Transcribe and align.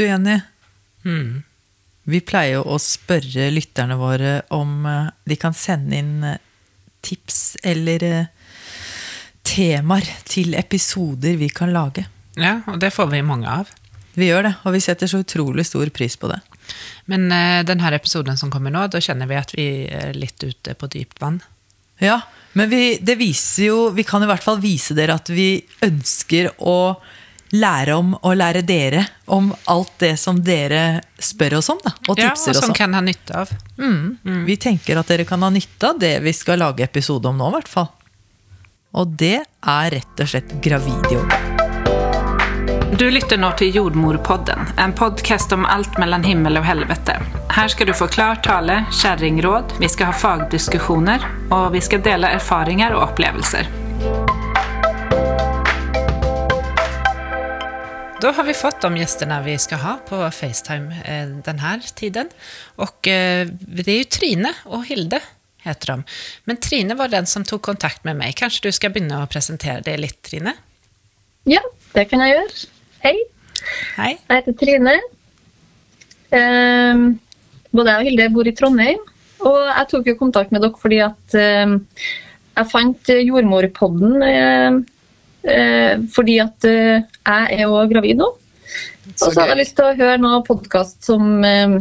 Du, 0.00 0.06
Jenny. 0.06 0.40
Mm. 1.04 1.42
Vi 2.08 2.20
pleier 2.24 2.64
å 2.64 2.78
spørre 2.80 3.50
lytterne 3.52 3.98
våre 4.00 4.30
om 4.56 4.86
eh, 4.88 5.10
de 5.28 5.36
kan 5.36 5.52
sende 5.52 5.98
inn 6.00 6.24
eh, 6.24 6.38
tips 7.04 7.58
eller 7.68 8.06
eh, 8.08 8.54
temaer 9.44 10.08
til 10.24 10.56
episoder 10.56 11.36
vi 11.36 11.50
kan 11.52 11.74
lage. 11.76 12.06
Ja, 12.40 12.62
og 12.64 12.80
det 12.80 12.94
får 12.96 13.10
vi 13.12 13.20
mange 13.28 13.52
av. 13.52 13.68
Vi 14.16 14.30
gjør 14.30 14.48
det, 14.48 14.54
og 14.64 14.72
vi 14.78 14.80
setter 14.86 15.10
så 15.10 15.20
utrolig 15.20 15.68
stor 15.68 15.92
pris 15.92 16.16
på 16.16 16.32
det. 16.32 16.40
Men 17.12 17.28
eh, 17.36 17.60
denne 17.68 17.92
episoden 17.92 18.40
som 18.40 18.48
kommer 18.48 18.72
nå, 18.72 18.88
da 18.88 19.04
kjenner 19.04 19.28
vi 19.28 19.40
at 19.42 19.52
vi 19.52 19.70
er 20.00 20.16
litt 20.16 20.40
ute 20.40 20.78
på 20.80 20.88
dypt 20.96 21.20
vann. 21.20 21.42
Ja, 22.00 22.22
men 22.56 22.72
vi, 22.72 22.96
det 23.04 23.18
viser 23.20 23.66
jo 23.66 23.80
Vi 23.92 24.06
kan 24.08 24.24
i 24.24 24.26
hvert 24.26 24.40
fall 24.40 24.56
vise 24.62 24.96
dere 24.96 25.18
at 25.20 25.28
vi 25.28 25.58
ønsker 25.84 26.48
å 26.56 26.96
lære 27.52 27.94
om 27.98 28.12
og 28.20 28.36
lære 28.38 28.62
dere 28.62 29.04
om 29.26 29.50
alt 29.72 29.92
det 29.98 30.12
som 30.20 30.38
dere 30.44 31.00
spør 31.18 31.58
oss 31.58 31.68
om, 31.72 31.78
da, 31.84 31.92
og 32.08 32.18
Ja, 32.18 32.30
og 32.30 32.38
som 32.38 32.54
oss 32.54 32.68
om. 32.68 32.74
kan 32.74 32.94
ha 32.94 33.00
nytte 33.00 33.34
av. 33.36 33.50
Mm. 33.78 34.44
Vi 34.46 34.56
tenker 34.56 34.98
at 35.00 35.08
dere 35.10 35.24
kan 35.24 35.42
ha 35.42 35.50
nytte 35.50 35.88
av 35.90 35.98
det 35.98 36.20
vi 36.22 36.32
skal 36.32 36.58
lage 36.62 36.84
episode 36.86 37.28
om 37.28 37.38
nå, 37.38 37.48
i 37.50 37.56
hvert 37.58 37.68
fall. 37.68 37.88
Og 38.94 39.16
det 39.18 39.36
er 39.62 39.90
rett 39.94 40.20
og 40.22 40.28
slett 40.30 40.56
gravidyoga. 40.62 41.38
Du 42.98 43.06
lytter 43.10 43.38
nå 43.38 43.52
til 43.56 43.70
Jordmorpodden, 43.74 44.66
en 44.76 44.92
podcast 44.92 45.52
om 45.54 45.62
alt 45.64 45.94
mellom 45.98 46.24
himmel 46.26 46.58
og 46.58 46.66
helvete. 46.66 47.14
Her 47.54 47.70
skal 47.70 47.86
du 47.86 47.94
få 47.96 48.10
klar 48.10 48.42
tale, 48.44 48.82
kjerringråd, 49.00 49.78
vi 49.80 49.88
skal 49.88 50.10
ha 50.10 50.12
fagdiskusjoner, 50.12 51.24
og 51.54 51.70
vi 51.72 51.80
skal 51.80 52.02
dele 52.04 52.34
erfaringer 52.36 52.92
og 52.98 53.06
opplevelser. 53.12 53.70
Da 58.20 58.30
har 58.30 58.44
vi 58.44 58.54
fått 58.54 58.80
de 58.80 58.96
gästerna 58.96 59.42
vi 59.42 59.58
ska 59.58 59.76
ha 59.76 59.96
på 60.08 60.30
Facetime 60.30 60.94
denne 61.06 61.42
den 61.44 61.58
här 61.58 61.80
tiden. 61.94 62.28
Och 62.76 63.08
eh, 63.08 63.48
det 63.60 63.92
är 63.92 63.98
ju 63.98 64.04
Trine 64.04 64.52
och 64.64 64.86
Hilde 64.86 65.20
heter 65.62 65.86
de. 65.86 66.04
Men 66.44 66.56
Trine 66.56 66.94
var 66.94 67.08
den 67.08 67.26
som 67.26 67.44
tog 67.44 67.62
kontakt 67.62 68.04
med 68.04 68.16
meg. 68.16 68.36
Kanskje 68.36 68.68
du 68.68 68.72
skal 68.72 68.92
begynne 68.92 69.22
å 69.22 69.28
presentere 69.30 69.80
deg 69.86 70.02
litt, 70.02 70.20
Trine? 70.22 70.52
Ja, 71.48 71.62
det 71.94 72.04
kan 72.10 72.20
jeg 72.20 72.34
gjøre. 72.34 72.68
Hei, 73.06 73.16
Hei. 73.96 74.12
jeg 74.28 74.36
heter 74.36 74.58
Trine. 74.64 74.96
Ehm, 76.30 77.06
både 77.72 77.94
jeg 77.94 78.04
og 78.04 78.10
Hilde 78.10 78.30
bor 78.36 78.52
i 78.52 78.56
Trondheim. 78.56 79.04
Og 79.48 79.60
jeg 79.64 79.90
tok 79.94 80.12
jo 80.12 80.18
kontakt 80.20 80.52
med 80.52 80.60
dere 80.66 80.76
fordi 80.76 81.00
at 81.08 81.40
ehm, 81.40 81.78
jeg 82.60 82.68
fant 82.68 83.12
eh, 83.12 83.24
jordmorpodden 83.24 84.22
eh, 84.26 84.40
eh, 84.68 84.80
fordi 86.14 86.36
at 86.42 86.68
eh, 86.68 87.00
jeg 87.00 87.58
er 87.58 87.64
jo 87.64 87.80
gravid 87.90 88.20
nå. 88.20 88.28
Og 88.30 89.16
så 89.18 89.32
hadde 89.32 89.54
jeg 89.54 89.62
lyst 89.62 89.76
til 89.78 89.88
å 89.88 89.96
høre 89.98 90.20
noe 90.22 90.42
podkast 90.46 91.06
som 91.08 91.44
eh, 91.46 91.78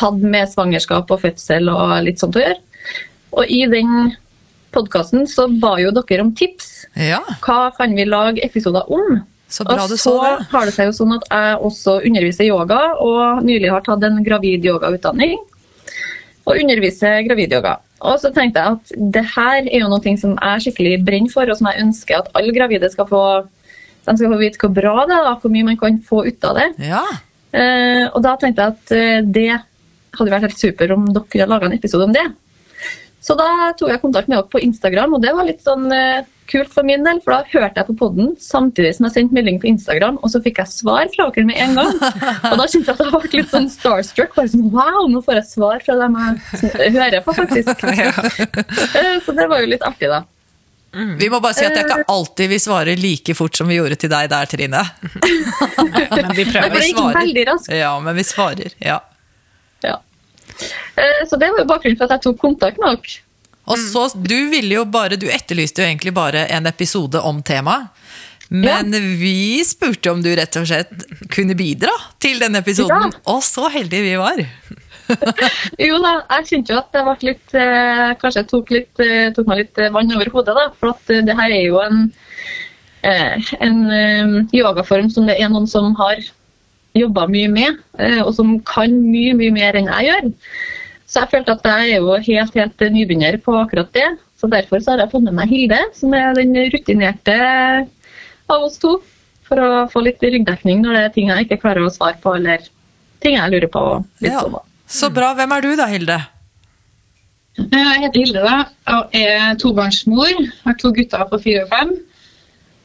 hadde 0.00 0.32
med 0.34 0.50
svangerskap 0.50 1.10
og 1.14 1.22
fødsel 1.22 1.70
og 1.72 1.94
litt 2.06 2.20
sånt 2.22 2.36
å 2.38 2.44
gjøre. 2.44 2.58
Og 3.38 3.52
i 3.54 3.62
den 3.70 4.12
podkasten 4.74 5.26
så 5.30 5.46
ba 5.60 5.76
jo 5.80 5.92
dere 5.96 6.24
om 6.26 6.34
tips. 6.36 6.88
Ja, 6.98 7.22
Hva 7.44 7.70
kan 7.76 7.94
vi 7.96 8.06
lage 8.08 8.44
episoder 8.44 8.88
om? 8.92 9.20
så 9.48 9.64
bra 9.64 9.80
og 9.80 9.88
du 9.88 9.96
så 9.96 10.12
det. 10.20 10.46
har 10.50 10.68
det 10.68 10.74
seg 10.76 10.90
jo 10.90 10.94
sånn 10.98 11.14
at 11.16 11.22
jeg 11.32 11.60
også 11.64 11.94
underviser 12.04 12.44
yoga, 12.50 12.80
og 13.00 13.40
nylig 13.46 13.70
har 13.72 13.84
tatt 13.86 14.04
en 14.04 14.20
gravid-yoga-utdanning. 14.24 15.38
Og 16.44 16.58
underviser 16.60 17.22
gravid-yoga. 17.24 17.78
Og 17.98 18.18
så 18.22 18.30
tenkte 18.34 18.62
jeg 18.62 18.78
at 18.78 19.14
det 19.14 19.24
her 19.34 19.60
er 19.66 19.80
jo 19.82 19.88
noe 19.90 20.16
som 20.20 20.36
jeg 20.36 20.66
skikkelig 20.66 20.98
brenner 21.06 21.32
for, 21.32 21.50
og 21.50 21.58
som 21.58 21.70
jeg 21.70 21.82
ønsker 21.86 22.20
at 22.20 22.28
alle 22.38 22.54
gravide 22.54 22.90
skal 22.92 23.08
få 23.10 23.22
de 24.08 24.14
skal 24.16 24.32
få 24.32 24.38
vite 24.40 24.56
hvor 24.62 24.70
bra 24.72 25.02
det 25.04 25.12
er, 25.18 25.26
da, 25.26 25.34
hvor 25.36 25.52
mye 25.52 25.66
man 25.66 25.76
kan 25.76 25.98
få 26.00 26.22
ut 26.24 26.44
av 26.48 26.54
det. 26.56 26.68
Ja, 26.80 27.02
Eh, 27.48 28.04
og 28.12 28.20
da 28.24 28.34
tenkte 28.36 28.64
jeg 28.64 28.76
at 28.76 28.92
eh, 28.92 29.20
det 29.24 29.48
hadde 30.18 30.32
vært 30.32 30.48
helt 30.48 30.60
super 30.60 30.92
om 30.92 31.06
dere 31.08 31.24
kunne 31.32 31.48
laga 31.48 31.68
en 31.68 31.76
episode 31.78 32.08
om 32.08 32.14
det. 32.16 32.26
Så 33.28 33.34
da 33.36 33.74
tok 33.76 33.90
jeg 33.92 34.00
kontakt 34.00 34.30
med 34.30 34.38
dere 34.38 34.48
på 34.48 34.60
Instagram, 34.64 35.14
og 35.18 35.20
det 35.20 35.34
var 35.36 35.44
litt 35.44 35.60
sånn 35.60 35.90
eh, 35.92 36.24
kult 36.48 36.70
for 36.72 36.86
min 36.88 37.04
del. 37.04 37.18
For 37.20 37.34
da 37.34 37.42
hørte 37.50 37.82
jeg 37.82 37.88
på 37.90 37.96
podden 38.00 38.30
samtidig 38.40 38.94
som 38.96 39.04
jeg 39.04 39.16
sendte 39.18 39.36
melding 39.36 39.58
på 39.60 39.68
Instagram, 39.68 40.16
og 40.22 40.32
så 40.32 40.40
fikk 40.44 40.62
jeg 40.62 40.72
svar 40.72 41.10
fra 41.12 41.26
dere 41.34 41.44
med 41.50 41.60
en 41.60 41.76
gang. 41.76 41.92
Og 42.52 42.56
da 42.56 42.64
kjente 42.64 42.88
jeg 42.88 42.94
at 42.94 43.02
jeg 43.04 43.12
ble 43.12 43.42
litt 43.42 43.52
sånn 43.52 43.68
starstruck. 43.72 44.32
Bare 44.38 44.48
sånn, 44.54 44.64
wow, 44.72 45.02
nå 45.12 45.20
får 45.26 45.42
jeg 45.42 45.48
svar 45.50 45.84
fra 45.84 45.98
dem 46.00 46.16
jeg 46.22 46.94
hører 46.96 47.20
på, 47.26 47.36
faktisk. 47.36 47.84
Eh, 48.98 49.18
så 49.22 49.34
det 49.36 49.44
var 49.50 49.60
jo 49.60 49.68
litt 49.68 49.84
artig, 49.84 50.08
da. 50.08 50.22
Vi 51.20 51.28
må 51.28 51.42
bare 51.44 51.52
si 51.52 51.66
at 51.66 51.74
det 51.76 51.82
er 51.82 51.90
ikke 51.90 52.08
alltid 52.14 52.48
vi 52.48 52.58
svarer 52.62 52.98
like 52.98 53.34
fort 53.36 53.58
som 53.58 53.68
vi 53.68 53.76
gjorde 53.76 53.98
til 54.00 54.10
deg 54.10 54.30
der, 54.32 54.48
Trine. 54.48 54.80
Men 55.20 56.32
vi 56.32 56.46
Men 56.46 56.52
prøver. 56.54 56.72
det 56.72 56.86
gikk 56.88 57.00
veldig 57.18 57.44
raskt. 57.50 57.72
Ja, 57.76 57.92
men 58.00 58.16
vi 58.16 58.24
svarer. 58.24 58.72
Ja. 58.80 59.02
Ja. 59.84 59.98
Eh, 60.96 61.24
Så 61.28 61.38
det 61.40 61.50
var 61.52 61.62
jo 61.62 61.68
bakgrunnen 61.70 61.98
for 61.98 62.08
at 62.08 62.18
jeg 62.18 62.26
tok 62.28 62.40
kontakt 62.42 62.78
med 62.82 62.98
dere. 62.98 63.20
Og 63.68 63.76
så, 63.76 64.06
du 64.16 64.48
ville 64.48 64.78
jo 64.78 64.86
bare, 64.88 65.18
du 65.20 65.26
etterlyste 65.28 65.82
jo 65.82 65.88
egentlig 65.90 66.14
bare 66.16 66.46
en 66.56 66.66
episode 66.70 67.20
om 67.20 67.42
temaet. 67.44 67.90
Men 68.48 68.94
vi 69.20 69.60
spurte 69.68 70.08
om 70.08 70.22
du 70.24 70.30
rett 70.32 70.56
og 70.56 70.64
slett 70.70 71.02
kunne 71.28 71.52
bidra 71.52 71.92
til 72.16 72.38
denne 72.40 72.62
episoden. 72.64 73.12
Ja. 73.12 73.20
Og 73.34 73.42
så 73.44 73.68
heldige 73.74 74.06
vi 74.06 74.14
var. 74.20 74.40
Jo 75.88 75.96
da, 76.04 76.10
jeg 76.36 76.48
kjente 76.50 76.74
jo 76.74 76.78
at 76.82 76.90
det 76.92 77.02
ble 77.06 77.30
litt 77.30 77.54
eh, 77.56 78.10
Kanskje 78.20 78.42
jeg 78.42 78.48
tok, 78.50 78.72
litt, 78.74 79.00
eh, 79.00 79.30
tok 79.32 79.46
meg 79.48 79.62
litt 79.62 79.80
vann 79.94 80.12
over 80.12 80.28
hodet, 80.34 80.56
da. 80.58 80.66
For 80.76 80.92
at 80.92 81.12
det 81.28 81.36
her 81.38 81.54
er 81.54 81.62
jo 81.64 81.78
en, 81.80 82.02
eh, 83.08 83.52
en 83.64 83.78
yogaform 84.52 85.08
som 85.12 85.28
det 85.28 85.38
er 85.40 85.48
noen 85.52 85.68
som 85.70 85.94
har 86.00 86.20
jobba 86.96 87.26
mye 87.30 87.50
med, 87.52 87.78
eh, 87.98 88.20
og 88.22 88.32
som 88.36 88.56
kan 88.66 88.92
mye, 89.10 89.34
mye 89.38 89.54
mer 89.54 89.78
enn 89.78 89.90
jeg 89.90 90.08
gjør. 90.08 90.30
Så 91.08 91.22
jeg 91.22 91.32
følte 91.32 91.54
at 91.56 91.68
jeg 91.68 91.92
er 91.92 92.02
jo 92.02 92.16
helt, 92.16 92.56
helt 92.56 92.82
eh, 92.84 92.94
nybegynner 92.94 93.38
på 93.44 93.54
akkurat 93.60 93.92
det. 93.96 94.08
Så 94.38 94.50
derfor 94.50 94.80
så 94.80 94.94
har 94.94 95.04
jeg 95.04 95.22
med 95.24 95.34
meg 95.34 95.50
Hilde, 95.50 95.78
som 95.96 96.14
er 96.14 96.34
den 96.38 96.54
rutinerte 96.72 97.38
av 98.48 98.64
oss 98.64 98.78
to. 98.78 98.98
For 99.48 99.60
å 99.64 99.86
få 99.88 100.02
litt 100.04 100.22
ryggdekning 100.22 100.82
når 100.84 100.94
det 100.94 101.04
er 101.04 101.14
ting 101.14 101.30
jeg 101.32 101.46
ikke 101.46 101.62
klarer 101.62 101.86
å 101.86 101.92
svare 101.92 102.18
på, 102.22 102.34
eller 102.36 102.66
ting 103.24 103.38
jeg 103.38 103.54
lurer 103.54 103.70
på. 103.72 103.84
Ja. 104.24 104.42
sånn. 104.44 104.58
Så 104.88 105.08
bra. 105.12 105.32
Hvem 105.36 105.54
er 105.56 105.64
du 105.64 105.70
da, 105.76 105.86
Hilde? 105.90 106.18
Jeg 107.58 108.02
heter 108.04 108.20
Hilde 108.20 108.44
da, 108.44 108.58
og 108.94 109.16
er 109.16 109.56
tobarnsmor. 109.58 110.44
Har 110.66 110.76
to 110.78 110.92
gutter 110.94 111.24
på 111.32 111.40
fire 111.42 111.64
og 111.64 111.72
fem. 111.72 111.96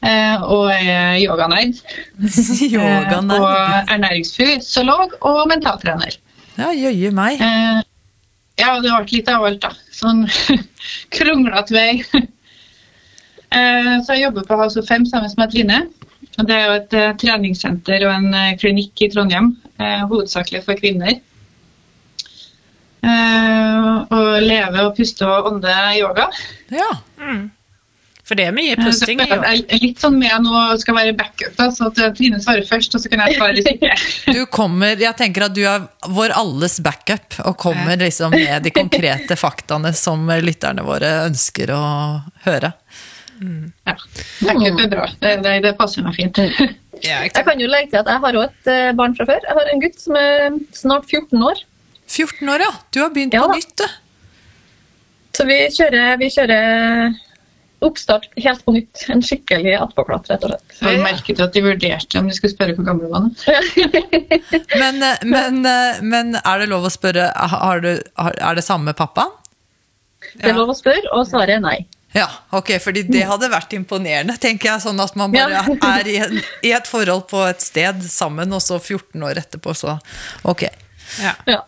Eh, 0.04 0.42
Og 0.44 0.68
er 0.72 1.16
yoganerd. 1.22 1.80
eh, 2.20 2.68
Yoganerd. 2.68 3.40
Og 3.40 3.90
ernæringsfysiolog 3.96 5.16
og 5.20 5.42
mentaltrener. 5.50 6.16
Ja, 6.58 6.70
jøye 6.76 7.10
meg. 7.14 7.40
Eh, 7.40 7.82
Ja, 8.60 8.76
det 8.78 8.86
ble 8.92 9.06
litt 9.10 9.28
av 9.32 9.42
alt, 9.48 9.64
da. 9.64 9.72
Sånn 9.90 10.26
kronglete 11.16 11.74
vei. 11.74 11.90
Eh, 13.54 14.00
Så 14.02 14.16
jeg 14.16 14.24
jobber 14.24 14.42
på 14.48 14.56
House 14.58 14.80
of 14.80 14.86
Fem 14.88 15.04
sammen 15.06 15.30
med 15.38 15.52
Trine. 15.52 15.76
Det 16.34 16.50
er 16.56 16.64
jo 16.66 16.72
et 16.80 16.94
eh, 16.98 17.12
treningssenter 17.22 18.02
og 18.08 18.10
en 18.16 18.32
eh, 18.34 18.56
klinikk 18.58 18.98
i 19.06 19.08
Trondheim, 19.12 19.52
eh, 19.78 20.00
hovedsakelig 20.10 20.64
for 20.66 20.74
kvinner. 20.80 21.20
Eh, 23.04 23.90
og 24.10 24.42
leve 24.42 24.82
og 24.88 24.94
puste 24.96 25.26
og 25.28 25.50
ånde 25.52 25.74
yoga. 26.00 26.26
Ja. 26.74 26.88
For 28.24 28.38
det 28.38 28.46
er 28.48 28.54
mye 28.56 28.76
pusting 28.80 29.20
jeg 29.20 29.36
er 29.36 29.80
litt 29.82 30.00
sånn 30.00 30.14
med 30.16 30.46
nå 30.46 30.60
skal 30.80 30.96
være 30.96 31.12
backup, 31.18 31.52
da, 31.58 31.66
så 31.74 31.90
at 31.90 31.98
eh, 32.00 32.12
Trine 32.16 32.38
svarer 32.40 32.64
først, 32.64 32.96
og 32.96 33.02
så 33.02 33.10
kan 33.12 33.20
jeg 33.26 33.36
svare 33.36 33.56
litt 33.58 33.68
ikke. 33.74 33.90
Du 34.36 34.44
kommer, 34.52 34.96
jeg 34.96 35.16
tenker 35.18 35.44
at 35.48 35.56
du 35.56 35.60
er 35.68 35.84
vår 36.08 36.32
alles 36.36 36.78
backup, 36.84 37.36
og 37.44 37.58
kommer 37.60 38.00
liksom 38.00 38.32
med 38.32 38.64
de 38.64 38.72
konkrete 38.72 39.36
faktaene 39.36 39.92
som 39.96 40.24
lytterne 40.40 40.86
våre 40.86 41.10
ønsker 41.26 41.74
å 41.76 41.82
høre. 42.46 42.72
Ja, 43.84 43.96
backup 44.40 44.80
er 44.86 44.88
bra. 44.94 45.10
Det, 45.20 45.34
det, 45.44 45.54
det 45.66 45.74
passer 45.80 46.06
meg 46.06 46.16
fint. 46.20 46.40
Ja, 47.04 47.18
Jeg 47.26 47.42
kan 47.44 47.58
jo 47.60 47.66
legge 47.68 47.90
til 47.90 47.98
at 47.98 48.06
jeg 48.08 48.22
har 48.22 48.36
òg 48.38 48.44
et 48.46 48.68
eh, 48.70 48.92
barn 48.96 49.16
fra 49.18 49.26
før. 49.28 49.42
Jeg 49.44 49.56
har 49.58 49.70
en 49.72 49.80
gutt 49.82 49.98
som 50.00 50.16
er 50.16 50.54
snart 50.72 51.10
14 51.10 51.42
år. 51.42 51.58
14 52.06 52.52
år, 52.54 52.62
ja. 52.64 52.70
Du 52.94 53.00
har 53.02 53.10
begynt 53.12 53.34
Ja 53.34 53.42
på 53.44 53.56
nytt, 53.58 53.74
du. 53.82 53.84
Så 55.34 55.44
vi 55.48 55.58
kjører, 55.74 56.14
vi 56.20 56.30
kjører 56.30 57.16
oppstart 57.86 58.26
helt 58.40 58.64
på 58.64 58.74
nytt. 58.76 59.04
En 59.12 59.22
skikkelig 59.24 59.74
attpåklatt, 59.78 60.28
rett 60.32 60.44
og 60.46 60.54
slett. 60.54 60.76
Jeg 60.80 61.00
merket 61.02 61.42
at 61.44 61.56
de 61.56 61.62
vurderte 61.64 62.20
om 62.20 62.28
de 62.30 62.36
skulle 62.36 62.54
spørre 62.54 62.76
hvor 62.76 62.88
gammel 62.88 63.08
du 63.08 63.14
var. 63.14 63.30
Men, 64.80 65.02
eh, 65.02 65.24
men, 65.24 65.60
eh, 65.66 66.00
men 66.02 66.36
er 66.40 66.60
det 66.60 66.68
lov 66.70 66.86
å 66.86 66.92
spørre, 66.92 67.28
har 67.34 67.82
du, 67.84 67.90
er 67.94 68.56
det 68.58 68.64
samme 68.66 68.94
pappaen? 68.96 69.32
Det 70.34 70.50
er 70.50 70.56
lov 70.56 70.72
å 70.72 70.76
spørre, 70.76 71.04
og 71.14 71.26
svaret 71.28 71.58
er 71.58 71.62
nei. 71.62 71.78
Ja, 72.14 72.28
ok, 72.54 72.76
fordi 72.82 73.02
det 73.08 73.24
hadde 73.26 73.48
vært 73.50 73.72
imponerende, 73.74 74.36
tenker 74.38 74.70
jeg. 74.70 74.82
Sånn 74.84 75.02
at 75.02 75.16
man 75.18 75.34
bare 75.34 75.64
er 75.74 76.10
i, 76.10 76.14
en, 76.22 76.38
i 76.62 76.70
et 76.76 76.86
forhold 76.86 77.26
på 77.30 77.42
et 77.48 77.64
sted 77.64 78.04
sammen, 78.06 78.54
og 78.54 78.62
så 78.62 78.78
14 78.78 79.24
år 79.26 79.40
etterpå, 79.42 79.74
så 79.74 79.96
ok. 80.46 80.68
Ja. 81.18 81.34
Ja. 81.50 81.60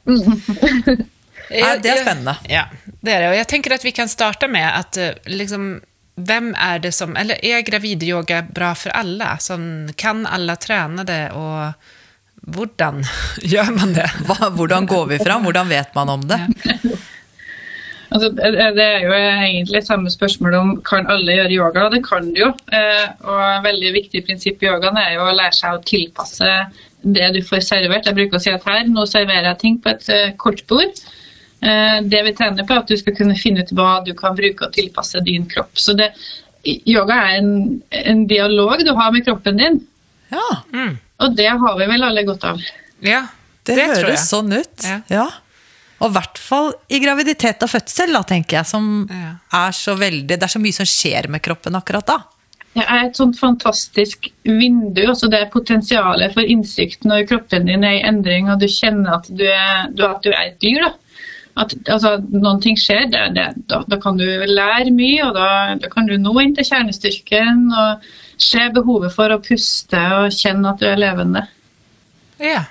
Det 1.51 1.91
er 1.91 2.01
spennende. 2.03 2.37
Ja, 2.51 2.65
det 3.01 3.13
er 3.13 3.21
det. 3.25 3.29
Og 3.33 3.37
jeg 3.41 3.49
tenker 3.51 3.75
at 3.77 3.85
vi 3.87 3.93
kan 3.95 4.11
starte 4.11 4.49
med 4.51 4.67
at 4.67 4.99
eh, 5.03 5.19
liksom, 5.31 5.77
hvem 6.17 6.55
er 6.57 6.81
det 6.81 6.95
som, 6.97 7.17
eller 7.17 7.41
er 7.45 7.65
gravidyoga 7.67 8.43
bra 8.49 8.73
for 8.79 8.95
alle? 8.97 9.35
Sånn, 9.43 9.93
kan 10.01 10.25
alle 10.27 10.57
trene 10.61 11.05
det, 11.09 11.27
og 11.37 11.77
hvordan 12.57 13.03
gjør 13.53 13.75
man 13.77 13.93
det? 13.97 14.09
Hva, 14.29 14.51
hvordan 14.57 14.89
går 14.89 15.13
vi 15.13 15.21
fram? 15.23 15.45
Hvordan 15.45 15.69
vet 15.73 15.93
man 15.99 16.17
om 16.17 16.25
det? 16.31 16.41
Altså, 18.07 18.29
det 18.31 18.85
er 18.85 19.01
jo 19.03 19.13
egentlig 19.13 19.81
samme 19.83 20.11
spørsmål 20.13 20.55
om 20.55 20.69
kan 20.87 21.09
alle 21.11 21.35
gjøre 21.35 21.57
yoga. 21.57 21.89
Det 21.91 22.05
kan 22.07 22.29
du 22.31 22.39
jo. 22.39 22.53
Eh, 22.73 23.07
og 23.27 23.41
et 23.43 23.65
veldig 23.65 23.91
viktig 23.97 24.23
prinsipp 24.29 24.63
i 24.63 24.69
yogaen 24.69 24.97
er 25.01 25.17
jo 25.17 25.25
å 25.27 25.35
lære 25.35 25.57
seg 25.57 25.75
å 25.75 25.83
tilpasse 25.85 26.53
det 27.03 27.33
du 27.35 27.41
får 27.45 27.65
servert. 27.67 28.07
Jeg 28.07 28.17
bruker 28.17 28.39
å 28.39 28.43
si 28.43 28.55
at 28.55 28.67
her, 28.67 28.87
nå 28.89 29.09
serverer 29.11 29.51
jeg 29.51 29.61
ting 29.65 29.81
på 29.83 29.91
et 29.93 30.09
eh, 30.15 30.35
kortbord. 30.39 31.03
Eh, 31.63 32.01
det 32.05 32.21
vi 32.27 32.33
trener 32.37 32.67
på, 32.69 32.75
er 32.75 32.83
at 32.85 32.91
du 32.91 32.97
skal 33.01 33.15
kunne 33.17 33.37
finne 33.39 33.63
ut 33.65 33.71
hva 33.73 34.03
du 34.05 34.13
kan 34.19 34.37
bruke 34.37 34.67
og 34.69 34.75
tilpasse 34.77 35.23
din 35.25 35.47
kropp. 35.49 35.73
Så 35.81 35.95
det, 35.97 36.11
yoga 36.87 37.15
er 37.31 37.39
en, 37.41 37.51
en 37.91 38.27
dialog 38.29 38.83
du 38.85 38.93
har 38.99 39.13
med 39.15 39.25
kroppen 39.27 39.57
din, 39.63 39.81
Ja, 40.33 40.43
og 41.23 41.37
det 41.39 41.47
har 41.49 41.77
vi 41.79 41.87
vel 41.87 42.03
alle 42.03 42.25
godt 42.27 42.45
av. 42.45 42.61
Ja, 43.01 43.23
det, 43.65 43.77
tror 43.77 43.83
jeg. 43.87 43.97
høres 44.03 44.29
sånn 44.29 44.53
ut. 44.53 44.85
Ja. 44.85 45.01
Ja. 45.09 45.27
Og 46.03 46.11
i 46.11 46.15
hvert 46.19 46.37
fall 46.43 46.73
i 46.93 46.99
graviditet 47.01 47.63
og 47.65 47.71
fødsel, 47.73 48.13
da, 48.13 48.21
tenker 48.29 48.59
jeg, 48.59 48.67
som 48.69 49.07
Ja. 49.09 49.31
er 49.55 49.73
så 49.73 49.95
veldig 49.97 50.27
Det 50.29 50.43
er 50.43 50.53
så 50.53 50.61
mye 50.61 50.75
som 50.77 50.85
skjer 50.85 51.29
med 51.33 51.41
kroppen 51.47 51.75
akkurat 51.79 52.07
da. 52.11 52.19
Det 52.77 52.85
er 52.85 53.07
et 53.07 53.17
sånt 53.17 53.39
fantastisk 53.41 54.27
vindu. 54.45 55.01
Også 55.09 55.31
Det 55.33 55.41
er 55.41 55.49
potensialet 55.55 56.35
for 56.35 56.43
innsikt 56.45 57.07
når 57.09 57.25
kroppen 57.31 57.65
din 57.65 57.85
er 57.85 57.97
i 57.97 58.03
endring 58.05 58.51
og 58.53 58.61
du 58.61 58.67
kjenner 58.69 59.15
at 59.23 59.31
du 59.33 59.47
er, 59.49 59.87
du, 59.97 60.05
at 60.05 60.21
du 60.23 60.29
er 60.35 60.51
et 60.51 60.59
dyr. 60.61 60.83
da. 60.85 60.93
At 61.57 61.73
altså, 61.89 62.19
noen 62.35 62.61
ting 62.61 62.77
skjer, 62.77 63.07
det, 63.09 63.23
det, 63.37 63.47
da, 63.71 63.81
da 63.89 63.99
kan 64.03 64.19
du 64.21 64.27
lære 64.27 64.93
mye, 64.93 65.25
og 65.25 65.37
da, 65.39 65.49
da 65.81 65.89
kan 65.93 66.09
du 66.09 66.17
nå 66.21 66.35
inn 66.43 66.55
til 66.57 66.69
kjernestyrken 66.69 67.67
og 67.73 68.07
se 68.37 68.67
behovet 68.77 69.15
for 69.15 69.33
å 69.33 69.41
puste 69.41 70.03
og 70.19 70.35
kjenne 70.37 70.75
at 70.75 70.83
du 70.83 70.89
er 70.91 71.01
levende. 71.01 71.47
Ja. 72.43 72.67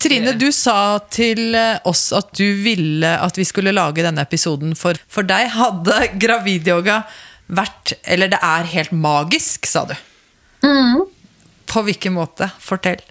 Trine, 0.00 0.32
du 0.36 0.48
sa 0.52 0.98
til 1.12 1.54
eh, 1.56 1.76
oss 1.88 2.08
at 2.16 2.32
du 2.36 2.46
ville 2.64 3.08
at 3.20 3.38
vi 3.38 3.44
skulle 3.48 3.72
lage 3.72 4.04
denne 4.04 4.24
episoden. 4.24 4.74
For, 4.76 4.98
for 5.08 5.26
deg 5.28 5.52
hadde 5.54 6.00
gravidyoga 6.20 7.04
vært 7.44 7.92
Eller 8.08 8.30
det 8.32 8.38
er 8.40 8.70
helt 8.72 8.92
magisk, 8.96 9.68
sa 9.68 9.84
du. 9.84 9.92
På 11.68 11.82
hvilken 11.84 12.14
måte? 12.16 12.48
Fortell. 12.60 13.02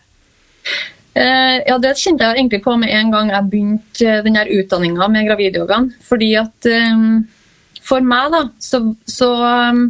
Eh, 1.14 1.60
ja, 1.68 1.78
Det 1.78 1.94
kjente 2.00 2.26
jeg 2.26 2.40
egentlig 2.40 2.64
på 2.66 2.74
med 2.82 2.90
en 2.90 3.12
gang 3.14 3.30
jeg 3.30 3.50
begynte 3.52 4.10
eh, 4.10 4.24
den 4.26 4.40
utdanninga 4.58 5.08
med 5.14 5.28
gravidyogaen. 5.30 5.92
Fordi 6.02 6.32
at 6.42 6.70
eh, 6.70 7.04
for 7.84 8.02
meg, 8.02 8.32
da, 8.34 8.48
så, 8.64 8.80
så 9.06 9.30
um, 9.44 9.86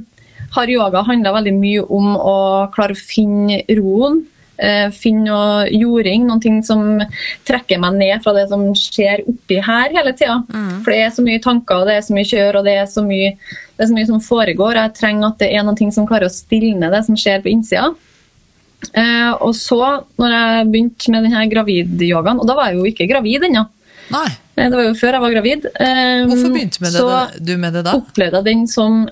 har 0.56 0.70
yoga 0.70 1.04
handla 1.08 1.34
veldig 1.36 1.54
mye 1.56 1.84
om 1.94 2.14
å 2.18 2.38
klare 2.74 2.96
å 2.96 3.00
finne 3.00 3.62
roen. 3.78 4.24
eh, 4.58 4.90
finne 4.94 5.26
noe 5.26 5.68
jording, 5.74 6.28
noen 6.28 6.42
ting 6.42 6.60
som 6.64 7.02
trekker 7.48 7.80
meg 7.82 7.96
ned 7.98 8.22
fra 8.24 8.36
det 8.38 8.46
som 8.52 8.68
skjer 8.78 9.24
oppi 9.28 9.58
her 9.66 9.94
hele 9.96 10.14
tida. 10.14 10.42
For 10.86 10.94
det 10.94 11.00
er 11.02 11.14
så 11.16 11.26
mye 11.26 11.42
tanker, 11.42 11.82
og 11.82 11.90
det 11.90 11.96
er 11.98 12.06
så 12.06 12.14
mye 12.16 12.30
kjør, 12.30 12.60
og 12.60 12.68
det 12.68 12.76
er 12.78 12.86
så 12.90 13.04
mye, 13.06 13.34
det 13.74 13.86
er 13.86 13.90
så 13.90 13.98
mye 13.98 14.10
som 14.12 14.22
foregår. 14.24 14.80
Jeg 14.80 14.96
trenger 15.00 15.32
at 15.32 15.40
det 15.42 15.50
er 15.54 15.66
noen 15.66 15.80
ting 15.80 15.92
som 15.96 16.08
klarer 16.10 16.30
å 16.30 16.34
stilne 16.34 16.92
det 16.94 17.02
som 17.08 17.18
skjer 17.18 17.42
på 17.44 17.52
innsida. 17.54 17.94
Eh, 18.92 19.32
og 19.40 19.54
så, 19.58 19.80
når 20.20 20.36
jeg 20.36 20.68
begynte 20.74 21.14
med 21.14 21.28
denne 21.28 21.48
gravidyogaen, 21.52 22.42
og 22.42 22.50
da 22.50 22.58
var 22.58 22.72
jeg 22.72 22.82
jo 22.82 22.92
ikke 22.92 23.10
gravid 23.12 23.48
ennå, 23.50 23.66
Nei. 24.12 24.28
Eh, 24.58 24.68
det 24.68 24.76
var 24.76 24.86
jo 24.86 24.96
før 25.00 25.16
jeg 25.16 25.24
var 25.24 25.36
gravid, 25.38 25.68
eh, 25.80 26.24
Hvorfor 26.30 26.54
begynte 26.54 26.84
med 26.84 26.96
det, 26.96 27.02
så 27.02 27.44
du 27.44 27.54
med 27.58 27.78
det 27.78 27.86
da? 27.88 27.98
opplevde 27.98 28.42
jeg 28.42 28.50
den 28.52 28.66
som 28.70 29.04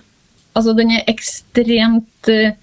Altså, 0.52 0.74
den 0.76 0.90
er 0.92 1.06
ekstremt 1.08 2.28
eh, 2.28 2.58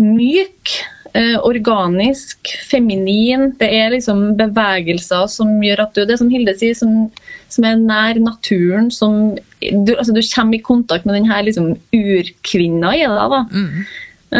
myk, 0.00 0.70
eh, 1.12 1.34
organisk, 1.44 2.48
feminin. 2.70 3.50
Det 3.60 3.68
er 3.68 3.90
liksom 3.92 4.30
bevegelser 4.38 5.26
som 5.28 5.58
gjør 5.60 5.82
at 5.84 5.92
du 5.92 6.06
Det 6.08 6.16
som 6.16 6.30
Hilde 6.32 6.54
sier, 6.56 6.72
som, 6.78 7.10
som 7.52 7.68
er 7.68 7.76
nær 7.82 8.16
naturen, 8.24 8.88
som 8.90 9.36
du, 9.60 9.92
altså, 9.92 10.14
du 10.16 10.22
kommer 10.32 10.56
i 10.56 10.64
kontakt 10.64 11.04
med 11.04 11.18
den 11.18 11.28
her 11.28 11.44
liksom 11.44 11.74
urkvinna 11.92 12.94
i 12.96 13.04
deg, 13.04 13.36
da. 13.36 13.42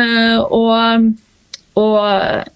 Eh, 0.01 0.39
og, 0.41 1.13
og 1.77 2.47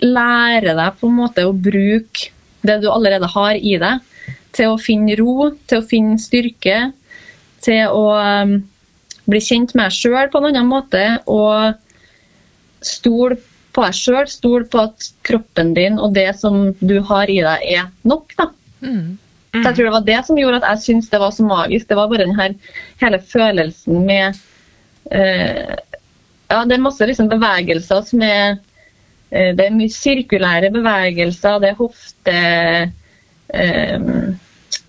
lære 0.00 0.74
deg 0.76 1.00
på 1.00 1.08
en 1.08 1.18
måte 1.18 1.44
å 1.48 1.56
bruke 1.56 2.30
det 2.66 2.80
du 2.82 2.88
allerede 2.92 3.28
har 3.32 3.56
i 3.56 3.76
deg, 3.80 4.00
til 4.56 4.72
å 4.72 4.80
finne 4.80 5.16
ro, 5.18 5.52
til 5.70 5.80
å 5.80 5.86
finne 5.86 6.18
styrke, 6.20 6.90
til 7.64 7.92
å 7.92 8.04
um, 8.16 8.56
bli 9.30 9.40
kjent 9.44 9.74
med 9.76 9.88
deg 9.88 9.96
sjøl 9.96 10.30
på 10.32 10.40
en 10.40 10.50
annen 10.50 10.68
måte 10.68 11.04
og 11.30 11.76
stole 12.84 13.38
på 13.74 13.84
deg 13.84 13.96
sjøl. 13.96 14.28
Stole 14.30 14.68
på 14.70 14.84
at 14.88 15.10
kroppen 15.26 15.74
din 15.76 16.00
og 16.00 16.16
det 16.16 16.30
som 16.40 16.72
du 16.80 16.98
har 17.06 17.30
i 17.30 17.40
deg, 17.44 17.66
er 17.78 17.90
nok. 18.08 18.34
da. 18.38 18.50
Så 19.50 19.64
jeg 19.64 19.76
tror 19.76 19.86
det 19.86 19.94
var 19.96 20.06
det 20.06 20.18
som 20.26 20.38
gjorde 20.38 20.60
at 20.60 20.68
jeg 20.72 20.84
syntes 20.86 21.10
det 21.12 21.20
var 21.22 21.32
så 21.34 21.46
magisk. 21.46 21.88
Det 21.90 21.98
var 21.98 22.10
bare 22.10 22.26
den 22.26 22.36
her 22.38 22.54
hele 23.02 23.18
følelsen 23.32 24.04
med 24.06 24.38
eh, 25.10 25.74
Ja, 26.50 26.64
det 26.66 26.76
er 26.76 26.82
masse 26.82 27.06
liksom 27.06 27.30
bevegelser 27.30 28.02
som 28.08 28.22
er 28.26 28.58
eh, 29.30 29.52
Det 29.56 29.66
er 29.66 29.76
mye 29.76 29.92
sirkulære 29.94 30.72
bevegelser, 30.74 31.60
det 31.62 31.72
er 31.72 31.78
hofte 31.78 32.38
um, 33.54 34.08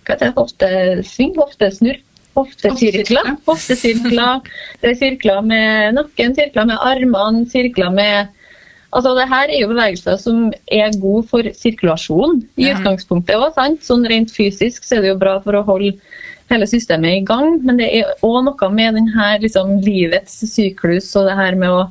Hva 0.02 0.16
heter 0.16 0.26
det? 0.26 0.34
Hoftesving? 0.36 1.36
Hoftesnurr? 1.38 2.00
Hoftesirkler. 2.32 3.34
Hoftesirkler. 3.46 4.46
Det 4.80 4.90
er 4.90 4.98
sirkler 4.98 5.42
med 5.44 5.98
nakken, 5.98 6.34
sirkler 6.34 6.70
med 6.70 6.80
armene, 6.80 7.44
sirkler 7.50 7.92
med 7.94 8.38
Altså, 8.92 9.14
det 9.16 9.24
her 9.28 9.48
er 9.48 9.60
jo 9.62 9.70
bevegelser 9.70 10.18
som 10.20 10.50
er 10.68 10.92
gode 11.00 11.24
for 11.30 11.46
sirkulasjon 11.56 12.42
i 12.60 12.66
utgangspunktet 12.74 13.40
òg. 13.40 13.56
Sånn 13.80 14.04
rent 14.10 14.34
fysisk 14.34 14.84
så 14.84 14.98
er 14.98 15.06
det 15.06 15.12
jo 15.14 15.20
bra 15.22 15.38
for 15.40 15.56
å 15.56 15.62
holde 15.64 15.94
hele 16.52 16.68
systemet 16.70 17.18
i 17.18 17.24
gang, 17.26 17.58
men 17.64 17.80
det 17.80 17.88
er 17.98 18.14
òg 18.24 18.42
noe 18.46 18.70
med 18.74 18.98
den 18.98 19.10
her 19.16 19.42
liksom, 19.42 19.78
livets 19.84 20.42
syklus 20.52 21.10
og 21.18 21.28
det 21.30 21.36
her 21.38 21.58
med 21.58 21.72
å 21.72 21.82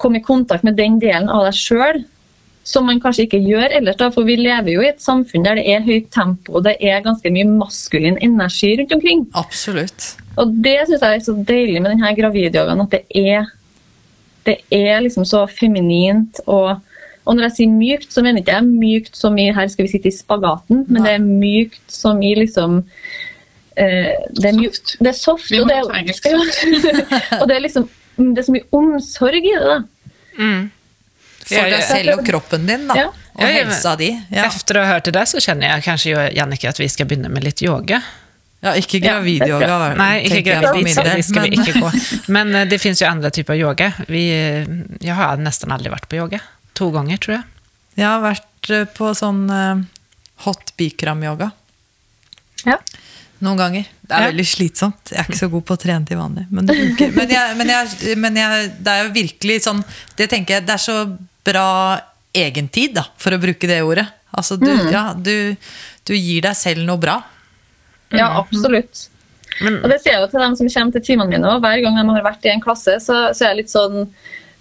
komme 0.00 0.20
i 0.20 0.24
kontakt 0.24 0.64
med 0.64 0.78
den 0.80 0.98
delen 1.02 1.28
av 1.28 1.44
deg 1.48 1.58
sjøl 1.58 2.02
som 2.66 2.86
man 2.86 3.00
kanskje 3.02 3.24
ikke 3.26 3.40
gjør 3.42 3.72
ellers. 3.78 3.96
da, 3.98 4.10
For 4.12 4.26
vi 4.28 4.36
lever 4.40 4.74
jo 4.74 4.82
i 4.84 4.90
et 4.90 5.02
samfunn 5.02 5.46
der 5.46 5.58
det 5.58 5.66
er 5.72 5.86
høyt 5.86 6.10
tempo, 6.14 6.58
og 6.58 6.66
det 6.66 6.76
er 6.80 7.04
ganske 7.04 7.32
mye 7.32 7.48
maskulin 7.48 8.18
energi 8.22 8.74
rundt 8.78 8.92
omkring. 8.96 9.24
Absolutt. 9.38 10.12
Og 10.38 10.52
det 10.64 10.76
syns 10.88 11.00
jeg 11.00 11.16
er 11.16 11.24
så 11.24 11.34
deilig 11.48 11.80
med 11.80 11.94
denne 11.94 12.12
gravidyogaen, 12.16 12.84
at 12.84 12.94
det 12.94 13.02
er, 13.32 13.48
det 14.46 14.60
er 14.74 15.00
liksom 15.06 15.26
så 15.28 15.46
feminint. 15.50 16.42
Og, 16.46 16.76
og 17.24 17.36
når 17.36 17.48
jeg 17.48 17.56
sier 17.58 17.74
mykt, 17.74 18.12
så 18.12 18.24
mener 18.24 18.40
jeg 18.40 18.46
ikke 18.46 18.60
jeg 18.60 18.68
mykt 18.84 19.18
som 19.18 19.40
i 19.40 19.50
her 19.56 19.72
skal 19.72 19.88
vi 19.88 19.94
sitte 19.96 20.12
i 20.12 20.14
spagaten, 20.14 20.84
men 20.88 21.06
det 21.06 21.16
er 21.16 21.26
mykt 21.26 21.84
som 21.92 22.22
i 22.22 22.34
liksom 22.38 22.82
det, 23.76 24.44
er 24.50 24.56
mjukt, 24.58 24.96
det 25.00 25.12
er 25.12 25.16
soft. 25.16 25.50
Og 25.56 25.68
det 25.70 25.76
er, 25.78 25.90
engelsk. 26.00 26.26
og 27.40 27.46
det 27.48 27.56
er 27.56 27.64
liksom 27.64 27.88
det 28.20 28.42
er 28.42 28.46
så 28.48 28.52
mye 28.52 28.66
omsorg 28.76 29.38
i 29.40 29.52
det. 29.54 29.64
da. 29.64 29.78
For 31.40 31.56
Ja, 31.56 31.62
ja. 31.66 31.76
deg 31.78 31.84
selv 31.88 32.12
og 32.18 32.24
kroppen 32.26 32.66
din, 32.68 32.82
da. 32.90 32.96
Ja. 32.98 33.06
Og 33.34 33.40
Ja, 33.40 33.48
ja, 33.48 33.62
helsa 33.64 33.94
di. 33.96 34.10
Ja. 34.30 34.44
Efter 34.50 34.76
å 34.76 34.82
ha 34.84 34.96
hørt 34.96 35.06
det 35.08 35.14
der, 35.16 35.24
så 35.30 35.40
kjenner 35.40 35.70
jeg 35.70 35.84
kanskje 35.86 36.10
jo, 36.12 36.24
Jannicke, 36.36 36.68
at 36.68 36.78
vi 36.82 36.88
skal 36.92 37.08
begynne 37.08 37.30
med 37.32 37.46
litt 37.46 37.62
yoga. 37.64 38.02
ja, 38.60 38.74
ikke 38.76 39.00
gravidyoga, 39.00 39.94
Nei, 39.96 40.20
ikke 40.28 40.42
gravid, 40.50 40.90
det 41.00 41.24
skal 41.24 41.46
vi 41.48 41.56
men- 41.56 41.64
ikke 41.64 41.80
gå. 41.80 41.92
Men 42.28 42.54
eh, 42.54 42.66
det 42.68 42.78
finnes 42.82 43.00
jo 43.00 43.08
andre 43.08 43.30
typer 43.32 43.56
yoga. 43.56 43.88
Vi, 44.08 44.26
eh, 44.36 44.66
jeg 45.00 45.14
har 45.16 45.40
nesten 45.40 45.72
aldri 45.72 45.88
vært 45.94 46.10
på 46.12 46.18
yoga. 46.20 46.42
To 46.76 46.90
ganger, 46.92 47.16
tror 47.16 47.34
jeg. 47.38 47.44
Jeg 47.96 48.06
har 48.06 48.20
vært 48.20 48.70
eh, 48.76 48.84
på 48.84 49.14
sånn 49.16 49.46
eh, 49.50 49.80
hot 50.44 50.74
bikram-yoga 50.76 51.50
Ja. 52.66 52.76
Noen 53.40 53.58
ganger. 53.58 53.86
Det 54.04 54.12
er 54.16 54.20
Ja. 54.26 54.30
veldig 54.32 54.46
slitsomt. 54.46 55.10
Jeg 55.12 55.18
er 55.18 55.28
ikke 55.28 55.38
så 55.40 55.50
god 55.50 55.64
på 55.68 55.74
å 55.76 55.80
trene 55.80 56.06
til 56.06 56.18
vanlig. 56.20 56.46
Men 56.50 56.66
det 56.66 56.76
funker. 56.76 57.12
Men, 57.16 57.28
jeg, 57.34 57.56
men, 57.56 57.68
jeg, 57.74 58.16
men 58.18 58.36
jeg, 58.40 58.70
det 58.84 58.92
er 58.94 59.04
jo 59.06 59.12
virkelig 59.14 59.56
sånn 59.64 59.84
Det 60.18 60.28
tenker 60.30 60.58
jeg, 60.58 60.66
det 60.66 60.74
er 60.76 60.82
så 60.84 60.96
bra 61.44 62.00
egentid, 62.36 62.94
da, 62.94 63.06
for 63.18 63.34
å 63.34 63.40
bruke 63.42 63.66
det 63.66 63.80
ordet. 63.82 64.06
Altså, 64.36 64.56
du, 64.60 64.68
ja, 64.92 65.12
du, 65.16 65.56
du 66.06 66.12
gir 66.14 66.44
deg 66.44 66.54
selv 66.54 66.84
noe 66.86 67.00
bra. 67.02 67.16
Ja, 68.14 68.28
absolutt. 68.38 69.06
Mm. 69.60 69.80
og 69.82 69.90
det 69.90 69.98
ser 70.00 70.14
jeg 70.14 70.20
jo 70.22 70.28
til 70.30 70.40
dem 70.40 70.54
som 70.56 70.68
kommer 70.72 70.94
til 70.94 71.02
timene 71.04 71.32
mine. 71.34 71.48
Og 71.56 71.60
hver 71.64 71.80
gang 71.84 71.96
de 71.98 72.04
har 72.14 72.22
vært 72.24 72.46
i 72.46 72.52
en 72.52 72.62
klasse, 72.62 72.94
så, 73.02 73.16
så 73.34 73.44
er 73.44 73.50
jeg 73.54 73.62
litt 73.64 73.72
sånn 73.74 74.06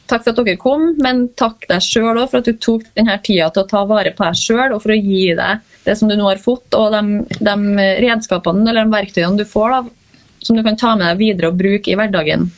Takk 0.09 0.23
for 0.25 0.33
at 0.33 0.39
dere 0.41 0.57
kom, 0.57 0.87
men 1.05 1.27
takk 1.37 1.67
deg 1.69 1.83
sjøl 1.85 2.17
òg 2.17 2.31
for 2.31 2.39
at 2.41 2.47
du 2.49 2.55
tok 2.57 2.87
denne 2.97 3.13
tida 3.21 3.51
til 3.53 3.61
å 3.61 3.67
ta 3.69 3.83
vare 3.85 4.09
på 4.17 4.25
deg 4.25 4.39
sjøl 4.41 4.73
og 4.73 4.79
for 4.81 4.89
å 4.89 4.97
gi 4.97 5.35
deg 5.37 5.68
det 5.85 5.95
som 5.97 6.09
du 6.09 6.15
nå 6.19 6.27
har 6.27 6.41
fått, 6.41 6.75
og 6.77 6.93
de, 6.93 7.37
de 7.39 7.85
redskapene 8.03 8.67
eller 8.67 8.85
de 8.85 8.93
verktøyene 8.93 9.39
du 9.39 9.45
får, 9.47 9.75
da, 9.75 10.17
som 10.43 10.57
du 10.57 10.63
kan 10.65 10.77
ta 10.79 10.95
med 10.95 11.07
deg 11.07 11.21
videre 11.21 11.51
og 11.51 11.59
bruke 11.59 11.91
i 11.91 11.97
hverdagen 11.99 12.49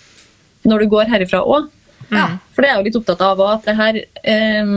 når 0.68 0.84
du 0.84 0.92
går 0.92 1.10
herifra 1.10 1.42
òg. 1.42 1.70
Ja. 2.12 2.28
For 2.52 2.62
det 2.62 2.70
er 2.70 2.76
jeg 2.76 2.82
jo 2.82 2.88
litt 2.90 2.98
opptatt 3.00 3.24
av 3.24 3.42
at 3.46 3.68
det 3.70 3.74
her 3.78 3.98
eh, 4.28 4.72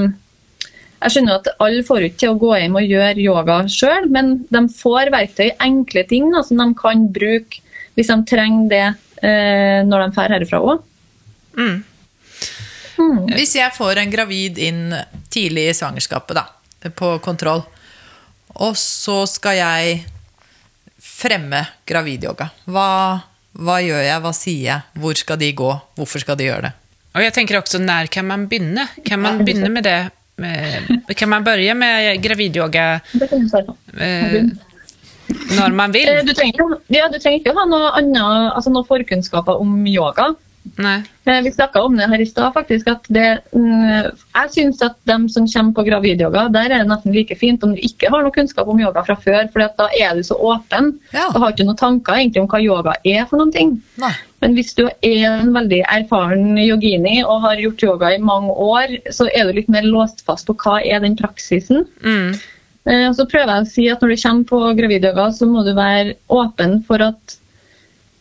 Jeg 1.03 1.13
skjønner 1.13 1.41
at 1.41 1.49
alle 1.65 1.83
får 1.85 2.07
ikke 2.07 2.21
til 2.23 2.31
å 2.31 2.39
gå 2.39 2.53
hjem 2.61 2.79
og 2.79 2.93
gjøre 2.95 3.25
yoga 3.25 3.57
sjøl, 3.69 4.07
men 4.15 4.37
de 4.55 4.63
får 4.73 5.11
verktøy, 5.13 5.49
enkle 5.67 6.05
ting 6.09 6.31
da, 6.33 6.45
som 6.47 6.63
de 6.63 6.69
kan 6.79 7.09
bruke 7.13 7.61
hvis 7.95 8.11
de 8.11 8.17
trenger 8.27 8.71
det 8.71 8.87
eh, 9.27 9.81
når 9.87 10.07
de 10.07 10.15
drar 10.17 10.37
herifra 10.37 10.63
òg. 10.65 10.87
Hvis 13.35 13.57
jeg 13.59 13.75
får 13.75 14.01
en 14.03 14.11
gravid 14.11 14.59
inn 14.63 14.83
tidlig 15.33 15.69
i 15.71 15.77
svangerskapet, 15.77 16.39
da. 16.39 16.91
På 16.95 17.17
kontroll. 17.23 17.63
Og 18.63 18.77
så 18.79 19.25
skal 19.27 19.57
jeg 19.59 20.03
fremme 21.03 21.65
gravidyoga. 21.89 22.51
Hva, 22.71 22.89
hva 23.59 23.79
gjør 23.83 24.03
jeg, 24.07 24.23
hva 24.25 24.33
sier 24.37 24.65
jeg, 24.69 25.01
hvor 25.03 25.19
skal 25.19 25.41
de 25.41 25.53
gå, 25.57 25.71
hvorfor 25.99 26.23
skal 26.23 26.39
de 26.39 26.49
gjøre 26.51 26.69
det? 26.69 26.73
Og 27.15 27.23
jeg 27.23 27.35
tenker 27.37 27.61
også, 27.61 27.79
når 27.83 28.09
kan 28.11 28.27
man 28.27 28.47
begynne? 28.51 28.89
Kan 29.07 29.21
man 29.23 29.43
begynne 29.47 29.71
med 29.71 29.87
det? 29.87 29.99
Kan 31.15 31.31
man 31.31 31.45
begynne 31.47 31.77
med 31.79 32.23
gravidyoga 32.25 32.87
eh, 34.03 34.41
når 35.55 35.77
man 35.79 35.95
vil? 35.95 36.09
Eh, 36.11 36.25
Du 36.27 36.33
trenger, 36.35 36.75
ja, 36.91 37.07
du 37.09 37.19
trenger 37.23 37.39
ikke 37.39 37.55
å 37.55 37.59
ha 37.61 37.67
noe 37.71 37.93
annet, 38.01 38.51
altså 38.57 38.73
noe 38.75 38.87
forkunnskaper 38.89 39.63
om 39.63 39.87
yoga. 39.87 40.33
Nei. 40.81 40.99
Vi 41.25 41.51
snakka 41.53 41.83
om 41.85 41.97
det 41.97 42.07
her 42.09 42.21
i 42.21 42.27
stad, 42.27 42.53
faktisk. 42.55 42.89
At 42.91 43.07
det, 43.13 43.27
mm, 43.53 44.11
jeg 44.35 44.53
syns 44.55 44.83
at 44.85 44.97
dem 45.09 45.27
som 45.29 45.47
kommer 45.49 45.77
på 45.77 45.85
gravidyoga, 45.87 46.47
der 46.53 46.73
er 46.73 46.83
det 46.83 46.89
nesten 46.91 47.15
like 47.15 47.37
fint 47.39 47.65
om 47.65 47.75
du 47.77 47.83
ikke 47.85 48.11
har 48.13 48.25
noe 48.25 48.35
kunnskap 48.35 48.69
om 48.69 48.81
yoga 48.81 49.05
fra 49.07 49.17
før, 49.21 49.47
for 49.53 49.65
da 49.79 49.89
er 50.01 50.17
du 50.17 50.25
så 50.27 50.37
åpen. 50.41 50.95
Ja. 51.13 51.29
Du 51.35 51.39
har 51.43 51.53
ikke 51.53 51.69
noen 51.69 51.81
tanker 51.81 52.17
egentlig 52.17 52.43
om 52.43 52.49
hva 52.51 52.63
yoga 52.65 52.97
er 53.05 53.29
for 53.31 53.41
noen 53.41 53.53
ting. 53.55 53.77
Nei. 54.03 54.13
Men 54.45 54.57
hvis 54.59 54.75
du 54.77 54.83
er 54.89 55.29
en 55.29 55.55
veldig 55.55 55.83
erfaren 55.89 56.59
yogini 56.61 57.23
og 57.23 57.45
har 57.47 57.61
gjort 57.63 57.85
yoga 57.87 58.11
i 58.13 58.21
mange 58.21 58.53
år, 58.53 58.99
så 59.15 59.29
er 59.33 59.47
du 59.49 59.61
litt 59.61 59.71
mer 59.73 59.87
låst 59.89 60.25
fast 60.27 60.49
på 60.49 60.57
hva 60.65 60.81
er 60.85 61.01
den 61.05 61.17
praksisen. 61.17 61.87
Mm. 62.05 62.35
Eh, 62.85 63.09
Så 63.17 63.25
prøver 63.31 63.55
jeg 63.55 63.65
å 63.65 63.71
si 63.71 63.87
at 63.89 64.03
når 64.05 64.13
du 64.13 64.21
kommer 64.21 64.45
på 64.51 64.61
gravidyoga, 64.81 65.31
så 65.33 65.49
må 65.49 65.65
du 65.65 65.73
være 65.77 66.19
åpen 66.29 66.83
for 66.85 67.01
at, 67.01 67.39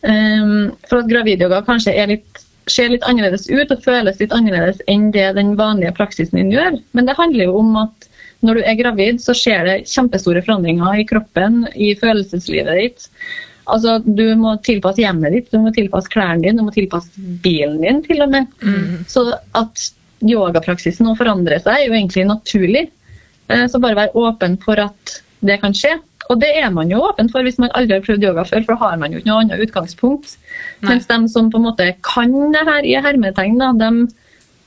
for 0.04 1.00
at 1.00 1.08
gravidyoga 1.08 1.62
kanskje 1.64 1.94
litt, 2.10 2.42
ser 2.68 2.90
litt 2.92 3.04
annerledes 3.08 3.46
ut 3.50 3.70
og 3.72 3.84
føles 3.84 4.18
litt 4.20 4.32
annerledes 4.32 4.82
enn 4.88 5.10
det 5.14 5.30
den 5.36 5.54
vanlige 5.56 5.94
praksisen 5.96 6.40
din 6.40 6.52
gjør. 6.52 6.78
Men 6.92 7.08
det 7.08 7.16
handler 7.16 7.48
jo 7.48 7.58
om 7.60 7.76
at 7.84 8.08
når 8.44 8.60
du 8.60 8.66
er 8.68 8.76
gravid, 8.76 9.20
så 9.24 9.32
skjer 9.36 9.64
det 9.64 9.76
kjempestore 9.88 10.42
forandringer 10.44 11.00
i 11.00 11.06
kroppen, 11.08 11.62
i 11.74 11.94
følelseslivet 11.96 12.80
ditt. 12.80 13.06
Altså, 13.64 13.98
Du 14.04 14.34
må 14.36 14.58
tilpasse 14.60 15.00
hjemmet 15.00 15.32
ditt, 15.32 15.50
du 15.52 15.62
må 15.64 15.72
tilpasse 15.72 16.12
klærne 16.12 16.42
dine, 16.44 16.58
du 16.60 16.66
må 16.66 16.74
tilpasse 16.74 17.08
bilen 17.44 17.80
din 17.80 18.02
til 18.04 18.20
og 18.20 18.34
med. 18.34 18.50
Så 19.08 19.24
at 19.56 19.86
yogapraksisen 20.24 21.06
nå 21.08 21.14
forandrer 21.16 21.62
seg, 21.64 21.78
er 21.78 21.86
jo 21.88 21.96
egentlig 21.96 22.26
naturlig. 22.28 22.90
Eh, 23.48 23.66
Så 23.68 23.80
bare 23.80 23.96
vær 23.96 24.12
åpen 24.16 24.58
for 24.60 24.76
at 24.80 25.20
det 25.40 25.60
kan 25.60 25.72
skje. 25.72 25.96
Og 26.32 26.40
det 26.40 26.50
er 26.56 26.70
man 26.72 26.90
jo 26.92 27.02
åpen 27.04 27.28
for 27.32 27.44
hvis 27.44 27.58
man 27.60 27.72
aldri 27.76 27.98
har 27.98 28.04
prøvd 28.04 28.24
yoga 28.24 28.44
før, 28.48 28.64
for 28.64 28.74
da 28.74 28.80
har 28.86 29.00
man 29.00 29.12
jo 29.12 29.20
ikke 29.20 29.30
noe 29.30 29.42
annet 29.44 29.64
utgangspunkt. 29.66 30.36
Nei. 30.80 30.94
Mens 30.94 31.08
de 31.10 31.18
som 31.32 31.50
på 31.52 31.60
en 31.60 31.66
måte 31.66 31.90
kan 32.06 32.32
det 32.54 32.62
her 32.68 32.88
i 32.88 32.94
hermetegn, 33.04 33.60
da, 33.60 33.72
de, 33.76 33.90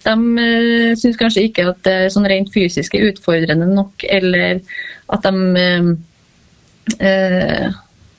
de 0.06 0.16
uh, 0.38 0.92
syns 1.00 1.18
kanskje 1.20 1.48
ikke 1.50 1.70
at 1.72 1.82
det 1.88 1.96
er 2.04 2.14
sånn 2.14 2.30
rent 2.30 2.54
fysisk 2.54 2.98
er 2.98 3.10
utfordrende 3.10 3.70
nok, 3.72 4.06
eller 4.06 4.62
at 5.08 5.24
de 5.24 5.64
eh, 5.64 5.92
eh, 7.00 7.68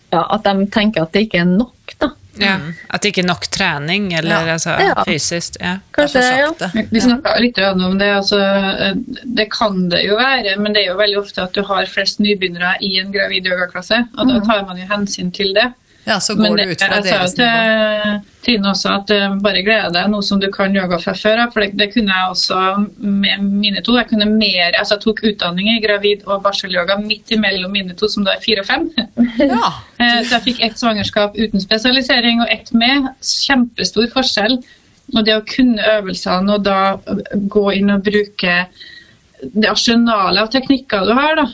ja, 0.08 0.22
at 0.24 0.46
de 0.46 0.68
tenker 0.72 1.04
at 1.04 1.12
det 1.12 1.26
ikke 1.26 1.42
er 1.42 1.50
nok, 1.50 1.94
da. 2.00 2.14
Ja. 2.44 2.58
At 2.90 3.02
det 3.02 3.12
ikke 3.12 3.22
er 3.24 3.28
nok 3.28 3.46
trening, 3.50 4.12
eller 4.14 4.46
Ja. 4.46 4.52
altså, 4.54 4.70
Ja. 4.78 4.94
fysisk. 5.04 5.56
Ja. 5.60 5.78
Kanskje, 5.96 6.20
Det 6.20 6.38
ja. 6.74 6.82
Vi 6.90 7.00
snakka 7.00 7.38
litt 7.40 7.58
om 7.58 7.98
det. 7.98 8.08
Altså, 8.14 8.38
det 9.24 9.50
kan 9.52 9.88
det 9.88 10.04
jo 10.06 10.16
være, 10.16 10.56
men 10.58 10.72
det 10.74 10.84
er 10.84 10.92
jo 10.92 10.98
veldig 10.98 11.18
ofte 11.18 11.42
at 11.42 11.52
du 11.54 11.62
har 11.62 11.86
flest 11.86 12.20
nybegynnere 12.20 12.76
i 12.82 12.98
en 13.00 13.12
gravid 13.12 13.46
yogaklasse. 13.46 14.06
Og 14.18 14.28
da 14.28 14.40
tar 14.40 14.64
man 14.66 14.76
jo 14.78 14.86
hensyn 14.90 15.30
til 15.32 15.54
det. 15.54 15.72
Ja, 16.08 16.16
så 16.24 16.34
Men 16.38 16.50
går 16.54 16.56
det, 16.60 16.64
du 16.64 16.70
ut 16.72 16.82
fra 16.82 16.96
jeg 16.98 17.04
sa 17.04 17.10
deres 17.18 17.34
nivå. 17.36 17.48
til 17.52 18.44
Trine 18.46 18.70
også 18.70 18.90
at 18.94 19.10
eh, 19.12 19.34
bare 19.44 19.60
glede 19.66 19.90
deg 19.92 20.06
noe 20.08 20.24
som 20.24 20.40
du 20.40 20.46
kan 20.54 20.72
yoga 20.76 20.96
fra 21.02 21.12
før 21.18 21.42
av. 21.44 21.52
For 21.52 21.60
det, 21.64 21.74
det 21.76 21.90
kunne 21.92 22.14
jeg 22.16 22.30
også 22.32 22.60
med 23.04 23.44
mine 23.44 23.82
to. 23.84 23.96
Jeg 23.98 24.08
kunne 24.08 24.28
mer, 24.30 24.72
altså 24.78 24.96
jeg 24.96 25.02
tok 25.04 25.20
utdanning 25.28 25.68
i 25.74 25.78
gravid- 25.84 26.24
og 26.26 26.40
barselyoga 26.46 26.96
midt 27.02 27.34
imellom 27.36 27.74
mine 27.76 27.96
to, 27.98 28.08
som 28.08 28.24
da 28.24 28.34
er 28.38 28.44
fire 28.44 28.64
og 28.64 28.70
fem. 28.70 28.88
Ja. 29.52 29.72
Eh, 29.98 30.20
Så 30.22 30.36
jeg 30.36 30.44
fikk 30.44 30.60
ett 30.62 30.78
svangerskap 30.78 31.34
uten 31.34 31.60
spesialisering 31.60 32.40
og 32.44 32.50
ett 32.54 32.70
med. 32.72 33.08
Kjempestor 33.26 34.06
forskjell. 34.14 34.60
Og 35.16 35.24
det 35.26 35.34
å 35.34 35.42
kunne 35.48 35.82
øvelsene 35.98 36.54
og 36.54 36.62
da 36.68 36.78
gå 37.50 37.64
inn 37.74 37.90
og 37.90 38.04
bruke 38.06 38.54
det 39.42 39.68
arsenalet 39.70 40.42
av 40.44 40.50
teknikker 40.54 41.04
du 41.08 41.12
har, 41.18 41.34
da. 41.40 41.46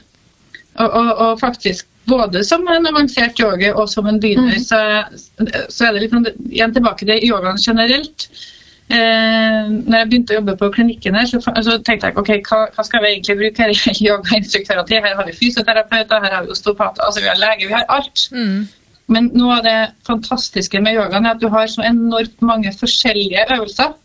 Og, 0.82 0.88
og, 1.00 1.10
og 1.24 1.40
faktisk 1.40 1.86
både 2.08 2.44
som 2.44 2.66
en 2.68 2.86
avansert 2.90 3.40
yoga 3.40 3.72
og 3.74 3.88
som 3.92 4.08
en 4.10 4.20
begynner, 4.20 4.58
så, 4.60 4.80
så 5.72 5.86
er 5.86 5.94
det 5.94 6.04
litt 6.04 6.12
sånn- 6.16 6.28
igjen 6.50 6.74
tilbake 6.74 7.08
til 7.08 7.24
yogaen 7.24 7.60
generelt. 7.60 8.28
Eh, 8.92 9.60
når 9.72 9.96
jeg 9.96 10.08
begynte 10.10 10.34
å 10.34 10.38
jobbe 10.38 10.56
på 10.60 10.70
klinikken 10.74 11.16
her, 11.16 11.28
så, 11.30 11.40
så 11.40 11.78
tenkte 11.80 12.10
jeg 12.10 12.18
ok, 12.20 12.32
hva, 12.50 12.58
hva 12.74 12.84
skal 12.84 13.00
vi 13.04 13.14
egentlig 13.14 13.38
bruke 13.40 13.64
her 13.64 13.72
yogainstruktører 14.10 14.88
til? 14.90 15.00
Her 15.06 15.16
har 15.20 15.28
vi 15.28 15.36
fysioterapeuter, 15.38 16.24
her 16.26 16.36
har 16.36 16.44
vi 16.44 16.52
osteopater, 16.52 17.06
altså 17.06 17.24
vi 17.24 17.30
har 17.30 17.40
lege, 17.40 17.68
vi 17.70 17.76
har 17.76 17.86
alt. 17.88 18.26
Mm. 18.34 18.66
Men 19.14 19.30
noe 19.36 19.58
av 19.58 19.64
det 19.64 19.78
fantastiske 20.08 20.80
med 20.84 20.96
yogaen 20.98 21.24
er 21.24 21.36
at 21.36 21.40
du 21.40 21.48
har 21.52 21.68
så 21.72 21.84
enormt 21.84 22.44
mange 22.44 22.72
forskjellige 22.76 23.48
øvelser. 23.56 23.96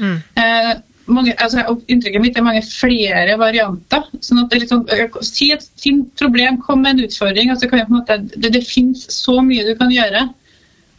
Mm. 0.00 0.16
Eh, 0.40 0.72
mange, 1.16 1.34
altså, 1.42 1.62
inntrykket 1.92 2.22
mitt 2.22 2.38
er 2.38 2.44
mange 2.46 2.62
flere 2.66 3.36
varianter. 3.40 4.04
sånn 4.20 4.42
at 4.42 4.50
det 4.50 4.56
er 4.56 4.64
litt 4.64 4.72
sånn, 4.72 5.24
Si 5.26 5.50
et 5.54 5.64
fint 5.80 6.08
problem, 6.18 6.60
kom 6.62 6.82
med 6.82 6.96
en 6.98 7.06
utfordring. 7.06 7.50
altså 7.50 7.68
kan 7.68 7.82
jeg 7.82 7.88
på 7.88 7.94
en 7.94 8.00
måte, 8.00 8.18
Det, 8.36 8.52
det 8.52 8.64
finnes 8.66 9.06
så 9.10 9.40
mye 9.44 9.66
du 9.66 9.74
kan 9.78 9.90
gjøre 9.90 10.28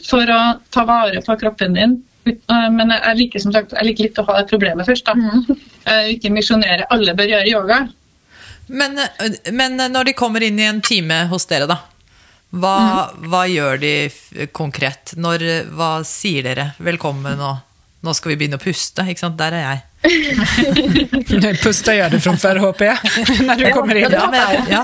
for 0.04 0.28
å 0.28 0.42
ta 0.74 0.84
vare 0.86 1.22
på 1.24 1.38
kroppen 1.40 1.78
din. 1.78 2.02
Men 2.50 2.92
jeg, 2.92 3.18
liker 3.20 3.40
som 3.44 3.52
sagt, 3.56 3.74
jeg 3.76 3.88
liker 3.88 4.08
litt 4.08 4.20
å 4.20 4.28
ha 4.28 4.40
det 4.40 4.50
problemet 4.52 4.88
først. 4.88 5.06
da. 5.06 5.16
Mm. 5.16 6.14
Ikke 6.16 6.32
misjonere. 6.32 6.88
Alle 6.92 7.16
bør 7.16 7.32
gjøre 7.34 7.50
yoga. 7.52 7.80
Men, 8.68 9.00
men 9.52 9.76
når 9.92 10.12
de 10.12 10.16
kommer 10.16 10.44
inn 10.44 10.60
i 10.60 10.70
en 10.70 10.80
time 10.84 11.26
hos 11.32 11.48
dere, 11.50 11.68
da. 11.68 11.82
Hva, 12.54 13.10
hva 13.26 13.44
gjør 13.50 13.80
de 13.82 13.94
konkret? 14.54 15.16
Når, 15.18 15.46
hva 15.74 15.94
sier 16.08 16.46
dere? 16.46 16.72
Velkommen, 16.84 17.42
og 17.42 17.73
nå 18.04 18.14
skal 18.18 18.34
vi 18.34 18.38
begynne 18.42 18.60
å 18.60 18.62
puste. 18.62 19.06
Ikke 19.08 19.24
sant? 19.24 19.38
Der 19.40 19.56
er 19.56 19.64
jeg. 19.64 19.82
Puste 21.64 21.96
gjør 21.96 22.12
det 22.12 22.20
fra 22.26 22.34
før, 22.40 22.60
håper 22.66 22.90
jeg, 22.90 23.12
når 23.48 23.62
du 23.62 23.68
kommer 23.76 24.00
inn. 24.02 24.12
Ja, 24.12 24.26
men, 24.34 24.72
ja. 24.72 24.84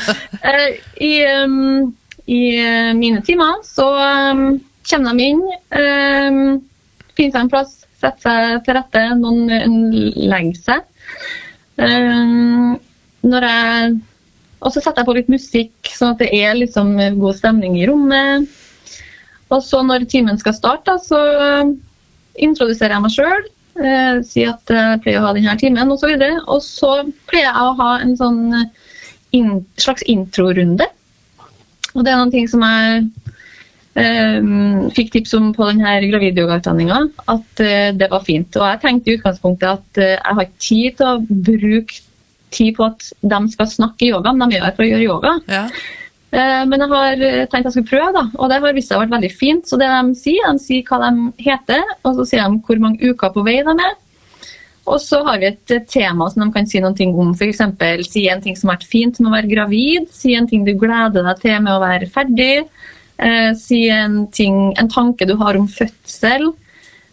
Eh, 0.50 0.78
I, 1.02 1.12
um, 1.42 1.90
I 2.30 2.42
eh, 2.62 2.92
mine 2.96 3.24
timer 3.26 3.58
så 3.66 3.88
um, 4.30 4.44
kommer 4.88 5.18
de 5.18 5.26
inn, 5.32 5.42
um, 5.74 6.38
finner 7.18 7.34
seg 7.34 7.42
en 7.42 7.50
plass, 7.52 7.74
setter 8.00 8.22
seg 8.22 8.62
til 8.68 8.78
rette, 8.78 9.04
noen 9.18 9.90
legger 10.30 10.62
seg. 10.62 10.86
Um, 11.80 12.78
når 13.26 13.50
jeg, 13.50 13.92
og 14.62 14.72
så 14.72 14.78
setter 14.78 15.02
jeg 15.02 15.10
på 15.10 15.18
litt 15.18 15.34
musikk, 15.34 15.74
sånn 15.90 16.14
at 16.14 16.22
det 16.22 16.30
er 16.38 16.56
liksom 16.56 16.94
god 17.18 17.42
stemning 17.42 17.76
i 17.80 17.86
rommet. 17.90 18.48
Og 19.50 19.62
så 19.66 19.82
når 19.82 20.06
timen 20.08 20.38
skal 20.38 20.54
starte, 20.54 20.94
så 21.02 21.18
introduserer 22.42 22.96
jeg 22.96 23.04
meg 23.04 23.16
sjøl. 23.16 23.48
Eh, 23.80 24.20
sier 24.26 24.54
at 24.54 24.72
jeg 24.74 25.02
pleier 25.04 25.22
å 25.22 25.28
ha 25.28 25.34
denne 25.36 25.56
timen, 25.60 25.92
osv. 25.94 26.10
Og, 26.10 26.22
så 26.22 26.40
og 26.56 26.64
så 26.66 26.92
pleier 27.30 27.48
jeg 27.48 27.68
å 27.68 27.76
ha 27.78 27.90
en 28.02 28.16
sånn 28.18 28.40
eh, 28.58 28.88
in, 29.36 29.60
slags 29.80 30.04
introrunde. 30.10 30.88
Og 31.94 32.04
det 32.04 32.12
er 32.12 32.20
noen 32.20 32.32
ting 32.34 32.48
som 32.50 32.64
jeg 32.66 33.06
eh, 33.98 34.50
fikk 34.96 35.14
tips 35.16 35.34
om 35.38 35.50
på 35.56 35.70
denne 35.70 35.96
gravidyogautdanninga, 36.10 37.00
at 37.32 37.64
eh, 37.64 37.88
det 37.96 38.10
var 38.12 38.26
fint. 38.26 38.58
Og 38.58 38.66
jeg 38.66 38.82
tenkte 38.84 39.12
i 39.12 39.18
utgangspunktet 39.18 39.72
at 39.72 40.02
eh, 40.02 40.16
jeg 40.16 40.38
har 40.38 40.46
ikke 40.46 40.66
tid 40.66 41.00
til 41.00 41.10
å 41.10 41.42
bruke 41.50 42.04
tid 42.50 42.74
på 42.76 42.86
at 42.88 43.10
de 43.22 43.40
skal 43.52 43.70
snakke 43.70 44.10
yoga, 44.10 44.34
men 44.34 44.50
de 44.50 44.58
er 44.58 44.66
her 44.66 44.76
for 44.76 44.86
å 44.86 44.90
gjøre 44.90 45.06
yoga. 45.06 45.34
Ja. 45.50 45.64
Eh, 46.30 46.64
Men 46.66 46.84
jeg 46.84 46.92
har 46.92 47.24
eh, 47.26 47.46
tenkt 47.50 47.66
jeg 47.66 47.74
skulle 47.74 47.90
prøve, 47.90 48.12
da. 48.14 48.28
og 48.38 48.50
det 48.50 48.60
har 48.62 48.76
vist 48.76 48.90
seg 48.90 49.00
å 49.00 49.02
vært 49.02 49.16
veldig 49.16 49.32
fint. 49.34 49.66
Så 49.66 49.78
det 49.80 49.88
de 49.90 50.14
sier, 50.18 50.46
de 50.46 50.62
sier 50.62 50.86
hva 50.86 51.00
de 51.08 51.26
heter, 51.42 51.82
og 52.04 52.20
så 52.20 52.28
sier 52.28 52.46
de 52.46 52.62
hvor 52.66 52.82
mange 52.82 53.10
uker 53.10 53.34
på 53.34 53.44
vei 53.46 53.58
de 53.66 53.74
er. 53.74 53.98
Og 54.90 54.96
så 55.02 55.20
har 55.26 55.42
vi 55.42 55.50
et 55.50 55.74
eh, 55.74 55.82
tema 55.90 56.30
som 56.30 56.44
de 56.44 56.50
kan 56.54 56.70
si 56.70 56.82
noen 56.82 56.96
ting 56.98 57.16
om. 57.18 57.34
F.eks. 57.34 57.64
si 58.06 58.28
en 58.30 58.42
ting 58.44 58.56
som 58.58 58.70
har 58.70 58.78
vært 58.78 58.92
fint 58.92 59.20
med 59.20 59.32
å 59.32 59.36
være 59.36 59.50
gravid. 59.50 60.08
Si 60.14 60.36
en 60.38 60.48
ting 60.50 60.64
du 60.66 60.72
gleder 60.78 61.26
deg 61.26 61.42
til 61.42 61.60
med 61.66 61.74
å 61.74 61.82
være 61.82 62.10
ferdig. 62.10 62.54
Si 63.60 63.82
en, 63.92 64.22
ting, 64.32 64.70
en 64.80 64.88
tanke 64.88 65.26
du 65.28 65.34
har 65.36 65.58
om 65.58 65.66
fødsel. 65.68 66.46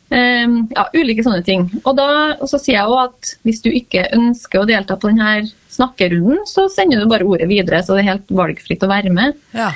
Ja, 0.08 0.86
ulike 0.96 1.26
sånne 1.26 1.42
ting. 1.44 1.66
Og, 1.82 1.90
da, 2.00 2.06
og 2.38 2.48
så 2.48 2.62
sier 2.64 2.78
jeg 2.78 2.88
også 2.88 3.10
at 3.10 3.34
hvis 3.44 3.60
du 3.66 3.68
ikke 3.76 4.06
ønsker 4.16 4.62
å 4.62 4.70
delta 4.70 4.96
på 4.96 5.12
denne 5.12 5.50
snakkerunden, 5.78 6.44
så 6.50 6.68
sender 6.74 7.02
du 7.02 7.12
bare 7.12 7.28
ordet 7.28 7.48
videre, 7.52 7.84
så 7.86 7.96
det 7.96 8.04
er 8.04 8.14
helt 8.16 8.34
valgfritt 8.42 8.84
å 8.86 8.92
være 8.92 9.14
med. 9.14 9.38
ja. 9.58 9.72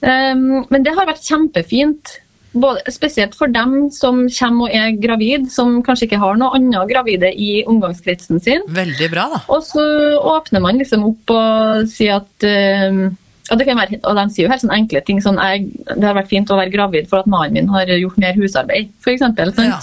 Um, 0.00 0.64
men 0.72 0.84
det 0.84 0.94
har 0.96 1.08
vært 1.08 1.26
kjempefint. 1.28 2.18
Både, 2.50 2.82
spesielt 2.90 3.36
for 3.38 3.52
dem 3.52 3.92
som 3.94 4.24
kommer 4.34 4.66
og 4.66 4.72
er 4.74 4.96
gravid, 4.98 5.44
som 5.54 5.76
kanskje 5.86 6.08
ikke 6.08 6.18
har 6.18 6.38
noe 6.40 6.56
annet 6.56 6.88
gravide 6.90 7.28
i 7.30 7.60
omgangskretsen 7.68 8.40
sin. 8.42 8.64
Veldig 8.74 9.10
bra, 9.12 9.28
da. 9.36 9.42
Og 9.54 9.62
så 9.68 9.84
åpner 10.32 10.64
man 10.64 10.80
liksom 10.80 11.04
opp 11.12 11.30
og 11.36 11.92
sier 11.92 12.18
at 12.18 12.48
um, 12.90 13.04
og, 13.50 13.58
det 13.58 13.66
kan 13.68 13.78
være, 13.78 14.00
og 14.02 14.18
de 14.18 14.24
sier 14.32 14.46
jo 14.46 14.50
helt 14.50 14.64
sånne 14.64 14.80
enkle 14.80 15.00
ting 15.06 15.18
sånn 15.22 15.38
jeg, 15.42 15.70
Det 15.88 16.06
har 16.06 16.14
vært 16.14 16.30
fint 16.30 16.50
å 16.50 16.58
være 16.58 16.70
gravid 16.74 17.08
for 17.10 17.22
at 17.22 17.30
mannen 17.30 17.56
min 17.56 17.70
har 17.70 17.90
gjort 17.90 18.18
mer 18.22 18.36
husarbeid, 18.38 18.92
f.eks. 19.02 19.24
Ja. 19.62 19.78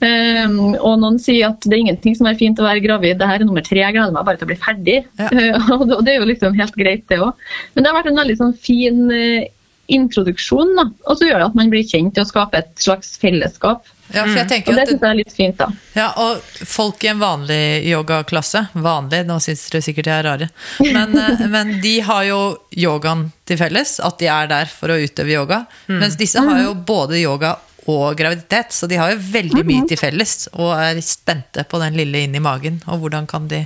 Um, 0.00 0.58
og 0.78 0.94
noen 1.02 1.18
sier 1.20 1.50
at 1.50 1.64
det 1.66 1.76
er 1.76 1.82
ingenting 1.82 2.14
som 2.16 2.28
er 2.30 2.38
fint 2.40 2.60
å 2.60 2.64
være 2.64 2.80
gravid, 2.84 3.18
det 3.20 3.28
her 3.28 3.42
er 3.42 3.48
nummer 3.48 3.64
tre, 3.64 3.82
jeg 3.82 3.96
gleder 3.96 4.14
meg 4.16 4.24
bare 4.24 4.40
til 4.40 4.48
å 4.48 4.52
bli 4.52 4.60
ferdig. 4.60 4.98
Ja. 5.20 5.28
Uh, 5.40 5.70
og 5.76 6.04
det- 6.04 6.14
er 6.14 6.20
jo 6.22 6.28
liksom 6.28 6.56
helt 6.58 6.76
greit, 6.78 7.06
det 7.10 7.20
òg. 7.22 7.38
Men 7.74 7.84
det 7.84 7.90
har 7.90 7.98
vært 8.00 8.10
en 8.10 8.20
veldig 8.20 8.36
sånn 8.40 8.54
fin 8.58 9.02
uh, 9.12 9.48
introduksjon, 9.90 10.74
da. 10.78 10.86
Og 11.08 11.18
så 11.18 11.28
gjør 11.28 11.40
det 11.42 11.48
at 11.50 11.56
man 11.58 11.70
blir 11.72 11.86
kjent 11.86 12.18
og 12.20 12.28
skaper 12.28 12.62
et 12.62 12.82
slags 12.82 13.16
fellesskap. 13.20 13.88
Ja, 14.10 14.24
for 14.24 14.34
jeg 14.34 14.46
Og 14.46 14.50
tenker 14.50 14.74
det 14.74 14.82
at 14.82 14.90
syns 14.90 15.04
jeg 15.04 15.10
er 15.10 15.18
litt 15.20 15.34
fint, 15.36 15.60
da. 15.60 15.68
Ja, 15.94 16.08
og 16.18 16.40
folk 16.66 17.04
i 17.06 17.10
en 17.12 17.20
vanlig 17.22 17.60
yogaklasse 17.86 18.64
Vanlig, 18.74 19.20
nå 19.28 19.36
syns 19.42 19.62
dere 19.70 19.84
sikkert 19.86 20.10
jeg 20.10 20.16
er 20.16 20.26
rare. 20.26 20.48
Men, 20.82 21.14
eh, 21.14 21.44
men 21.54 21.76
de 21.82 21.94
har 22.06 22.24
jo 22.26 22.40
yogaen 22.74 23.28
til 23.46 23.60
felles, 23.60 23.98
at 24.02 24.18
de 24.18 24.30
er 24.30 24.50
der 24.50 24.70
for 24.70 24.90
å 24.90 24.98
utøve 24.98 25.34
yoga. 25.34 25.64
Mens 25.90 26.18
disse 26.18 26.42
har 26.42 26.62
jo 26.64 26.74
både 26.74 27.20
yoga 27.22 27.56
og 27.88 28.16
graviditet, 28.18 28.72
så 28.76 28.86
de 28.90 28.98
har 29.00 29.12
jo 29.14 29.22
veldig 29.32 29.64
mye 29.68 29.86
til 29.88 29.98
felles. 30.00 30.48
Og 30.58 30.74
er 30.76 31.00
spente 31.04 31.64
på 31.68 31.80
den 31.82 31.96
lille 31.98 32.24
inn 32.26 32.34
i 32.36 32.42
magen. 32.44 32.82
Og 32.90 33.00
hvordan 33.04 33.26
kan 33.30 33.48
de 33.50 33.64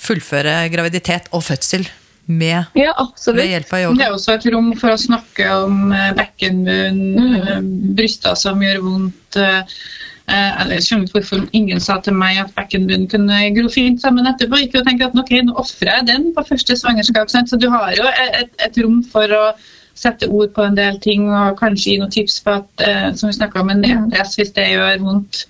fullføre 0.00 0.68
graviditet 0.72 1.28
og 1.32 1.44
fødsel 1.46 1.86
med, 2.26 2.64
Ja, 2.74 2.92
med 3.34 3.46
hjelp 3.52 3.72
av 3.72 3.80
yoga? 3.84 3.98
Det 4.00 4.06
er 4.08 4.16
også 4.16 4.34
et 4.34 4.48
rom 4.52 4.72
for 4.80 4.90
å 4.92 4.98
snakke 4.98 5.46
om 5.62 5.92
eh, 5.94 6.10
bekkenbunn, 6.18 6.98
eh, 7.38 7.60
bryster 7.98 8.34
som 8.34 8.62
gjør 8.64 8.82
vondt. 8.82 9.36
eh, 9.38 9.62
eller 10.26 10.74
Jeg 10.74 10.82
skjønner 10.88 11.06
ikke 11.06 11.20
hvorfor 11.20 11.44
ingen 11.54 11.80
sa 11.80 12.00
til 12.02 12.16
meg 12.18 12.40
at 12.42 12.50
bekkenbunnen 12.56 13.06
kunne 13.12 13.38
gro 13.54 13.68
fint 13.70 14.02
sammen 14.02 14.26
etterpå. 14.26 14.58
Ikke 14.64 14.82
å 14.82 14.86
tenke 14.88 15.06
at 15.06 15.14
ok, 15.14 15.30
nå 15.46 15.54
ofrer 15.54 15.92
jeg 16.00 16.08
den 16.10 16.32
på 16.34 16.42
første 16.48 16.76
svangerskap. 16.76 17.30
Så 17.30 17.60
du 17.62 17.68
har 17.70 17.94
jo 17.94 18.08
et, 18.10 18.50
et 18.58 18.82
rom 18.82 19.04
for 19.12 19.30
å 19.30 19.44
sette 19.96 20.28
ord 20.28 20.52
på 20.56 20.64
en 20.66 20.76
del 20.76 21.00
ting 21.02 21.28
og 21.30 21.56
kanskje 21.60 21.92
gi 21.92 21.96
noen 22.02 22.12
tips 22.12 22.40
på 22.44 22.58
at, 22.60 22.84
eh, 22.84 23.08
som 23.16 23.32
vi 23.32 23.48
om, 23.60 23.72
en 23.72 23.82
nedpress 23.82 24.36
hvis 24.38 24.52
det 24.56 24.68
gjør 24.74 25.02
vondt. 25.04 25.46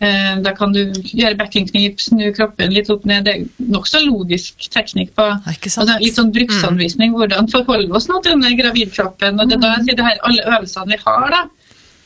Eh, 0.00 0.40
Da 0.40 0.54
kan 0.56 0.72
du 0.72 0.80
gjøre 1.04 1.36
bekkenknip, 1.36 2.00
snu 2.00 2.32
kroppen 2.32 2.72
litt 2.72 2.88
opp 2.90 3.04
ned. 3.04 3.24
Det 3.28 3.34
er 3.36 3.70
nokså 3.74 4.00
logisk 4.06 4.70
teknikk 4.72 5.12
på 5.14 5.26
altså, 5.28 5.86
litt 6.00 6.16
sånn 6.16 6.32
bruksanvisning 6.32 7.12
hvordan 7.12 7.50
forholde 7.52 7.92
oss 7.92 8.08
nå 8.08 8.22
til 8.24 8.38
denne 8.38 8.56
gravidkroppen. 8.56 9.40
Og 9.40 9.48
det 9.48 9.58
er 9.58 9.64
da 9.66 9.74
jeg 9.76 9.88
sier 9.88 10.00
det 10.00 10.06
her, 10.08 10.22
alle 10.24 10.46
øvelsene 10.48 10.94
vi 10.94 11.02
har, 11.04 11.34
da. 11.36 11.42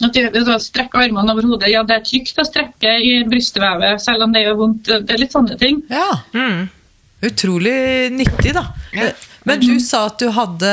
At 0.04 0.16
da 0.34 0.56
strekker 0.58 1.04
armene 1.06 1.32
over 1.32 1.46
hodet. 1.46 1.70
Ja, 1.70 1.84
det 1.86 1.94
er 2.00 2.02
trygt 2.04 2.40
å 2.42 2.44
strekke 2.44 2.96
i 2.98 3.12
brystvevet, 3.30 4.02
selv 4.02 4.26
om 4.26 4.34
det 4.34 4.42
gjør 4.42 4.58
vondt. 4.58 4.90
Det 4.90 5.14
er 5.14 5.22
litt 5.22 5.36
sånne 5.36 5.58
ting. 5.60 5.84
Ja. 5.92 6.10
Mm. 6.34 6.66
Utrolig 7.24 7.76
nyttig, 8.12 8.52
da. 8.58 8.66
Ja. 8.92 9.12
Men 9.44 9.60
du 9.60 9.78
sa 9.80 10.06
at 10.08 10.18
du 10.22 10.30
hadde 10.32 10.68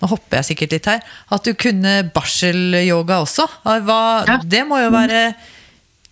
Nå 0.00 0.08
hopper 0.12 0.38
jeg 0.40 0.50
sikkert 0.52 0.74
litt 0.76 0.86
her. 0.90 1.00
At 1.34 1.46
du 1.46 1.54
kunne 1.58 2.10
barselyoga 2.14 3.20
også. 3.24 3.48
Hva, 3.64 4.00
Ja. 4.28 4.38
Det 4.44 4.66
må 4.68 4.78
jo 4.82 4.90
være 4.94 5.34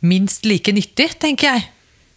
minst 0.03 0.45
like 0.45 0.73
nyttig, 0.75 1.15
tenker 1.23 1.55
jeg. 1.55 1.69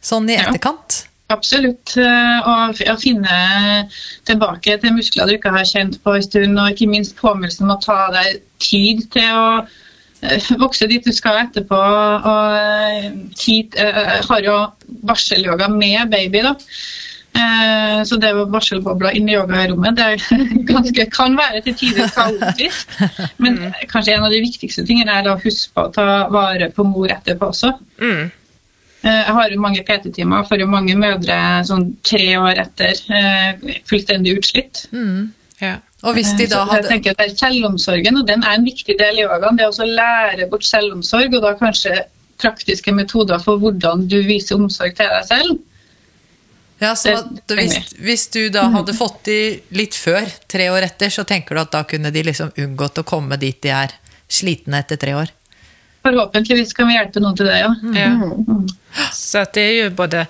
Sånn 0.02 0.30
i 0.30 0.36
Ja. 0.38 0.48
etterkant. 0.50 1.04
Absolutt. 1.30 1.98
eh, 1.98 2.40
Og 2.48 2.76
å 2.88 2.96
finne 3.00 3.90
tilbake 4.26 4.80
til 4.80 4.94
muskler 4.96 5.28
du 5.28 5.34
ikke 5.38 5.52
har 5.52 5.66
kjent 5.68 6.02
på 6.04 6.16
en 6.16 6.24
stund, 6.24 6.60
og 6.60 6.72
ikke 6.72 6.88
minst 6.90 7.18
påminnelsen 7.18 7.68
om 7.70 7.76
å 7.76 7.82
ta 7.84 8.10
deg 8.12 8.42
tid 8.60 9.12
til 9.12 9.28
å 9.36 9.68
eh, 10.24 10.40
vokse 10.58 10.88
dit 10.88 11.04
du 11.04 11.12
skal 11.12 11.46
etterpå. 11.46 11.76
Og 11.76 12.56
eh, 12.56 13.12
tid, 13.36 13.76
har 14.30 14.42
jo 14.42 14.72
barselyoga 15.04 15.68
med 15.70 16.10
baby, 16.10 16.42
da. 16.42 16.56
Eh, 17.38 18.04
Så 18.08 18.18
det 18.22 18.32
var 18.36 18.50
barselbobler 18.54 19.16
inni 19.18 19.36
yogarommet. 19.36 19.96
Det 19.98 20.08
ganske, 20.72 21.06
kan 21.14 21.38
være 21.38 21.62
til 21.66 21.76
tider 21.78 22.10
kaotisk. 22.16 22.98
Men 23.44 23.60
kanskje 23.92 24.16
en 24.16 24.26
av 24.28 24.34
de 24.34 24.42
viktigste 24.46 24.86
tingene 24.88 25.20
er 25.20 25.30
å 25.32 25.38
huske 25.42 25.74
på 25.76 25.88
å 25.88 25.94
ta 25.94 26.08
vare 26.34 26.72
på 26.74 26.86
mor 26.88 27.12
etterpå 27.14 27.52
også. 27.54 27.74
Mm. 28.02 28.30
Eh, 29.04 29.24
Jeg 29.24 29.36
har 29.40 29.50
jo 29.54 29.62
mange 29.62 29.84
PT-timer 29.88 30.48
for 30.50 30.62
jo 30.62 30.70
mange 30.72 30.96
mødre 30.98 31.38
sånn 31.68 31.92
tre 32.06 32.30
år 32.42 32.64
etter 32.66 32.98
eh, 33.14 33.78
fullstendig 33.90 34.38
utslitt. 34.40 34.88
Mm. 34.92 35.30
Ja. 35.62 35.78
Og 36.06 36.14
hvis 36.14 36.30
de 36.38 36.46
da 36.46 36.62
så 36.70 36.78
jeg 36.78 36.86
tenker 36.92 37.16
at 37.16 37.22
det 37.24 37.32
er 37.32 37.38
Selvomsorgen, 37.40 38.20
og 38.20 38.28
den 38.28 38.44
er 38.46 38.58
en 38.60 38.66
viktig 38.68 38.94
del 39.00 39.18
i 39.18 39.24
yogaen. 39.26 39.58
Det 39.58 39.66
er 39.66 39.72
også 39.72 39.88
å 39.88 39.96
lære 39.98 40.46
bort 40.52 40.66
selvomsorg, 40.68 41.34
og 41.34 41.42
da 41.42 41.56
kanskje 41.58 41.96
praktiske 42.38 42.94
metoder 42.94 43.42
for 43.42 43.58
hvordan 43.58 44.04
du 44.10 44.20
viser 44.28 44.60
omsorg 44.62 44.94
til 45.00 45.10
deg 45.10 45.26
selv. 45.26 45.58
Ja, 46.80 46.96
så 46.96 47.16
at 47.18 47.54
hvis, 47.58 47.94
hvis 47.98 48.28
du 48.34 48.50
da 48.54 48.68
hadde 48.74 48.94
fått 48.94 49.24
de 49.26 49.40
litt 49.78 49.96
før, 49.98 50.28
tre 50.48 50.70
år 50.70 50.86
etter, 50.90 51.10
så 51.14 51.26
tenker 51.28 51.58
du 51.58 51.62
at 51.64 51.74
da 51.74 51.82
kunne 51.90 52.12
de 52.14 52.24
liksom 52.28 52.52
unngått 52.54 53.02
å 53.02 53.06
komme 53.08 53.40
dit 53.42 53.58
de 53.66 53.74
er 53.74 53.96
slitne 54.30 54.84
etter 54.84 55.00
tre 55.02 55.16
år? 55.18 55.32
Forhåpentligvis 56.06 56.76
kan 56.78 56.88
vi 56.88 56.96
hjelpe 56.96 57.24
noen 57.24 57.36
til 57.36 57.50
det, 57.50 57.58
ja. 57.60 57.72
Ja. 57.98 59.08
Så 59.14 59.42
att 59.42 59.54
det 59.54 59.62
er 59.62 59.74
jo 59.84 59.90
både 59.98 60.26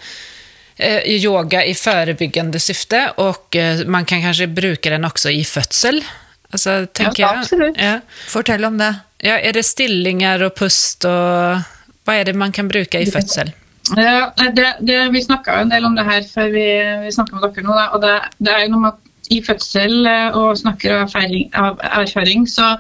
eh, 0.78 1.04
yoga 1.20 1.66
i 1.66 1.76
forebyggende 1.76 2.60
syfte 2.60 3.12
och 3.18 3.56
eh, 3.56 3.86
man 3.86 4.06
kan 4.06 4.22
kanskje 4.22 4.48
bruke 4.48 4.90
den 4.90 5.06
også 5.06 5.30
i 5.30 5.44
fødsel. 5.46 6.02
Altså, 6.50 6.70
tenker 6.70 7.04
tänker 7.04 7.24
jag. 7.24 7.38
absolut. 7.38 7.78
Ja. 7.78 8.00
Fortell 8.28 8.66
om 8.66 8.78
det. 8.78 8.96
ja, 9.20 9.38
er 9.40 9.54
det 9.54 9.66
stillinger 9.66 10.48
og 10.48 10.56
pust 10.56 11.06
og 11.10 11.64
Hva 12.08 12.14
er 12.16 12.30
det 12.30 12.38
man 12.40 12.54
kan 12.56 12.70
bruke 12.72 13.02
i 13.04 13.10
födsel? 13.12 13.52
Ja, 13.96 14.32
nei, 14.40 14.52
det, 14.58 14.68
det, 14.84 15.00
vi 15.14 15.24
snakka 15.24 15.62
en 15.62 15.72
del 15.72 15.86
om 15.88 15.96
det 15.96 16.06
her 16.08 16.26
før 16.28 16.50
vi, 16.52 16.68
vi 17.06 17.12
snakka 17.16 17.38
med 17.38 17.46
dere 17.48 17.66
nå. 17.66 17.76
Da, 17.78 17.90
og 17.96 18.04
det, 18.04 18.16
det 18.44 18.54
er 18.54 18.66
jo 18.66 18.74
noe 18.74 18.86
med 18.86 18.96
at 18.96 19.34
i 19.34 19.42
fødsel 19.44 20.08
eh, 20.08 20.38
og 20.38 20.58
snakker 20.60 20.96
av 20.96 21.04
erfaring, 21.08 21.50
av 21.56 21.84
erfaring, 22.04 22.48
så 22.50 22.76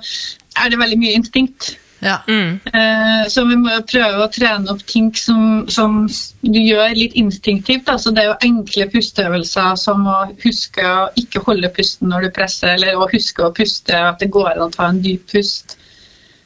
er 0.58 0.72
det 0.72 0.80
veldig 0.80 1.00
mye 1.00 1.20
instinkt. 1.20 1.76
Ja. 2.00 2.18
Mm. 2.28 2.60
Eh, 2.74 3.30
så 3.30 3.44
vi 3.46 3.56
må 3.58 3.72
jo 3.74 3.86
prøve 3.90 4.22
å 4.26 4.30
trene 4.34 4.70
opp 4.70 4.84
ting 4.90 5.10
som, 5.18 5.66
som 5.72 6.04
du 6.46 6.60
gjør 6.60 6.94
litt 6.98 7.18
instinktivt. 7.18 7.90
Altså 7.90 8.14
det 8.14 8.24
er 8.24 8.30
jo 8.32 8.38
enkle 8.50 8.90
pusteøvelser 8.94 9.80
som 9.82 10.06
å 10.10 10.20
huske 10.44 10.86
å 10.86 11.08
ikke 11.20 11.44
holde 11.48 11.72
pusten 11.74 12.12
når 12.14 12.28
du 12.28 12.36
presser, 12.38 12.76
eller 12.76 13.00
å 13.00 13.10
huske 13.12 13.48
å 13.48 13.54
puste, 13.56 13.98
at 13.98 14.22
det 14.22 14.32
går 14.34 14.54
an 14.54 14.68
å 14.68 14.72
ta 14.74 14.92
en 14.92 15.02
dyp 15.04 15.26
pust. 15.34 15.78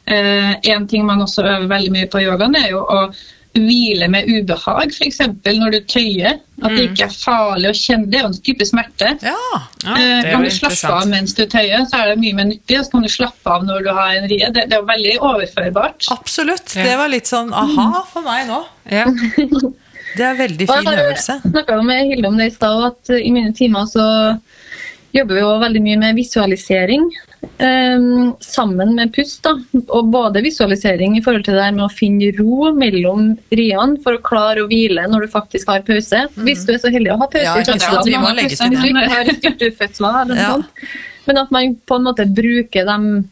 Eh, 0.05 0.55
en 0.71 0.87
ting 0.89 1.05
man 1.05 1.21
også 1.23 1.43
øver 1.45 1.69
veldig 1.69 1.93
mye 1.93 2.09
på 2.11 2.23
i 2.23 2.25
yogaen, 2.29 2.57
er 2.57 2.71
jo 2.71 2.81
å 2.87 3.03
hvile 3.53 4.07
med 4.07 4.29
ubehag, 4.31 4.93
f.eks. 4.95 5.17
når 5.43 5.71
du 5.73 5.79
tøyer. 5.91 6.37
At 6.61 6.71
det 6.77 6.83
ikke 6.91 7.07
er 7.07 7.15
farlig 7.15 7.71
å 7.71 7.73
kjenne. 7.75 8.07
Det 8.11 8.19
er 8.19 8.23
jo 8.23 8.29
en 8.29 8.37
type 8.45 8.65
smerte. 8.69 9.09
ja. 9.25 9.33
Ja, 9.83 9.91
Eh, 9.91 9.97
det 9.97 10.27
är 10.27 10.31
kan 10.31 10.43
du 10.43 10.49
slappe 10.53 10.91
av 10.93 11.07
mens 11.09 11.33
du 11.35 11.41
tøyer, 11.49 11.85
så 11.89 11.97
er 12.03 12.11
det 12.11 12.19
mye 12.21 12.35
mer 12.37 12.45
nyttig. 12.51 12.77
Og 12.79 12.85
så 12.85 12.91
kan 12.91 13.01
du 13.01 13.09
slappe 13.09 13.49
av 13.49 13.63
når 13.65 13.83
du 13.83 13.89
har 13.97 14.11
en 14.15 14.27
rie. 14.29 14.45
Det, 14.53 14.67
det 14.69 14.77
er 14.77 14.79
jo 14.83 14.87
veldig 14.91 15.15
overførbart. 15.19 16.05
Absolutt. 16.13 16.75
Ja. 16.75 16.83
Det 16.85 16.97
var 17.01 17.09
litt 17.09 17.27
sånn 17.27 17.49
aha 17.53 18.03
for 18.13 18.21
meg 18.27 18.47
nå. 18.47 18.61
Ja. 18.91 19.05
Det 20.11 20.25
er 20.27 20.33
veldig 20.35 20.65
fin 20.67 20.87
øvelse. 20.91 21.37
jeg 21.39 21.51
snakka 21.53 21.75
med 21.87 22.09
Hilde 22.09 22.27
om 22.27 22.37
det 22.37 22.47
i 22.49 22.53
stad, 22.55 22.81
at 22.83 23.09
eh, 23.15 23.21
i 23.27 23.31
mine 23.31 23.53
timer 23.55 23.85
så 23.87 24.05
jobber 25.15 25.37
vi 25.37 25.41
jo 25.41 25.51
veldig 25.61 25.81
mye 25.85 25.99
med 26.01 26.15
visualisering 26.19 27.05
eh, 27.15 27.30
sammen 28.41 28.95
med 28.95 29.13
pust. 29.13 29.41
da. 29.43 29.55
Og 29.89 30.09
både 30.13 30.41
visualisering 30.45 31.17
i 31.17 31.21
forhold 31.21 31.45
til 31.45 31.57
det 31.57 31.63
her 31.63 31.75
med 31.75 31.85
å 31.87 31.91
finne 31.93 32.31
ro 32.37 32.71
mellom 32.77 33.31
riene 33.51 33.97
for 34.03 34.17
å 34.17 34.21
klare 34.25 34.63
å 34.63 34.69
hvile 34.69 35.07
når 35.09 35.25
du 35.25 35.31
faktisk 35.33 35.69
har 35.69 35.81
pause. 35.85 36.23
Hvis 36.35 36.65
du 36.67 36.73
er 36.75 36.81
så 36.81 36.91
heldig 36.93 37.13
å 37.15 37.19
ha 37.21 37.27
pause. 37.27 37.45
Ja, 37.45 37.57
ikke 37.61 37.79
sant, 37.81 38.05
vi 38.05 38.17
må 38.17 38.33
legge 38.37 38.55
til 38.55 38.69
det. 38.69 40.37
Ja. 40.37 40.55
Men 41.27 41.37
at 41.43 41.51
man 41.53 41.75
på 41.85 41.97
en 41.97 42.07
måte 42.07 42.25
bruker, 42.29 42.85
dem, 42.85 43.29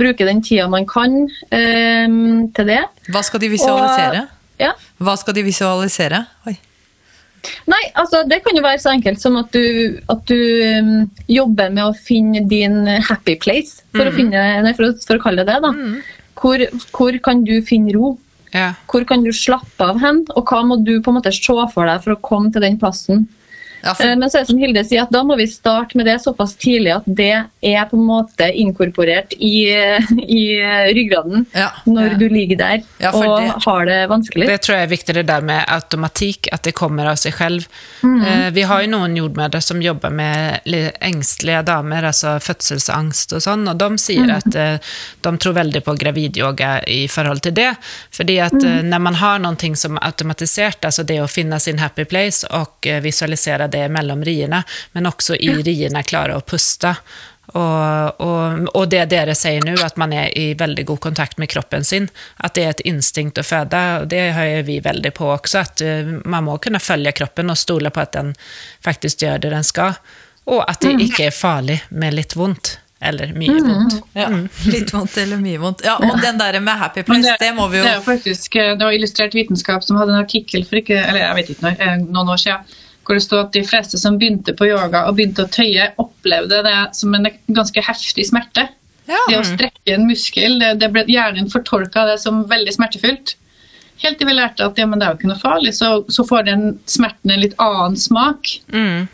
bruker 0.00 0.28
den 0.28 0.42
tida 0.44 0.68
man 0.72 0.88
kan 0.88 1.22
eh, 1.50 2.08
til 2.56 2.72
det. 2.72 2.82
Hva 3.12 3.24
skal 3.24 3.40
de 3.40 3.52
visualisere? 3.52 4.26
Ja. 4.60 4.74
Hva 5.02 5.16
skal 5.20 5.36
de 5.36 5.44
visualisere? 5.48 6.26
Oi. 6.48 6.56
Nei, 7.70 7.80
altså 7.98 8.22
det 8.28 8.40
kan 8.44 8.56
jo 8.56 8.64
være 8.64 8.80
så 8.82 8.92
enkelt 8.92 9.20
som 9.22 9.36
at 9.40 9.54
du, 9.54 9.98
at 10.12 10.22
du 10.30 10.38
um, 10.78 10.92
jobber 11.30 11.72
med 11.74 11.84
å 11.88 11.94
finne 11.96 12.44
din 12.48 12.84
happy 13.08 13.36
place, 13.42 13.82
for, 13.94 14.06
å, 14.06 14.14
finne, 14.14 14.42
nei, 14.62 14.74
for, 14.78 14.90
å, 14.90 14.98
for 15.02 15.18
å 15.18 15.24
kalle 15.24 15.46
det 15.46 15.56
det. 15.56 15.62
da. 15.64 15.72
Hvor, 16.38 16.62
hvor 16.94 17.18
kan 17.24 17.42
du 17.46 17.56
finne 17.66 17.94
ro? 17.96 18.16
Ja. 18.52 18.72
Hvor 18.90 19.04
kan 19.08 19.24
du 19.24 19.32
slappe 19.34 19.86
av 19.86 20.00
hen? 20.02 20.22
Og 20.36 20.48
hva 20.48 20.62
må 20.66 20.78
du 20.84 20.98
på 21.00 21.12
en 21.12 21.18
måte 21.18 21.32
se 21.34 21.54
for 21.72 21.88
deg 21.88 22.02
for 22.04 22.14
å 22.14 22.20
komme 22.22 22.52
til 22.52 22.64
den 22.64 22.78
plassen? 22.80 23.26
Ja, 23.82 23.90
Eh, 23.90 23.94
for, 23.96 24.16
Men 24.16 24.30
så 24.30 24.38
er 24.38 24.44
det 24.44 24.50
som 24.52 24.58
Hilde 24.58 24.84
sier, 24.86 25.02
at 25.02 25.10
da 25.12 25.22
må 25.26 25.36
vi 25.36 25.46
starte 25.50 25.96
med 25.98 26.06
det 26.06 26.18
såpass 26.22 26.54
tidlig 26.56 26.94
at 26.94 27.06
det 27.06 27.32
er 27.62 27.84
på 27.90 27.98
en 27.98 28.06
måte 28.06 28.48
inkorporert 28.54 29.34
i, 29.38 29.68
i 30.22 30.44
ryggraden 30.94 31.46
Ja. 31.54 31.70
når 31.86 32.18
du 32.18 32.28
ligger 32.28 32.56
der 32.56 32.82
Ja, 33.02 33.10
og 33.12 33.40
det- 33.42 33.64
har 33.64 33.84
det 33.84 34.08
vanskelig. 34.08 34.46
Det 34.46 34.60
tror 34.62 34.76
jeg 34.76 34.86
er 34.86 34.94
viktig, 34.96 35.14
det 35.14 35.26
der 35.26 35.40
med 35.40 35.64
automatikk, 35.68 36.48
at 36.52 36.62
det 36.62 36.74
kommer 36.74 37.06
av 37.06 37.16
seg 37.16 37.34
selv 37.34 37.66
Eh, 38.02 38.50
vi 38.50 38.62
har 38.62 38.82
jo 38.82 38.90
noen 38.90 39.16
jordmødre 39.16 39.60
som 39.62 39.82
jobber 39.82 40.10
med 40.10 40.60
engstelige 41.00 41.62
damer, 41.66 42.06
altså 42.10 42.36
fødselsangst 42.42 43.34
og 43.36 43.42
sånn, 43.44 43.66
og 43.70 43.78
de 43.78 43.88
sier 44.00 44.30
at 44.34 44.56
eh, 44.58 44.92
de 45.24 45.32
tror 45.42 45.56
veldig 45.58 45.82
på 45.86 45.94
gravidyoga 45.98 46.72
i 46.90 47.04
forhold 47.10 47.42
til 47.46 47.54
det. 47.56 47.70
Fordi 48.12 48.38
at 48.40 48.52
mm. 48.52 48.78
att 48.78 48.92
eh, 48.94 48.98
man 48.98 49.14
har 49.14 49.38
noe 49.38 49.76
som 49.76 49.96
er 49.96 50.06
automatisert, 50.06 50.84
altså 50.84 51.02
det 51.02 51.20
å 51.22 51.28
finne 51.30 51.60
sin 51.60 51.78
happy 51.78 52.04
place 52.04 52.46
og 52.50 52.86
eh, 52.86 53.00
visualisera 53.02 53.68
det 53.72 53.88
mellom 53.92 54.22
riene, 54.24 54.62
men 54.92 55.10
også 55.10 55.36
i 55.40 55.54
riene 55.64 56.04
klare 56.06 56.36
å 56.36 56.44
puste. 56.46 56.94
Og, 57.52 58.20
og, 58.22 58.68
og 58.70 58.84
det 58.88 59.02
dere 59.10 59.34
sier 59.36 59.64
nå, 59.66 59.74
at 59.84 59.98
man 60.00 60.14
er 60.16 60.30
i 60.38 60.52
veldig 60.58 60.84
god 60.88 61.00
kontakt 61.04 61.40
med 61.42 61.50
kroppen 61.52 61.84
sin, 61.84 62.06
at 62.38 62.54
det 62.56 62.64
er 62.64 62.76
et 62.76 62.84
instinkt 62.88 63.40
å 63.42 63.44
føde, 63.44 63.80
og 64.00 64.06
det 64.12 64.22
hører 64.36 64.62
vi 64.68 64.78
veldig 64.84 65.12
på 65.18 65.28
også, 65.34 65.64
at 65.64 65.82
uh, 65.84 66.12
man 66.22 66.46
må 66.46 66.56
kunne 66.62 66.80
følge 66.80 67.12
kroppen 67.18 67.52
og 67.52 67.60
stole 67.60 67.92
på 67.92 68.04
at 68.04 68.14
den 68.16 68.32
faktisk 68.84 69.26
gjør 69.26 69.42
det 69.42 69.52
den 69.56 69.66
skal, 69.66 69.98
og 70.48 70.62
at 70.64 70.80
det 70.82 70.94
ikke 71.02 71.28
er 71.28 71.34
farlig 71.34 71.82
med 71.90 72.16
litt 72.16 72.38
vondt. 72.38 72.76
Eller 73.02 73.32
mye 73.34 73.58
vondt. 73.66 73.96
Ja, 74.14 74.28
litt 74.70 74.92
vondt 74.94 75.16
eller 75.18 75.40
mye 75.42 75.58
vondt. 75.58 75.82
Ja, 75.82 75.96
Og 75.98 76.20
den 76.22 76.38
der 76.38 76.60
med 76.62 76.78
Happy 76.78 77.02
Place, 77.02 77.34
det, 77.40 77.48
må 77.56 77.66
vi 77.72 77.80
jo 77.80 77.82
Det 77.82 77.96
er 77.96 77.98
jo 77.98 78.04
faktisk, 78.06 78.54
eh, 78.54 78.76
det 78.78 78.86
var 78.86 78.94
Illustrert 78.94 79.34
vitenskap 79.34 79.82
som 79.82 79.98
hadde 79.98 80.14
en 80.14 80.22
artikkel 80.22 80.62
for 80.68 80.78
ikke, 80.78 81.00
eller 81.00 81.24
jeg 81.24 81.38
vet 81.40 81.50
ikke 81.54 81.66
når, 81.66 81.80
eh, 81.82 81.96
noen 82.04 82.30
år 82.30 82.42
siden, 82.44 82.76
hvor 83.02 83.18
det 83.18 83.24
stod 83.24 83.40
at 83.40 83.56
de 83.56 83.64
fleste 83.66 83.98
som 83.98 84.18
begynte 84.18 84.54
på 84.58 84.68
yoga 84.70 85.06
og 85.08 85.16
begynte 85.18 85.46
å 85.46 85.50
tøye, 85.52 85.90
opplevde 86.02 86.62
det 86.66 86.78
som 86.96 87.14
en 87.16 87.28
ganske 87.50 87.84
heftig 87.84 88.28
smerte. 88.28 88.68
Ja. 89.10 89.18
Det 89.28 89.38
å 89.40 89.46
strekke 89.46 89.96
en 89.96 90.06
muskel, 90.06 90.60
det, 90.62 90.76
det 90.82 90.92
ble 90.94 91.06
hjernen 91.10 91.50
fortolka 91.50 92.06
det 92.08 92.20
som 92.22 92.44
veldig 92.50 92.74
smertefullt. 92.76 93.34
Helt 94.02 94.18
til 94.18 94.28
vi 94.28 94.34
lærte 94.34 94.66
at 94.66 94.78
ja, 94.78 94.86
men 94.88 94.98
det 94.98 95.06
er 95.06 95.14
jo 95.14 95.20
ikke 95.20 95.32
noe 95.32 95.42
farlig, 95.42 95.74
så, 95.78 95.90
så 96.10 96.24
får 96.26 96.46
den 96.48 96.62
smerten 96.90 97.34
en 97.34 97.42
litt 97.42 97.58
annen 97.62 97.98
smak. 97.98 98.54
Mm. 98.74 99.10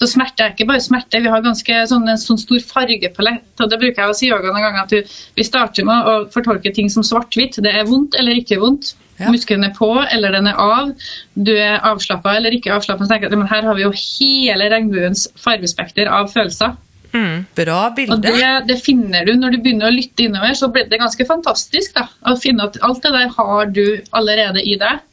Så 0.00 0.08
smerte 0.14 0.46
er 0.46 0.54
ikke 0.54 0.68
bare 0.70 0.80
smerte, 0.80 1.20
vi 1.20 1.28
har 1.28 1.42
ganske 1.44 1.80
sånn, 1.90 2.06
en 2.08 2.20
sånn 2.20 2.40
stor 2.40 2.62
fargepalett. 2.64 3.50
og 3.60 3.68
Det 3.68 3.78
bruker 3.82 4.00
jeg 4.00 4.12
å 4.12 4.16
si 4.16 4.28
i 4.28 4.30
yoga 4.30 4.48
noen 4.48 4.64
ganger, 4.64 4.86
at 4.86 5.16
vi 5.36 5.44
starter 5.44 5.84
med 5.84 6.08
å 6.08 6.14
fortolke 6.32 6.72
ting 6.72 6.88
som 6.92 7.04
svart-hvitt. 7.04 7.60
Det 7.60 7.72
er 7.72 7.88
vondt 7.88 8.16
eller 8.16 8.40
ikke 8.40 8.60
vondt. 8.62 8.94
Ja. 9.20 9.30
Muskelen 9.32 9.66
er 9.66 9.74
på 9.76 9.90
eller 10.02 10.32
den 10.32 10.48
er 10.48 10.60
av. 10.60 10.92
Du 11.36 11.52
er 11.52 11.80
avslappa 11.86 12.36
eller 12.38 12.54
ikke 12.56 12.72
avslappa. 12.72 13.08
Men 13.34 13.50
her 13.50 13.66
har 13.68 13.76
vi 13.76 13.84
jo 13.84 13.92
hele 13.92 14.70
regnbuens 14.72 15.26
fargespekter 15.40 16.08
av 16.08 16.30
følelser. 16.32 16.78
Mm. 17.10 17.44
Bra 17.58 17.78
Og 17.88 17.96
bilde. 17.96 18.18
det, 18.22 18.50
det 18.68 18.78
finner 18.84 19.26
du 19.26 19.34
når 19.34 19.56
du 19.56 19.60
begynner 19.64 19.90
å 19.90 19.94
lytte 19.94 20.24
innover. 20.26 20.54
Så 20.56 20.70
blir 20.72 20.88
det 20.90 21.00
ganske 21.02 21.26
fantastisk 21.28 21.94
da, 21.98 22.06
å 22.30 22.36
finne 22.40 22.68
at 22.70 22.80
alt 22.86 23.02
det 23.04 23.12
der 23.16 23.30
har 23.36 23.70
du 23.74 23.84
allerede 24.16 24.62
i 24.64 24.76
deg. 24.80 25.06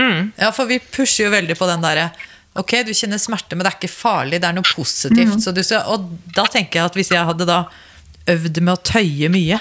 Mm. 0.00 0.32
Ja, 0.40 0.50
for 0.56 0.66
vi 0.70 0.80
pusher 0.82 1.28
jo 1.28 1.34
veldig 1.34 1.54
på 1.58 1.68
den 1.68 1.82
derre 1.84 2.10
Ok, 2.58 2.74
du 2.84 2.90
kjenner 2.92 3.20
smerte, 3.20 3.56
men 3.56 3.64
det 3.64 3.70
er 3.70 3.76
ikke 3.78 3.88
farlig, 3.88 4.38
det 4.42 4.48
er 4.50 4.56
noe 4.58 4.66
positivt. 4.68 5.38
Så 5.40 5.54
du 5.56 5.62
og 5.88 6.10
da 6.36 6.44
tenker 6.52 6.82
jeg 6.82 6.90
at 6.90 6.98
hvis 6.98 7.10
jeg 7.14 7.24
hadde 7.24 7.46
da 7.48 7.62
øvd 8.28 8.60
med 8.60 8.74
å 8.74 8.82
tøye 8.84 9.30
mye, 9.32 9.56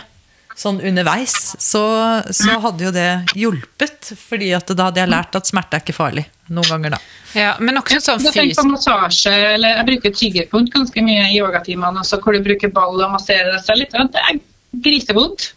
sånn 0.61 0.81
underveis, 0.85 1.35
så, 1.59 1.83
så 2.29 2.57
hadde 2.63 2.85
jo 2.87 2.91
det 2.95 3.09
hjulpet. 3.37 4.11
Fordi 4.27 4.51
at 4.57 4.69
da 4.75 4.89
hadde 4.89 5.01
jeg 5.01 5.11
lært 5.11 5.37
at 5.39 5.49
smerte 5.49 5.79
er 5.79 5.85
ikke 5.85 5.97
farlig. 5.97 6.27
Noen 6.51 6.67
ganger, 6.67 6.97
da. 6.97 7.01
Ja, 7.37 7.53
men 7.63 7.79
også 7.79 8.01
sånn 8.03 8.25
Jeg 8.27 8.35
Tenk 8.35 8.57
på 8.59 8.67
massasje, 8.67 9.31
eller 9.55 9.77
jeg 9.77 9.87
bruker 9.87 10.15
tyggepunkt 10.17 10.73
ganske 10.75 11.05
mye 11.05 11.29
i 11.31 11.39
yogatimene, 11.39 12.03
også, 12.03 12.19
hvor 12.23 12.35
du 12.35 12.43
bruker 12.45 12.73
ball 12.75 12.99
og 12.99 13.15
masserer 13.15 13.53
deg 13.55 13.65
selv 13.65 13.83
litt. 13.83 13.95
Det 13.95 14.23
er 14.27 14.41
grisevondt. 14.85 15.51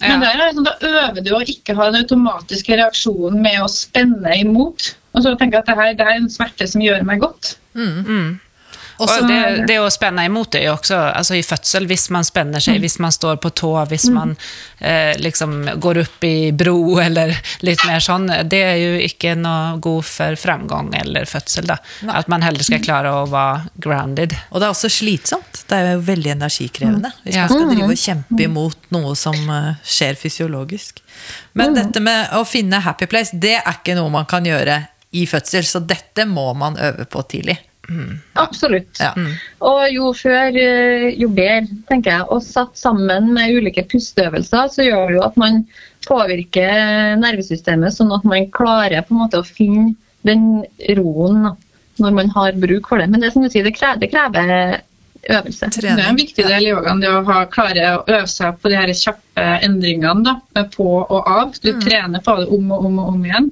Men 0.00 0.22
ja. 0.22 0.28
der 0.28 0.36
er 0.36 0.44
det 0.44 0.56
sånn, 0.56 0.66
da 0.68 0.92
øver 1.02 1.24
du 1.26 1.32
å 1.34 1.42
ikke 1.42 1.74
ha 1.74 1.88
den 1.90 2.04
automatiske 2.04 2.76
reaksjonen 2.78 3.40
med 3.42 3.62
å 3.64 3.70
spenne 3.72 4.36
imot. 4.38 4.92
Og 5.16 5.24
så 5.24 5.32
tenker 5.34 5.58
jeg 5.58 5.64
at 5.64 5.70
det 5.72 5.78
her 5.80 5.96
det 5.98 6.06
er 6.06 6.20
en 6.20 6.28
smerte 6.30 6.68
som 6.70 6.84
gjør 6.84 7.02
meg 7.08 7.24
godt. 7.24 7.56
Og 8.98 9.04
Og 9.06 9.10
så 9.10 9.26
det, 9.28 9.66
det 9.68 9.78
å 9.78 9.88
spenne 9.94 10.24
imot 10.26 10.56
er 10.58 10.64
jo 10.66 10.72
også 10.74 10.96
altså 11.14 11.36
i 11.38 11.42
fødsel, 11.46 11.86
hvis 11.86 12.08
man 12.14 12.26
spenner 12.26 12.62
seg, 12.62 12.80
hvis 12.82 12.98
man 13.02 13.14
står 13.14 13.38
på 13.42 13.52
tå, 13.54 13.70
hvis 13.90 14.08
man 14.10 14.34
eh, 14.80 15.14
liksom 15.22 15.54
går 15.78 16.00
opp 16.02 16.26
i 16.26 16.50
bro 16.52 16.98
eller 17.06 17.34
litt 17.66 17.84
mer 17.86 18.02
sånn, 18.02 18.26
det 18.50 18.62
er 18.64 18.76
jo 18.82 18.96
ikke 19.06 19.36
noe 19.38 19.78
god 19.84 20.08
for 20.08 20.38
framgang 20.40 20.90
eller 20.98 21.28
fødsel. 21.30 21.68
da. 21.70 21.78
At 22.10 22.28
man 22.32 22.42
heller 22.42 22.66
skal 22.66 22.82
klare 22.82 23.12
å 23.14 23.24
være 23.30 23.70
grounded. 23.78 24.34
Og 24.50 24.60
det 24.60 24.66
er 24.68 24.74
også 24.74 24.90
slitsomt. 24.92 25.62
Det 25.68 25.78
er 25.78 25.94
jo 25.94 26.02
veldig 26.08 26.34
energikrevende. 26.34 27.12
Hvis 27.22 27.38
man 27.38 27.54
skal 27.54 27.72
drive 27.72 27.90
og 27.92 28.02
kjempe 28.02 28.42
imot 28.48 28.92
noe 28.94 29.14
som 29.18 29.38
eh, 29.54 29.72
skjer 29.86 30.18
fysiologisk. 30.18 31.02
Men 31.58 31.74
dette 31.76 32.02
med 32.02 32.34
å 32.38 32.44
finne 32.48 32.82
happy 32.82 33.06
place, 33.10 33.36
det 33.36 33.56
er 33.60 33.74
ikke 33.78 33.96
noe 33.98 34.10
man 34.12 34.26
kan 34.28 34.46
gjøre 34.46 34.82
i 35.18 35.24
fødsel. 35.26 35.64
Så 35.64 35.80
dette 35.86 36.26
må 36.28 36.50
man 36.58 36.78
øve 36.80 37.06
på 37.08 37.22
tidlig. 37.30 37.58
Absolutt. 38.38 39.00
Ja. 39.00 39.12
Og 39.64 39.84
jo 39.92 40.10
før, 40.16 40.56
eh, 40.60 41.08
jo 41.18 41.30
bedre, 41.32 41.78
tenker 41.88 42.16
jeg. 42.16 42.26
Og 42.34 42.42
satt 42.44 42.76
sammen 42.78 43.32
med 43.36 43.54
ulike 43.56 43.86
pusteøvelser, 43.88 44.68
så 44.74 44.86
gjør 44.86 45.08
det 45.08 45.16
jo 45.18 45.24
at 45.26 45.38
man 45.40 45.62
påvirker 46.08 47.16
nervesystemet, 47.20 47.96
sånn 47.96 48.12
at 48.14 48.26
man 48.28 48.50
klarer 48.54 49.04
på 49.04 49.16
en 49.16 49.22
måte 49.24 49.40
å 49.40 49.46
finne 49.46 49.94
den 50.26 50.62
roen 50.98 51.50
når 51.98 52.14
man 52.14 52.30
har 52.34 52.58
bruk 52.60 52.88
for 52.90 53.00
det. 53.00 53.08
Men 53.10 53.24
det 53.24 53.32
som 53.34 53.42
du 53.42 53.50
sier, 53.50 53.66
det 53.66 53.74
krever, 53.76 54.04
det 54.04 54.12
krever 54.12 54.52
øvelse. 55.28 55.70
Det 55.74 55.90
er 55.90 56.04
en 56.04 56.18
viktig 56.18 56.46
del 56.46 56.66
i 56.66 56.70
yogaen, 56.70 57.02
det 57.02 57.10
å 57.10 57.22
ha, 57.26 57.42
klare 57.50 57.90
å 57.98 58.02
øve 58.06 58.28
seg 58.30 58.58
på 58.62 58.70
de 58.70 58.78
her 58.78 58.92
kjappe 58.94 59.46
endringene 59.66 60.24
da, 60.26 60.36
med 60.56 60.70
på 60.74 60.88
og 61.00 61.18
av. 61.20 61.54
Du 61.62 61.72
trener 61.82 62.22
på 62.24 62.36
det 62.40 62.48
om 62.54 62.74
og 62.74 62.88
om 62.88 63.00
og 63.02 63.14
om 63.14 63.24
igjen. 63.26 63.50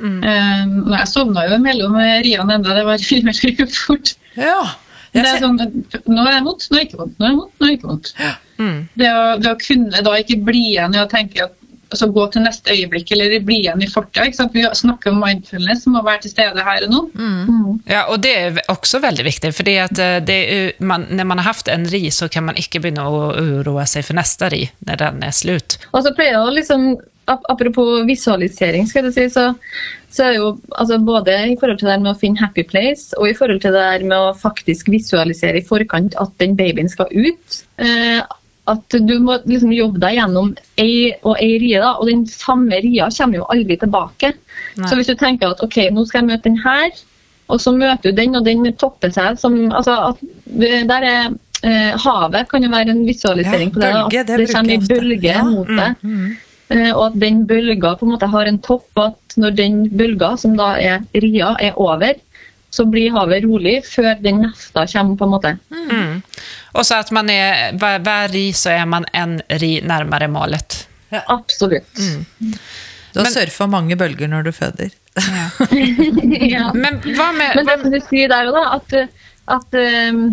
Eh, 0.00 0.62
og 0.84 0.94
jeg 0.96 1.10
sovna 1.10 1.46
jo 1.48 1.60
mellom 1.62 1.98
riene 1.98 2.58
enda, 2.58 2.76
det 2.76 2.86
var 2.88 3.04
veldig 3.30 3.68
fort. 3.72 4.14
Ja. 4.38 4.62
Det 5.14 5.22
er 5.22 5.38
sånn, 5.38 5.60
nå 6.10 6.22
er 6.26 6.32
det 6.32 6.40
vondt, 6.42 6.64
nå 6.70 6.74
er 6.74 6.80
det 6.80 6.86
ikke 6.88 7.02
vondt, 7.04 7.18
nå 7.20 7.26
er 7.26 7.30
det 7.30 7.38
vondt, 7.38 7.52
nå 7.54 7.66
er 7.66 7.68
det 7.68 7.76
ikke 7.76 7.90
vondt. 7.92 8.14
Mm. 8.58 8.78
Det 8.98 9.10
å, 9.14 9.20
det 9.38 9.52
å 9.52 9.60
kunne 9.60 10.00
da 10.08 10.14
ikke 10.18 10.40
bli 10.48 10.64
igjen 10.72 10.96
i 10.96 11.02
å 11.02 11.10
tenke 11.10 11.46
at 11.46 11.60
altså 11.94 12.08
gå 12.10 12.24
til 12.32 12.44
neste 12.44 12.74
øyeblikk 12.74 13.12
eller 13.14 13.36
bli 13.44 13.60
igjen 13.62 13.82
i 13.84 13.88
fortida. 13.90 14.26
Vi 14.52 14.64
snakker 14.74 15.12
om 15.12 15.20
mindfulness 15.22 15.84
som 15.84 15.94
må 15.94 16.02
være 16.06 16.24
til 16.24 16.34
stede 16.34 16.64
her 16.66 16.86
og 16.86 16.94
nå. 16.94 17.02
Mm. 17.14 17.80
Ja, 17.90 18.04
og 18.10 18.22
det 18.24 18.34
er 18.34 18.60
også 18.72 19.00
veldig 19.04 19.26
viktig, 19.28 19.52
for 19.54 19.70
eh, 19.70 20.18
det 20.24 20.38
når 20.82 21.28
man 21.30 21.42
har 21.42 21.52
hatt 21.52 21.70
en 21.70 21.86
ri, 21.90 22.02
så 22.10 22.28
kan 22.32 22.48
man 22.48 22.58
ikke 22.60 22.82
begynne 22.82 23.06
å 23.06 23.30
uroe 23.38 23.86
seg 23.90 24.06
for 24.06 24.18
neste 24.18 24.50
ri 24.52 24.64
når 24.88 25.02
den 25.04 25.26
er 25.28 25.34
slutt. 25.36 25.78
Og 25.92 26.04
så 26.06 26.14
pleier 26.16 26.38
jeg 26.38 26.42
å 26.42 26.54
liksom, 26.58 26.88
Apropos 27.26 28.04
visualisering, 28.08 28.86
skal 28.88 29.08
jeg 29.08 29.14
si, 29.16 29.26
så, 29.32 29.48
så 30.12 30.28
er 30.28 30.38
jo 30.38 30.50
altså 30.76 30.98
både 31.00 31.36
i 31.52 31.56
forhold 31.60 31.78
til 31.80 31.88
det 31.88 31.98
med 32.02 32.12
å 32.12 32.18
finne 32.20 32.40
happy 32.42 32.64
place, 32.68 33.12
og 33.18 33.28
i 33.30 33.36
forhold 33.36 33.62
til 33.64 33.72
det 33.76 34.04
med 34.04 34.16
å 34.16 34.34
faktisk 34.36 34.90
visualisere 34.92 35.60
i 35.62 35.66
forkant 35.66 36.16
at 36.20 36.34
den 36.42 36.56
babyen 36.58 36.90
skal 36.92 37.08
ut. 37.12 37.62
Eh, 37.80 38.20
at 38.64 38.96
du 38.96 39.14
må 39.20 39.36
liksom 39.44 39.72
jobbe 39.76 40.00
deg 40.00 40.16
gjennom 40.16 40.54
ei 40.80 41.12
og 41.20 41.34
ei 41.36 41.58
rie, 41.60 41.80
da, 41.80 41.94
og 42.00 42.08
den 42.08 42.22
samme 42.30 42.78
ria 42.80 43.10
kommer 43.12 43.42
jo 43.42 43.48
aldri 43.52 43.76
tilbake. 43.80 44.30
Nei. 44.78 44.88
Så 44.88 44.96
hvis 44.96 45.10
du 45.10 45.16
tenker 45.20 45.52
at 45.52 45.60
ok, 45.64 45.82
nå 45.92 46.06
skal 46.08 46.22
jeg 46.22 46.30
møte 46.30 46.48
den 46.48 46.60
her, 46.64 46.94
og 47.52 47.60
så 47.60 47.74
møter 47.76 48.08
du 48.08 48.16
den, 48.16 48.36
og 48.38 48.46
den 48.46 48.64
topper 48.80 49.12
seg 49.12 49.36
som 49.40 49.58
altså 49.68 49.98
at 50.08 50.22
Der 50.88 51.04
er 51.04 51.26
eh, 51.60 51.92
Havet 52.00 52.48
kan 52.48 52.64
jo 52.64 52.70
være 52.72 52.94
en 52.94 53.04
visualisering 53.04 53.68
Ja, 53.68 53.74
på 53.74 53.82
det. 53.82 53.90
at 54.22 54.30
det 54.30 54.38
det 54.40 54.48
kommer 54.54 54.72
i 54.72 54.78
bølger 54.80 55.02
bølge 55.02 55.28
Ja, 55.28 55.44
mot 55.44 55.68
deg. 55.68 56.00
Eh, 56.08 56.32
Og 56.72 57.02
at 57.10 57.16
den 57.20 57.42
bølga 57.46 57.92
på 57.98 58.06
en 58.06 58.14
måte 58.14 58.28
har 58.32 58.48
en 58.48 58.60
topp, 58.64 58.86
og 58.96 59.12
at 59.12 59.36
når 59.40 59.56
den 59.58 59.82
bølga, 59.92 60.34
som 60.40 60.54
da 60.56 60.74
er 60.80 61.02
ria, 61.20 61.52
er 61.60 61.76
over, 61.80 62.16
så 62.74 62.86
blir 62.90 63.12
havet 63.14 63.44
rolig 63.44 63.76
før 63.86 64.16
den 64.22 64.40
neste 64.46 64.86
kommer, 64.92 65.18
på 65.18 65.28
en 65.28 65.34
måte. 65.34 65.52
Mm. 65.70 66.22
Og 66.74 66.86
så 66.86 66.98
at 67.04 67.12
man 67.14 67.30
er, 67.30 67.76
hver, 67.78 68.00
hver 68.02 68.32
ri 68.34 68.48
så 68.56 68.72
er 68.74 68.88
man 68.90 69.06
en 69.14 69.38
ri 69.62 69.76
nærmere 69.86 70.28
målet. 70.32 70.80
Absolutt. 71.30 72.02
Du 73.14 73.20
har 73.20 73.30
surfa 73.30 73.68
mange 73.70 73.94
bølger 73.96 74.30
når 74.30 74.48
du 74.48 74.52
føder. 74.54 74.90
ja. 76.54 76.72
Men 76.74 76.98
hva 77.04 77.28
med, 77.36 77.54
Men 77.54 77.68
det 77.68 77.68
hva, 77.68 77.76
som 77.84 77.92
du 77.92 78.00
sier 78.08 78.32
der 78.32 78.50
òg, 78.50 78.56
da, 78.56 78.64
at, 78.80 79.20
at 79.54 79.78
um, 80.10 80.24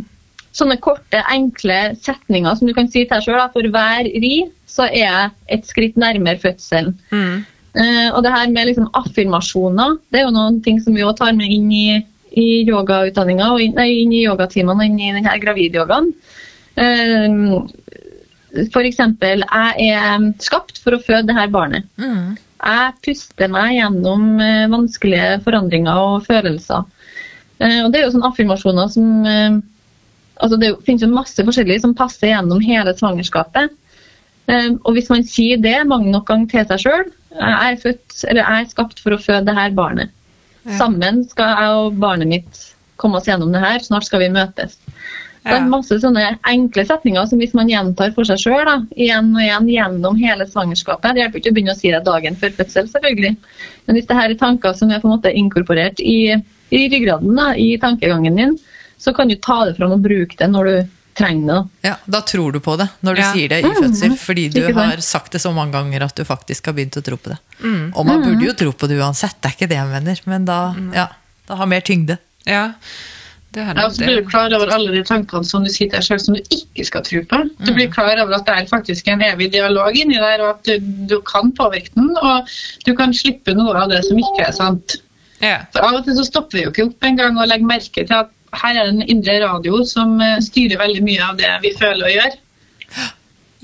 sånne 0.58 0.80
korte, 0.82 1.22
enkle 1.30 1.78
setninger 2.02 2.58
som 2.58 2.70
du 2.70 2.74
kan 2.78 2.89
si 2.89 3.04
til 3.04 3.13
deg 3.13 3.28
sjøl, 3.28 3.44
for 3.54 3.70
hver 3.76 4.10
ri 4.10 4.34
så 4.72 4.88
er 4.88 5.02
jeg 5.04 5.32
et 5.58 5.68
skritt 5.68 6.00
nærmere 6.00 6.40
fødselen. 6.42 6.96
mm, 7.12 7.42
Uh, 7.72 8.10
og 8.12 8.24
det 8.26 8.34
her 8.34 8.50
med 8.52 8.68
liksom 8.68 8.90
affirmasjoner, 9.00 9.94
det 10.12 10.20
er 10.20 10.26
jo 10.26 10.36
noen 10.36 10.58
ting 10.64 10.82
som 10.84 10.96
vi 10.96 11.06
også 11.08 11.22
tar 11.22 11.38
med 11.38 11.48
inn 11.56 11.70
i, 11.72 12.02
i 12.36 12.48
yogautdanninga, 12.68 13.48
og 13.54 13.64
inn, 13.64 13.78
nei, 13.78 14.02
inn 14.02 14.12
i 14.12 14.26
yogatimene 14.26 14.76
og 14.76 14.90
inn 14.90 15.00
i 15.00 15.14
denne 15.16 15.38
gravidyogaen. 15.40 16.10
Uh, 16.76 17.62
for 18.74 18.84
eksempel, 18.84 19.46
jeg 19.48 19.92
er 19.96 20.28
skapt 20.44 20.82
for 20.84 20.98
å 20.98 21.04
føde 21.04 21.30
det 21.30 21.38
her 21.38 21.52
barnet. 21.54 21.88
Mm. 21.96 22.36
Jeg 22.62 22.96
puster 23.08 23.52
meg 23.52 23.78
gjennom 23.78 24.28
uh, 24.44 24.68
vanskelige 24.74 25.40
forandringer 25.46 26.04
og 26.04 26.26
følelser. 26.28 26.84
Uh, 27.62 27.86
og 27.86 27.94
det 27.94 28.02
er 28.02 28.08
jo 28.10 28.16
sånne 28.18 28.34
affirmasjoner 28.34 28.92
som 28.92 29.28
eh, 29.30 29.62
altså 30.42 30.58
Det 30.58 30.72
finnes 30.88 31.04
jo 31.06 31.12
masse 31.14 31.44
forskjellige 31.46 31.84
som 31.84 31.96
passer 31.96 32.34
gjennom 32.34 32.60
hele 32.66 32.92
svangerskapet. 32.98 33.72
Eh, 34.52 34.72
og 34.84 34.96
hvis 34.98 35.10
man 35.12 35.24
sier 35.28 35.62
det 35.62 35.78
mange 35.88 36.12
nok 36.12 36.28
ganger 36.30 36.50
til 36.52 36.68
seg 36.74 36.84
sjøl 36.84 37.06
Jeg 37.38 37.56
er 37.70 37.80
født, 37.80 38.18
eller 38.28 38.42
jeg 38.42 38.66
er 38.66 38.72
skapt 38.74 39.00
for 39.00 39.16
å 39.16 39.22
føde 39.22 39.46
det 39.48 39.56
her 39.56 39.72
barnet. 39.78 40.12
Sammen 40.78 41.24
skal 41.30 41.56
jeg 41.56 41.78
og 41.80 42.00
barnet 42.02 42.30
mitt 42.30 42.66
komme 43.02 43.18
oss 43.18 43.30
gjennom 43.30 43.54
det 43.56 43.64
her. 43.64 43.80
Snart 43.82 44.06
skal 44.06 44.22
vi 44.22 44.34
møtes. 44.34 44.76
Det 45.42 45.56
er 45.56 45.70
masse 45.72 45.96
sånne 46.04 46.36
enkle 46.46 46.84
setninger 46.86 47.26
som 47.26 47.40
hvis 47.42 47.56
man 47.58 47.70
gjentar 47.72 48.12
for 48.14 48.28
seg 48.30 48.38
sjøl 48.44 48.68
igjen 48.94 49.32
og 49.34 49.42
igjen 49.42 49.70
gjennom 49.72 50.20
hele 50.22 50.46
svangerskapet 50.46 51.16
Det 51.16 51.24
hjelper 51.24 51.42
ikke 51.42 51.50
å 51.50 51.56
begynne 51.56 51.74
å 51.74 51.80
si 51.80 51.90
det 51.90 52.04
dagen 52.06 52.38
før 52.38 52.54
fødsel, 52.60 52.90
selvfølgelig. 52.92 53.32
Men 53.88 53.98
hvis 53.98 54.10
det 54.12 54.20
her 54.20 54.30
er 54.30 54.38
tanker 54.38 54.76
som 54.78 54.92
er 54.92 55.02
på 55.02 55.10
en 55.10 55.16
måte 55.16 55.34
inkorporert 55.34 56.04
i, 56.04 56.36
i 56.70 56.84
ryggraden, 56.94 57.34
da, 57.40 57.48
i 57.58 57.74
tankegangen 57.82 58.38
din, 58.38 58.54
så 59.02 59.16
kan 59.18 59.32
du 59.32 59.40
ta 59.42 59.64
det 59.66 59.80
fram 59.80 59.96
og 59.96 60.04
bruke 60.06 60.38
det 60.38 60.52
når 60.52 60.70
du 60.70 60.76
trenger 61.17 61.54
det. 61.54 61.89
Ja, 61.89 61.95
Da 62.10 62.21
tror 62.21 62.52
du 62.54 62.60
på 62.60 62.78
det 62.80 62.88
når 63.04 63.15
du 63.15 63.21
Ja. 63.21 63.32
sier 63.34 63.50
det 63.50 63.60
i 63.65 63.69
fødsel, 63.78 64.17
fordi 64.17 64.50
du 64.54 64.74
har 64.74 64.97
sagt 65.02 65.32
det 65.32 65.41
så 65.41 65.54
mange 65.54 65.71
ganger 65.74 66.04
at 66.04 66.15
du 66.15 66.24
faktisk 66.26 66.65
har 66.65 66.74
begynt 66.74 66.97
å 66.97 67.04
tro 67.04 67.17
på 67.17 67.30
det. 67.34 67.38
Og 67.95 68.06
man 68.06 68.21
burde 68.24 68.45
jo 68.45 68.54
tro 68.54 68.71
på 68.71 68.88
det 68.88 69.00
uansett, 69.00 69.36
det 69.41 69.52
er 69.52 69.56
ikke 69.58 69.69
det 69.69 69.78
jeg 69.78 69.88
mener, 69.88 70.21
men 70.26 70.45
da, 70.45 70.60
ja, 70.93 71.08
da 71.47 71.56
har 71.56 71.65
mer 71.65 71.82
tyngde. 71.82 72.17
Ja, 72.45 72.74
det 73.54 73.65
har 73.65 73.76
Ja, 73.76 73.86
og 73.86 73.91
så 73.93 74.06
blir 74.06 74.21
du 74.24 74.30
klar 74.30 74.54
over 74.56 74.71
alle 74.71 74.91
de 74.91 75.04
tankene 75.04 75.45
som 75.45 75.63
du 75.63 75.69
deg 75.69 76.04
selv 76.04 76.21
som 76.24 76.36
du 76.36 76.41
ikke 76.50 76.86
skal 76.88 77.04
tro 77.04 77.21
på. 77.28 77.50
Du 77.65 77.74
blir 77.74 77.91
klar 77.91 78.17
over 78.24 78.34
at 78.36 78.45
det 78.45 78.56
er 78.58 78.65
faktisk 78.71 79.08
en 79.12 79.21
evig 79.21 79.52
dialog 79.52 79.91
inni 79.95 80.15
der, 80.15 80.41
og 80.41 80.50
at 80.56 80.63
du, 80.63 80.80
du 81.08 81.19
kan 81.21 81.52
påvirke 81.52 81.91
den, 81.95 82.15
og 82.21 82.47
du 82.86 82.93
kan 82.95 83.13
slippe 83.13 83.54
noe 83.54 83.76
av 83.76 83.89
det 83.89 84.06
som 84.06 84.17
ikke 84.17 84.47
er 84.47 84.52
sant. 84.56 84.97
Ja. 85.41 85.65
For 85.74 85.82
Av 85.82 85.95
og 86.00 86.06
til 86.06 86.15
så 86.15 86.24
stopper 86.28 86.58
vi 86.60 86.63
jo 86.63 86.71
ikke 86.71 86.86
opp 86.86 87.04
en 87.04 87.17
gang 87.17 87.38
og 87.38 87.47
legger 87.50 87.65
merke 87.67 88.06
til 88.06 88.13
at 88.15 88.30
her 88.52 88.76
er 88.76 88.86
det 88.86 88.94
en 88.94 89.10
indre 89.16 89.40
radio 89.44 89.82
som 89.88 90.20
eh, 90.22 90.38
styrer 90.44 90.80
veldig 90.82 91.02
mye 91.06 91.26
av 91.26 91.40
det 91.40 91.52
vi 91.64 91.74
føler 91.78 92.08
og 92.08 92.16
gjør. 92.16 92.38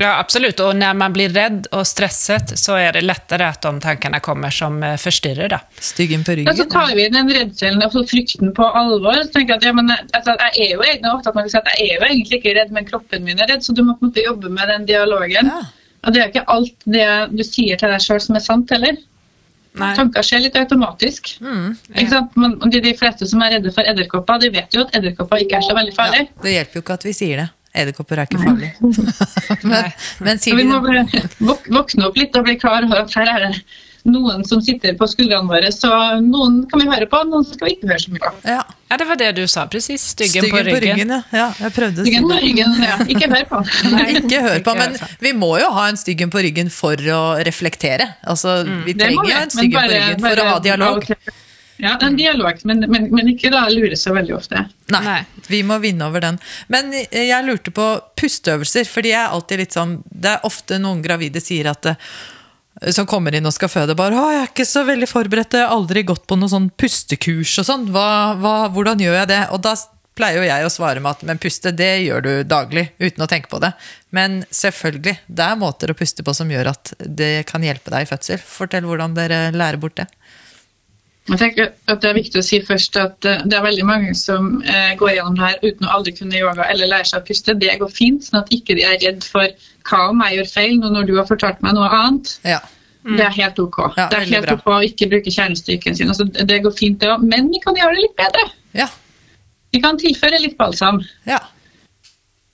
ja, 0.03 0.11
absolutt. 0.13 0.61
Og 0.63 0.75
når 0.79 0.99
man 1.01 1.15
blir 1.15 1.33
redd 1.35 1.67
og 1.75 1.83
stresset, 1.89 2.53
så 2.59 2.77
er 2.79 2.95
det 2.95 3.03
lettere 3.05 3.49
at 3.51 3.65
de 3.65 3.73
tankene 3.83 4.21
kommer 4.23 4.53
som 4.53 4.79
forstyrrer. 5.01 5.51
Da. 5.55 5.61
Styggen 5.79 6.23
på 6.27 6.37
ryggen. 6.37 6.51
Ja, 6.51 6.57
så 6.59 6.69
tar 6.71 6.93
vi 6.95 7.09
den 7.13 7.33
redselen 7.33 7.83
og 7.83 7.95
så 7.95 8.05
frykten 8.07 8.53
på 8.57 8.69
alvor. 8.81 9.19
Så 9.23 9.33
tenker 9.35 9.57
jeg 9.57 9.63
at 9.63 9.69
ja, 9.71 9.75
men, 9.79 9.91
altså, 9.91 10.37
jeg 10.37 10.69
er 10.69 10.75
jo 10.75 10.85
egentlig 10.85 11.13
ofte 11.15 11.33
at 11.33 11.39
man 11.39 11.47
kan 11.47 11.55
si 11.55 11.59
at 11.61 11.73
jeg 11.73 11.89
er 11.89 11.97
jo 11.97 12.11
egentlig 12.11 12.41
ikke 12.41 12.55
redd, 12.59 12.73
men 12.77 12.87
kroppen 12.87 13.27
min 13.27 13.43
er 13.43 13.51
redd, 13.51 13.65
så 13.65 13.75
du 13.75 13.83
må 13.83 13.97
på 13.97 14.07
en 14.07 14.13
måte 14.13 14.25
jobbe 14.27 14.53
med 14.53 14.71
den 14.71 14.87
dialogen. 14.89 15.51
Ja. 15.51 15.65
Og 16.05 16.13
det 16.13 16.23
er 16.23 16.31
ikke 16.31 16.47
alt 16.53 16.87
det 16.87 17.07
du 17.33 17.43
sier 17.43 17.79
til 17.79 17.91
deg 17.91 18.03
sjøl 18.03 18.21
som 18.23 18.37
er 18.39 18.43
sant 18.45 18.71
heller. 18.71 18.99
Nej. 19.81 19.95
Tanker 19.99 20.25
skjer 20.25 20.43
litt 20.45 20.57
automatisk. 20.59 21.33
Mm. 21.43 21.75
Sant? 22.09 22.37
Men 22.39 22.57
de, 22.63 22.81
de 22.83 22.93
fleste 22.97 23.27
som 23.29 23.43
er 23.45 23.57
redde 23.57 23.73
for 23.75 23.87
edderkopper, 23.87 24.41
de 24.43 24.51
vet 24.55 24.77
jo 24.77 24.85
at 24.85 24.97
edderkopper 24.97 25.43
ikke 25.45 25.59
er 25.59 25.67
så 25.67 25.77
veldig 25.77 25.95
Ja, 25.97 26.25
det 26.43 26.55
hjelper 26.55 26.79
jo 26.79 26.85
ikke 26.85 26.97
at 26.99 27.07
vi 27.07 27.15
sier 27.17 27.43
det. 27.43 27.47
Edderkopper 27.77 28.21
er 28.21 28.29
ikke 28.29 28.41
farlig. 28.41 28.71
men, 28.81 29.73
Nei. 29.73 29.89
men 30.25 30.39
Så 30.39 30.47
sier 30.47 30.57
vi 30.57 30.65
må 30.69 30.79
bare 30.81 31.05
våkne 31.43 32.07
opp 32.07 32.17
litt 32.17 32.37
og 32.39 32.47
bli 32.47 32.57
klar 32.61 32.87
over 32.87 33.03
at 33.03 33.13
her 33.19 33.33
er 33.35 33.45
det 33.47 33.51
noen 34.07 34.43
som 34.47 34.61
sitter 34.63 34.95
på 34.97 35.07
skuldrene 35.11 35.49
våre. 35.51 35.69
Så 35.75 35.89
noen 36.23 36.61
kan 36.71 36.81
vi 36.81 36.87
høre 36.89 37.07
på, 37.11 37.19
noen 37.29 37.45
skal 37.47 37.69
vi 37.69 37.75
ikke 37.77 37.89
høre 37.91 38.01
så 38.03 38.13
mye 38.15 38.23
på. 38.25 38.33
ja, 38.47 38.61
Ja, 38.87 38.95
det 39.01 39.07
var 39.09 39.17
det 39.19 39.29
du 39.35 39.41
sa 39.51 39.65
presis. 39.67 40.03
Styggen, 40.13 40.45
Styggen 40.47 40.69
på 40.71 40.79
ryggen. 40.79 41.09
ja. 41.11 41.21
ja. 41.35 41.47
Jeg 41.59 41.73
prøvde 41.75 42.01
å 42.01 42.05
si 42.07 42.13
Ryggen, 42.13 42.29
ryggen, 42.45 42.77
ja. 42.87 42.97
Ikke 43.11 43.27
hør 43.33 43.43
på. 43.49 43.63
Nei, 43.95 44.05
Ikke 44.21 44.43
hør 44.45 44.61
på, 44.63 44.75
men 44.79 44.95
vi 45.25 45.33
må 45.35 45.49
jo 45.59 45.73
ha 45.75 45.89
en 45.91 45.99
styggen 45.99 46.31
på 46.31 46.43
ryggen 46.45 46.71
for 46.71 46.95
å 47.11 47.23
reflektere. 47.43 48.13
Altså, 48.23 48.61
Vi 48.87 48.95
trenger 48.95 49.27
jo 49.27 49.41
en 49.41 49.51
styggen 49.51 49.57
styggen 49.57 49.81
på 49.81 49.91
ryggen 49.91 50.23
for 50.23 50.29
bare 50.31 50.45
å 50.47 50.53
ha 50.55 50.63
dialog. 50.63 51.03
og. 51.11 51.35
Ja, 51.77 51.91
en 52.01 52.15
dialog, 52.17 52.57
men, 52.65 52.79
men, 52.89 53.03
men 53.13 53.27
ikke 53.29 53.51
da 53.53 53.67
lure 53.69 53.93
så 53.99 54.09
veldig 54.15 54.33
ofte. 54.33 54.63
Nei, 54.89 55.01
Nei. 55.05 55.19
vi 55.45 55.59
må 55.67 55.75
vinne 55.83 56.07
over 56.07 56.23
den. 56.23 56.39
Men 56.73 56.89
eh, 57.03 57.27
jeg 57.27 57.45
lurte 57.45 57.69
på 57.75 57.85
pusteøvelser, 58.17 58.87
fordi 58.89 59.11
jeg 59.11 59.19
er 59.21 59.35
alltid 59.35 59.61
litt 59.61 59.75
sånn 59.77 59.91
Det 60.09 60.31
er 60.31 60.47
ofte 60.47 60.79
noen 60.81 61.03
gravide 61.05 61.43
sier 61.43 61.69
at 61.69 61.85
eh, 61.91 61.99
som 62.93 63.07
kommer 63.09 63.35
inn 63.35 63.47
og 63.47 63.55
skal 63.55 63.71
føde, 63.71 63.95
bare 63.97 64.15
'Å, 64.15 64.31
jeg 64.31 64.41
er 64.41 64.49
ikke 64.51 64.65
så 64.69 64.85
veldig 64.85 65.09
forberedt, 65.09 65.57
jeg 65.57 65.65
har 65.65 65.75
aldri 65.75 66.03
gått 66.03 66.27
på 66.27 66.37
noe 66.37 66.51
sånn 66.51 66.69
pustekurs 66.77 67.57
og 67.61 67.65
sånn. 67.65 67.85
Hva, 67.93 68.37
hva, 68.37 68.55
hvordan 68.73 69.01
gjør 69.01 69.21
jeg 69.21 69.27
det?' 69.33 69.45
Og 69.51 69.61
da 69.61 69.75
pleier 70.17 70.41
jo 70.41 70.49
jeg 70.49 70.65
å 70.65 70.73
svare 70.73 71.01
med 71.01 71.11
at 71.11 71.23
'men 71.23 71.41
puste, 71.41 71.71
det 71.71 72.05
gjør 72.05 72.21
du 72.21 72.33
daglig', 72.43 72.89
uten 72.99 73.23
å 73.23 73.29
tenke 73.29 73.49
på 73.49 73.59
det. 73.61 73.73
Men 74.11 74.43
selvfølgelig, 74.49 75.17
det 75.27 75.45
er 75.45 75.55
måter 75.55 75.89
å 75.89 75.97
puste 75.97 76.23
på 76.23 76.33
som 76.33 76.49
gjør 76.49 76.73
at 76.73 76.93
det 76.99 77.45
kan 77.45 77.61
hjelpe 77.61 77.93
deg 77.93 78.05
i 78.05 78.09
fødsel. 78.09 78.39
Fortell 78.39 78.83
hvordan 78.83 79.13
dere 79.13 79.51
lærer 79.51 79.77
bort 79.77 79.95
det. 79.95 80.07
Jeg 81.27 81.39
tenker 81.41 81.71
at 81.91 82.01
Det 82.01 82.09
er 82.09 82.15
viktig 82.15 82.39
å 82.39 82.45
si 82.45 82.61
først 82.63 82.95
at 83.01 83.25
eh, 83.27 83.41
det 83.45 83.57
er 83.57 83.65
veldig 83.65 83.85
mange 83.87 84.13
som 84.15 84.61
eh, 84.63 84.93
går 84.99 85.09
gjennom 85.17 85.35
det 85.35 85.43
her 85.49 85.57
uten 85.65 85.87
å 85.87 85.93
aldri 85.97 86.13
kunne 86.15 86.39
yoga 86.39 86.67
eller 86.71 86.87
lære 86.87 87.09
seg 87.09 87.19
å 87.19 87.27
puste. 87.27 87.55
Det 87.59 87.73
går 87.81 87.91
fint, 87.91 88.23
sånn 88.23 88.39
at 88.39 88.53
ikke 88.55 88.77
de 88.79 88.85
er 88.87 88.95
redd 89.03 89.27
for 89.27 89.47
hva 89.89 89.99
om 90.13 90.23
jeg 90.23 90.37
gjør 90.37 90.49
feil 90.53 90.77
nå 90.79 90.93
når 90.93 91.09
du 91.09 91.13
har 91.19 91.27
fortalt 91.27 91.59
meg 91.65 91.75
noe 91.75 91.89
annet. 91.91 92.31
Ja. 92.47 92.61
Det 93.07 93.23
er 93.23 93.35
helt 93.37 93.59
ok. 93.63 93.77
Ja, 93.95 94.07
det 94.11 94.17
er 94.21 94.25
helt 94.33 94.47
bra. 94.47 94.55
ok 94.59 94.71
å 94.77 94.79
ikke 94.87 95.07
bruke 95.11 95.31
kjernestyrken 95.31 95.95
sin. 95.95 96.09
Altså, 96.11 96.25
det 96.27 96.61
går 96.63 96.73
fint, 96.75 96.97
det 97.03 97.11
òg. 97.11 97.21
Men 97.23 97.51
vi 97.51 97.59
kan 97.63 97.75
gjøre 97.79 97.95
det 97.95 98.07
litt 98.07 98.17
bedre. 98.19 98.47
Ja. 98.75 98.87
Vi 99.75 99.79
kan 99.83 99.99
tilføre 99.99 100.39
litt 100.43 100.57
balsam. 100.59 101.03
ja. 101.27 101.39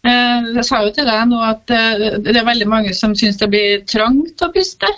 Eh, 0.04 0.50
Jeg 0.58 0.66
sa 0.68 0.82
jo 0.84 0.92
til 0.92 1.06
deg 1.08 1.28
nå 1.30 1.40
at 1.48 1.62
det 1.70 2.34
er 2.36 2.44
veldig 2.46 2.68
mange 2.68 2.94
som 2.98 3.14
syns 3.16 3.38
det 3.40 3.48
blir 3.54 3.86
trangt 3.88 4.42
å 4.44 4.50
puste. 4.52 4.90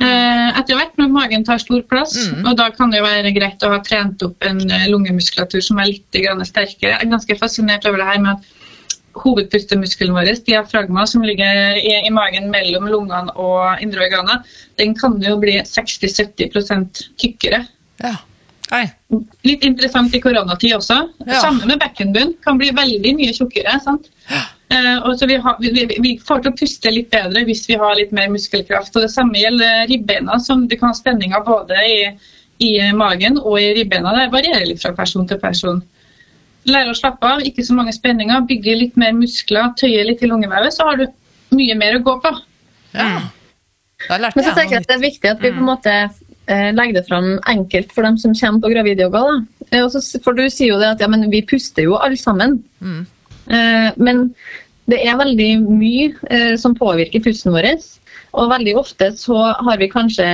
Eh, 0.00 0.58
Etter 0.58 0.76
hvert 0.78 0.94
når 1.00 1.08
magen 1.10 1.44
tar 1.44 1.58
stor 1.58 1.82
plass, 1.90 2.14
og 2.46 2.52
da 2.58 2.68
kan 2.70 2.90
det 2.90 3.00
jo 3.00 3.06
være 3.06 3.32
greit 3.34 3.62
å 3.66 3.72
ha 3.72 3.80
trent 3.82 4.22
opp 4.22 4.44
en 4.46 4.60
eh, 4.70 4.86
lungemuskulatur 4.92 5.60
som 5.64 5.78
er 5.82 5.90
litt 5.90 6.18
sterkere. 6.46 6.92
Jeg 6.94 7.02
er 7.06 7.10
ganske 7.10 7.38
fascinert 7.38 7.86
over 7.86 7.98
det 7.98 8.06
her 8.06 8.20
med 8.22 8.36
at 8.36 8.54
hovedpustemuskelen 9.18 10.14
vår, 10.14 10.30
diafragma, 10.46 11.06
som 11.10 11.22
ligger 11.26 11.78
i, 11.80 12.06
i 12.06 12.10
magen 12.14 12.50
mellom 12.52 12.86
lungene 12.86 13.34
og 13.34 13.82
indre 13.82 14.06
organer, 14.06 14.44
den 14.78 14.94
kan 14.94 15.18
jo 15.22 15.36
bli 15.42 15.58
60-70% 15.66 17.04
tykkere. 17.18 17.64
ja. 18.04 18.16
Hei. 18.68 18.84
Litt 19.48 19.62
interessant 19.64 20.12
i 20.12 20.18
koronatid 20.20 20.74
også. 20.76 20.98
Ja. 21.24 21.38
Samme 21.40 21.64
med 21.70 21.78
bekkenbunn. 21.80 22.34
Kan 22.44 22.58
bli 22.60 22.68
veldig 22.76 23.14
mye 23.16 23.32
tjukkere. 23.32 23.78
sant? 23.80 24.10
Eh, 24.28 24.42
og 25.04 25.14
så 25.18 25.26
vi, 25.30 25.36
har, 25.40 25.56
vi, 25.60 25.86
vi- 26.04 26.18
får 26.20 26.42
til 26.44 26.52
å 26.52 26.56
puste 26.58 26.90
litt 26.92 27.10
bedre 27.10 27.44
hvis 27.48 27.62
vi 27.68 27.76
har 27.80 27.94
litt 27.96 28.10
mer 28.12 28.28
muskelkraft. 28.28 28.96
Og 28.96 29.02
Det 29.06 29.10
samme 29.14 29.40
gjelder 29.40 29.86
ribbeina. 29.88 30.38
som 30.44 30.66
Du 30.68 30.76
kan 30.76 30.90
ha 30.90 30.94
spenninger 30.94 31.40
både 31.46 31.78
i, 31.88 32.10
i 32.66 32.72
magen 32.92 33.38
og 33.38 33.56
i 33.60 33.70
ribbeina. 33.78 34.12
Det 34.18 34.26
varierer 34.34 34.66
litt 34.68 34.82
fra 34.82 34.92
person 34.92 35.26
til 35.28 35.38
person. 35.40 35.80
Lære 36.68 36.90
å 36.92 36.98
slappe 36.98 37.24
av, 37.24 37.40
ikke 37.40 37.64
så 37.64 37.72
mange 37.78 37.94
spenninger, 37.96 38.44
bygge 38.44 38.76
litt 38.76 38.96
mer 39.00 39.12
muskler, 39.16 39.70
tøye 39.80 40.04
litt 40.04 40.22
i 40.22 40.28
lungevevet, 40.28 40.74
så 40.74 40.84
har 40.90 40.96
du 41.00 41.06
mye 41.56 41.74
mer 41.80 41.96
å 41.96 42.02
gå 42.04 42.18
på. 42.20 42.34
ja. 42.94 43.20
Da 44.08 44.14
lærte 44.20 44.36
Men 44.38 44.44
så 44.46 44.52
tenker 44.54 44.76
jeg 44.76 44.82
at 44.84 44.88
det 44.88 44.94
er 44.94 45.00
viktig 45.10 45.30
at 45.30 45.40
vi 45.42 45.50
på 45.50 45.58
en 45.58 45.66
måte 45.66 45.92
eh, 46.46 46.68
legger 46.70 46.94
det 47.00 47.06
fram 47.08 47.32
enkelt 47.50 47.90
for 47.92 48.02
dem 48.06 48.18
som 48.18 48.34
kommer 48.34 48.60
på 48.62 48.70
gravidyoga. 48.70 49.22
da. 49.26 49.38
Eh, 49.72 49.88
For 50.22 50.32
du 50.38 50.44
sier 50.50 50.68
jo 50.74 50.78
det 50.78 50.92
at 50.92 51.00
ja, 51.00 51.08
men 51.10 51.24
vi 51.32 51.40
puster 51.42 51.82
jo 51.82 51.96
alle 51.96 52.16
sammen. 52.20 52.62
Eh, 52.82 53.00
men 53.48 54.26
det 54.88 55.02
er 55.04 55.18
veldig 55.20 55.50
mye 55.68 56.12
eh, 56.32 56.54
som 56.60 56.76
påvirker 56.76 57.24
pusten 57.24 57.52
vår. 57.52 57.74
Og 58.38 58.52
veldig 58.52 58.76
ofte 58.80 59.10
så 59.16 59.36
har 59.52 59.80
vi 59.80 59.90
kanskje 59.92 60.28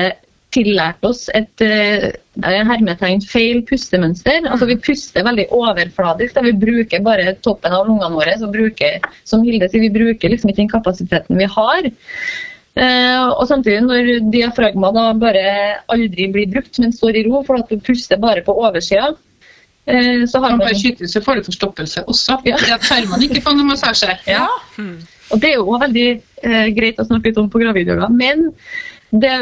tillært 0.54 1.02
oss 1.06 1.26
et 1.34 1.64
eh, 1.64 2.12
hermetegn 2.44 3.22
feil 3.26 3.62
pustemønster. 3.66 4.46
Altså 4.46 4.68
Vi 4.70 4.78
puster 4.82 5.26
veldig 5.26 5.48
overfladisk. 5.54 6.38
Vi 6.46 6.54
bruker 6.64 7.02
bare 7.06 7.34
toppen 7.42 7.74
av 7.74 7.88
lungene 7.88 8.14
våre. 8.14 8.36
Så 8.38 8.50
bruker, 8.54 9.00
som 9.26 9.42
Hilde 9.46 9.70
sier, 9.70 9.82
vi 9.82 9.94
bruker 9.94 10.30
liksom 10.30 10.52
ikke 10.52 10.62
den 10.62 10.74
kapasiteten 10.76 11.40
vi 11.40 11.50
har. 11.50 11.90
Uh, 12.74 13.30
og 13.38 13.44
samtidig, 13.46 13.84
når 13.86 14.08
diafragma 14.34 14.88
da 14.94 15.02
bare 15.14 15.42
aldri 15.94 16.26
blir 16.34 16.48
brukt, 16.50 16.80
men 16.82 16.90
står 16.94 17.20
i 17.20 17.22
ro 17.28 17.44
for 17.46 17.62
at 17.62 17.70
du 17.70 17.78
puster 17.78 18.18
bare 18.18 18.42
på 18.42 18.56
oversida, 18.58 19.12
eh, 19.14 19.23
så 19.84 20.40
har 20.40 20.54
man 20.54 20.62
bare 20.62 20.76
skyte 20.78 21.08
så 21.10 21.20
får 21.20 21.40
du 21.40 21.48
forstoppelse 21.50 22.04
også. 22.08 22.38
Ja. 22.48 22.56
Det 22.56 22.72
at 22.72 23.10
man 23.10 23.24
ikke 23.26 23.42
får 23.44 23.58
noe 23.58 23.72
massasje. 23.74 24.16
Ja. 24.30 24.46
Og 25.32 25.40
det 25.40 25.50
er 25.50 25.58
jo 25.58 25.76
veldig 25.80 26.08
eh, 26.44 26.66
greit 26.76 27.00
å 27.00 27.06
snakke 27.06 27.30
litt 27.30 27.40
om 27.40 27.50
på 27.52 27.60
gravidyoga. 27.62 28.10
Men 28.12 28.50
det 29.12 29.34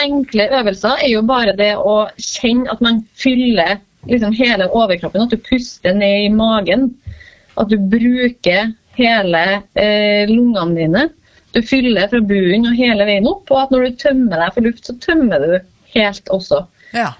enkle 0.00 0.48
øvelser 0.58 1.00
er 1.04 1.10
jo 1.12 1.22
bare 1.28 1.54
det 1.56 1.72
å 1.76 1.96
kjenne 2.20 2.70
at 2.72 2.82
man 2.84 3.02
fyller 3.18 3.80
liksom 4.10 4.34
hele 4.36 4.68
overkroppen. 4.72 5.24
At 5.24 5.34
du 5.34 5.40
puster 5.40 5.96
ned 5.96 6.26
i 6.26 6.30
magen. 6.32 6.90
At 7.60 7.72
du 7.72 7.78
bruker 7.80 8.72
hele 8.98 9.42
eh, 9.74 10.28
lungene 10.30 10.76
dine. 10.78 11.08
Du 11.52 11.60
fyller 11.64 12.08
fra 12.08 12.20
bunnen 12.24 12.70
og 12.70 12.78
hele 12.78 13.08
veien 13.08 13.28
opp. 13.28 13.50
Og 13.52 13.64
at 13.64 13.74
når 13.74 13.88
du 13.88 14.00
tømmer 14.06 14.44
deg 14.44 14.54
for 14.56 14.68
luft, 14.68 14.86
så 14.88 14.96
tømmer 15.04 15.44
du 15.44 15.58
helt 15.96 16.32
også. 16.32 16.64
Ja. 16.96 17.12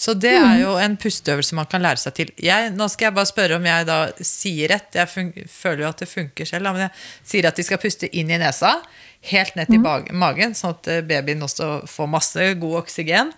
Så 0.00 0.14
det 0.16 0.30
er 0.32 0.62
jo 0.62 0.70
en 0.80 0.94
pusteøvelse 0.96 1.56
man 1.58 1.66
kan 1.68 1.82
lære 1.84 2.00
seg 2.00 2.14
til. 2.16 2.30
Jeg, 2.40 2.70
nå 2.72 2.86
skal 2.88 3.10
jeg 3.10 3.16
bare 3.18 3.28
spørre 3.28 3.58
om 3.60 3.66
jeg 3.68 3.84
da 3.88 3.98
sier 4.24 4.72
rett. 4.72 4.96
Jeg 4.96 5.10
føler 5.52 5.82
jo 5.84 5.88
at 5.90 6.00
det 6.00 6.08
funker 6.08 6.48
selv, 6.48 6.70
men 6.72 6.86
jeg 6.86 6.94
sier 7.34 7.48
at 7.50 7.58
de 7.60 7.66
skal 7.68 7.80
puste 7.82 8.08
inn 8.16 8.32
i 8.32 8.38
nesa, 8.40 8.78
helt 9.28 9.58
ned 9.60 9.68
til 9.68 9.82
bag- 9.84 10.08
magen, 10.16 10.54
sånn 10.56 10.72
at 10.78 10.88
eh, 10.88 11.02
babyen 11.04 11.44
også 11.44 11.82
får 11.90 12.08
masse 12.08 12.46
god 12.62 12.78
oksygen. 12.80 13.34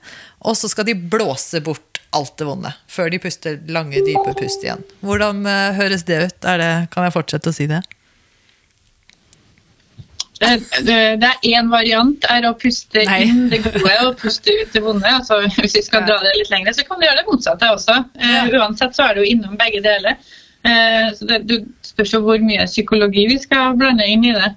Og 0.46 0.55
så 0.61 0.70
skal 0.70 0.87
de 0.87 0.94
blåse 0.94 1.59
bort 1.66 1.98
alt 2.14 2.37
det 2.38 2.46
vonde, 2.46 2.70
før 2.92 3.11
de 3.11 3.18
puster 3.25 3.59
lange, 3.72 3.98
dype 4.07 4.35
pust 4.38 4.62
igjen. 4.62 4.85
Hvordan 5.03 5.42
eh, 5.48 5.72
høres 5.81 6.07
det 6.07 6.20
ut? 6.29 6.38
Er 6.53 6.62
det, 6.62 6.70
kan 6.94 7.09
jeg 7.09 7.16
fortsette 7.18 7.51
å 7.51 7.57
si 7.59 7.66
det? 7.70 7.83
Det, 10.43 10.93
det, 11.23 11.29
er 11.29 11.49
én 11.55 11.69
variant 11.71 12.25
er 12.33 12.49
å 12.49 12.55
puste 12.59 13.05
Nei. 13.07 13.21
inn 13.29 13.45
det 13.53 13.63
gode 13.65 13.93
og 14.09 14.17
puste 14.19 14.51
ut 14.51 14.75
det 14.75 14.83
vonde. 14.83 15.07
Altså, 15.07 15.39
hvis 15.61 15.77
vi 15.79 15.85
skal 15.87 16.07
dra 16.09 16.19
det 16.25 16.35
litt 16.41 16.51
lenger, 16.51 16.75
så 16.77 16.87
kan 16.89 16.99
du 16.99 17.07
gjøre 17.07 17.21
det 17.21 17.29
motsatte 17.29 17.71
også. 17.77 17.99
Eh, 18.19 18.51
uansett 18.59 18.99
så 18.99 19.07
er 19.07 19.15
det 19.15 19.25
jo 19.25 19.37
innom 19.37 19.59
begge 19.61 19.83
deler. 19.85 20.19
Uh, 20.63 21.09
så 21.19 21.27
det 21.27 21.41
du 21.51 21.57
spørs 21.83 22.13
jo 22.15 22.21
hvor 22.23 22.39
mye 22.39 22.69
psykologi 22.69 23.25
vi 23.27 23.39
skal 23.43 23.75
blande 23.79 24.07
inn 24.07 24.29
i 24.29 24.35
det. 24.37 24.53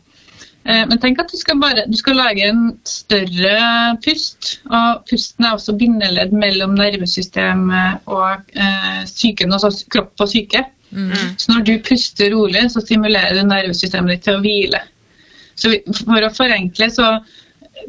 Eh, 0.66 0.82
men 0.90 0.98
tenk 1.02 1.20
at 1.22 1.30
du 1.30 1.38
skal, 1.38 1.60
bare, 1.62 1.86
du 1.86 1.98
skal 1.98 2.18
lage 2.18 2.48
en 2.50 2.64
større 2.90 3.98
pust. 4.06 4.56
Og 4.66 5.04
pusten 5.10 5.46
er 5.46 5.58
også 5.58 5.76
bindeledd 5.78 6.34
mellom 6.34 6.74
nervesystemet 6.80 8.10
og 8.10 8.58
eh, 8.58 9.04
psyken, 9.06 9.54
altså 9.54 9.70
kropp 9.94 10.26
og 10.26 10.32
syke. 10.32 10.66
Så 10.96 11.52
når 11.52 11.64
du 11.68 11.74
puster 11.84 12.30
rolig, 12.32 12.62
så 12.72 12.80
stimulerer 12.80 13.36
du 13.36 13.42
nervesystemet 13.44 14.14
ditt 14.14 14.28
til 14.30 14.38
å 14.38 14.44
hvile. 14.44 14.80
Så 15.56 15.72
vi, 15.72 15.82
for 16.04 16.26
å 16.26 16.32
forenkle, 16.36 16.90
så 16.92 17.10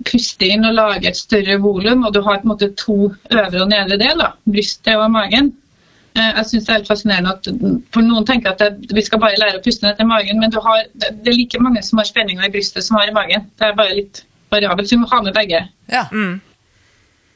puste 0.07 0.49
inn 0.51 0.67
og 0.67 0.75
lage 0.77 1.11
et 1.11 1.19
større 1.19 1.59
volum, 1.63 2.05
og 2.07 2.15
du 2.15 2.21
har 2.23 2.41
på 2.41 2.47
en 2.47 2.53
måte 2.55 2.73
to 2.79 2.97
øvre 3.13 3.63
og 3.63 3.71
nedre 3.71 3.99
del, 4.01 4.19
da, 4.23 4.33
brystet 4.47 4.99
og 4.99 5.11
magen. 5.15 5.53
Eh, 6.17 6.33
Jeg 6.39 6.47
synes 6.49 6.65
det 6.65 6.73
er 6.73 6.79
helt 6.81 6.91
fascinerende 6.91 7.35
at 7.37 7.51
for 7.95 8.07
Noen 8.07 8.27
tenker 8.27 8.55
at 8.55 8.63
det, 8.63 8.95
vi 8.95 9.05
skal 9.05 9.21
bare 9.23 9.39
lære 9.41 9.61
å 9.61 9.65
puste 9.65 9.87
ned 9.87 9.99
til 9.99 10.09
magen, 10.11 10.41
men 10.43 10.55
du 10.55 10.59
har, 10.65 10.87
det 10.95 11.13
er 11.13 11.37
like 11.37 11.61
mange 11.63 11.83
som 11.87 12.01
har 12.01 12.09
spenninger 12.09 12.49
i 12.49 12.53
brystet 12.55 12.87
som 12.87 12.99
har 12.99 13.11
i 13.11 13.15
magen. 13.15 13.47
Det 13.59 13.69
er 13.69 13.79
bare 13.79 13.99
litt 13.99 14.25
variabelt, 14.51 14.89
så 14.89 14.97
vi 14.97 15.03
må 15.03 15.11
ha 15.11 15.23
med 15.23 15.37
begge. 15.37 15.63
Ja. 15.93 16.07
Mm. 16.13 16.39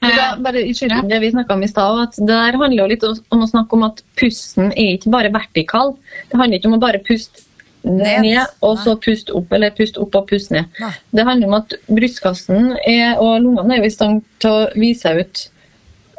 Da, 0.00 0.30
bare 0.40 0.62
i 0.64 0.72
skylden, 0.72 1.10
det 1.10 1.18
vi 1.20 1.28
snakket 1.34 1.52
om 1.52 1.62
i 1.62 1.68
stad, 1.68 1.98
at 2.06 2.16
det 2.16 2.30
der 2.30 2.56
handler 2.56 2.82
jo 2.86 2.88
litt 2.88 3.02
om, 3.04 3.18
om 3.36 3.42
å 3.44 3.48
snakke 3.50 3.76
om 3.76 3.82
at 3.90 4.00
pusten 4.16 4.70
er 4.72 4.94
ikke 4.94 5.12
bare 5.12 5.32
vertikal. 5.34 5.92
Det 6.30 6.40
handler 6.40 6.56
ikke 6.56 6.70
om 6.70 6.78
å 6.78 6.82
bare 6.86 7.02
puste 7.04 7.44
Ned. 7.82 8.20
ned, 8.20 8.50
og 8.60 8.76
så 8.84 8.92
pust 9.00 9.30
opp, 9.32 9.52
eller 9.56 9.72
pust 9.72 9.96
opp 10.00 10.16
og 10.18 10.26
pust 10.28 10.52
ned. 10.52 10.68
Nei. 10.82 10.92
Det 11.16 11.24
handler 11.24 11.48
om 11.48 11.56
at 11.62 11.76
brystkassen 11.88 12.74
er, 12.84 13.14
og 13.16 13.40
lungene 13.40 13.78
er 13.78 13.86
i 13.86 13.92
stand 13.92 14.20
til 14.42 14.52
å 14.52 14.66
vise 14.76 15.06
seg 15.06 15.22
ut 15.22 15.44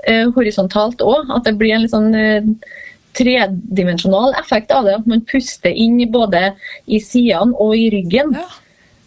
eh, 0.09 0.25
horisontalt 0.33 1.03
òg. 1.05 1.29
At 1.35 1.45
det 1.45 1.53
blir 1.59 1.75
en 1.75 1.85
litt 1.85 1.93
sånn 1.93 2.17
eh, 2.17 2.49
tredimensjonal 3.17 4.33
effekt 4.41 4.73
av 4.73 4.89
det. 4.89 4.97
At 5.03 5.07
man 5.09 5.21
puster 5.29 5.69
inn 5.69 6.01
både 6.11 6.51
i 6.89 7.01
sidene 7.03 7.53
og 7.53 7.77
i 7.77 7.91
ryggen. 7.93 8.33
Ja. 8.39 8.47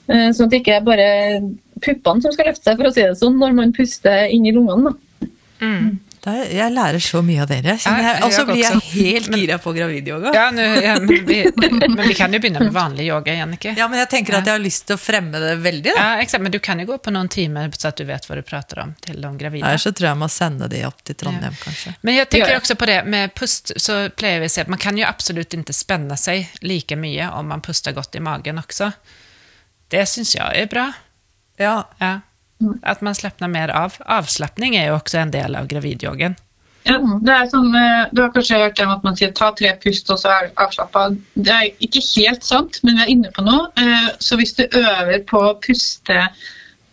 Eh, 0.06 0.30
sånn 0.36 0.46
at 0.46 0.54
det 0.54 0.62
ikke 0.62 0.78
er 0.78 0.86
bare 0.86 1.10
puppene 1.84 2.22
som 2.22 2.32
skal 2.34 2.52
løfte 2.52 2.68
seg, 2.68 2.78
for 2.78 2.88
å 2.88 2.94
si 2.94 3.02
det 3.02 3.18
sånn, 3.18 3.38
når 3.40 3.56
man 3.56 3.74
puster 3.76 4.28
inn 4.32 4.46
i 4.46 4.54
lungene. 4.54 4.94
Mm. 5.58 5.94
Er, 6.26 6.44
jeg 6.56 6.72
lærer 6.72 7.02
så 7.04 7.20
mye 7.24 7.42
av 7.44 7.48
dere. 7.50 7.74
Ja, 7.84 8.12
og 8.24 8.32
så 8.32 8.44
blir 8.48 8.62
jeg 8.62 8.80
helt 8.94 9.28
gira 9.36 9.58
på 9.60 9.72
gravidyoga. 9.76 10.30
Ja, 10.32 10.46
nu, 10.54 10.62
ja, 10.62 10.94
men, 11.00 11.26
vi, 11.28 11.38
men 11.58 11.98
vi 12.00 12.14
kan 12.16 12.32
jo 12.32 12.40
begynne 12.40 12.62
med 12.64 12.72
vanlig 12.72 13.06
yoga, 13.10 13.34
Jannike. 13.36 13.74
Ja, 13.76 13.88
men 13.92 14.00
jeg 14.00 14.08
tenker 14.14 14.38
at 14.38 14.48
jeg 14.48 14.56
har 14.56 14.62
lyst 14.64 14.86
til 14.88 14.96
å 14.96 15.00
fremme 15.00 15.40
det 15.42 15.54
veldig. 15.64 15.90
Da. 15.90 15.96
Ja, 16.00 16.22
exakt, 16.24 16.42
men 16.46 16.54
du 16.54 16.58
kan 16.64 16.80
jo 16.80 16.86
gå 16.88 16.98
på 17.04 17.12
noen 17.14 17.28
timer 17.32 17.68
så 17.76 17.90
at 17.92 18.00
du 18.00 18.06
vet 18.08 18.28
hva 18.28 18.38
du 18.40 18.42
prater 18.46 18.80
om 18.86 18.94
til 19.04 19.20
de 19.20 19.32
gravide. 19.42 19.66
Ellers 19.68 19.84
så 19.84 19.92
tror 19.92 20.08
jeg 20.08 20.14
jeg 20.14 20.22
må 20.24 20.30
sende 20.32 20.70
de 20.72 20.82
opp 20.88 21.04
til 21.04 21.18
Trondheim, 21.20 21.56
kanskje. 21.62 21.94
Men 22.00 22.18
jeg 22.20 22.30
tenker 22.32 22.54
Ja, 22.54 22.56
ja. 22.56 22.64
også 22.64 22.78
på 22.80 22.88
det 22.88 22.98
med 23.16 23.34
pust, 23.36 23.74
så 23.76 23.98
pleier 24.16 24.40
vi 24.40 24.48
å 24.48 24.54
si 24.56 24.62
at 24.64 24.72
man 24.72 24.80
kan 24.80 24.96
jo 25.00 25.04
absolutt 25.08 25.54
ikke 25.58 25.76
spenne 25.76 26.16
seg 26.20 26.48
like 26.64 26.96
mye 26.96 27.28
om 27.36 27.52
man 27.52 27.60
puster 27.64 27.92
godt 27.96 28.16
i 28.16 28.22
magen 28.24 28.60
også. 28.62 28.92
Det 29.92 30.06
syns 30.08 30.34
jeg 30.38 30.64
er 30.64 30.70
bra. 30.72 30.88
Ja, 31.60 31.82
Ja. 32.00 32.20
At 32.82 33.02
man 33.02 33.14
slapper 33.14 33.48
mer 33.48 33.70
av. 33.70 33.98
Avslapning 34.06 34.76
er 34.76 34.88
jo 34.90 34.98
også 35.00 35.20
en 35.22 35.30
del 35.34 35.54
av 35.56 35.68
gravidyogen. 35.70 36.36
Ja, 36.84 36.98
det 37.24 37.32
er 37.32 37.46
sånn, 37.48 37.70
eh, 37.80 38.10
Du 38.12 38.20
har 38.20 38.32
kanskje 38.34 38.58
hørt 38.60 38.80
om 38.84 38.90
at 38.92 39.04
man 39.06 39.16
sier 39.16 39.30
ta 39.32 39.52
tre 39.56 39.70
pust 39.80 40.10
og 40.12 40.18
så 40.20 40.28
er 40.34 40.48
du 40.50 40.58
avslappa. 40.60 41.06
Det 41.34 41.54
er 41.54 41.70
ikke 41.80 42.02
helt 42.20 42.44
sant, 42.44 42.80
men 42.84 42.98
vi 42.98 43.02
er 43.06 43.12
inne 43.14 43.30
på 43.32 43.44
noe. 43.46 43.70
Eh, 43.80 44.10
Så 44.20 44.36
hvis 44.36 44.52
du 44.58 44.64
øver 44.68 45.24
på 45.24 45.40
å 45.40 45.54
puste 45.64 46.28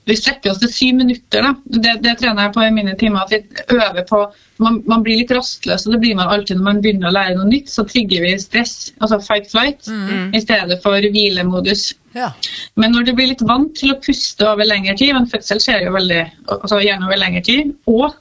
Vi 0.07 0.15
strekker 0.17 0.49
oss 0.51 0.57
til 0.59 0.69
syv 0.73 0.95
minutter. 0.95 1.43
da. 1.45 1.51
Det, 1.67 2.01
det 2.01 2.17
trener 2.17 2.47
jeg 2.47 2.53
på 2.55 2.63
i 2.65 2.71
mine 2.71 2.95
timer. 2.97 3.21
at 3.21 3.29
vi 3.29 3.75
øver 3.77 4.03
på, 4.09 4.21
man, 4.59 4.81
man 4.87 5.03
blir 5.03 5.19
litt 5.19 5.29
rastløs, 5.31 5.85
og 5.85 5.93
det 5.93 5.99
blir 6.01 6.15
man 6.15 6.27
alltid 6.27 6.57
når 6.57 6.63
man 6.63 6.81
begynner 6.81 7.07
å 7.11 7.13
lære 7.13 7.35
noe 7.37 7.45
nytt. 7.51 7.69
Så 7.69 7.85
trigger 7.87 8.21
vi 8.25 8.31
stress, 8.41 8.91
altså 8.99 9.19
fight-flight, 9.21 9.87
i 10.33 10.41
stedet 10.41 10.79
for 10.81 10.97
hvilemodus. 10.97 11.93
Ja. 12.17 12.31
Men 12.79 12.95
når 12.95 13.07
du 13.07 13.13
blir 13.17 13.29
litt 13.31 13.43
vant 13.47 13.71
til 13.77 13.93
å 13.93 13.99
puste 14.03 14.47
over 14.47 14.67
lengre 14.67 14.95
tid, 14.99 15.13
men 15.17 15.29
fødsel 15.31 15.61
skjer 15.63 15.85
jo 15.87 15.93
veldig, 15.95 16.21
altså 16.57 16.81
gjerne 16.83 17.07
over 17.07 17.19
lengre 17.21 17.43
tid, 17.45 17.71
og 17.91 18.11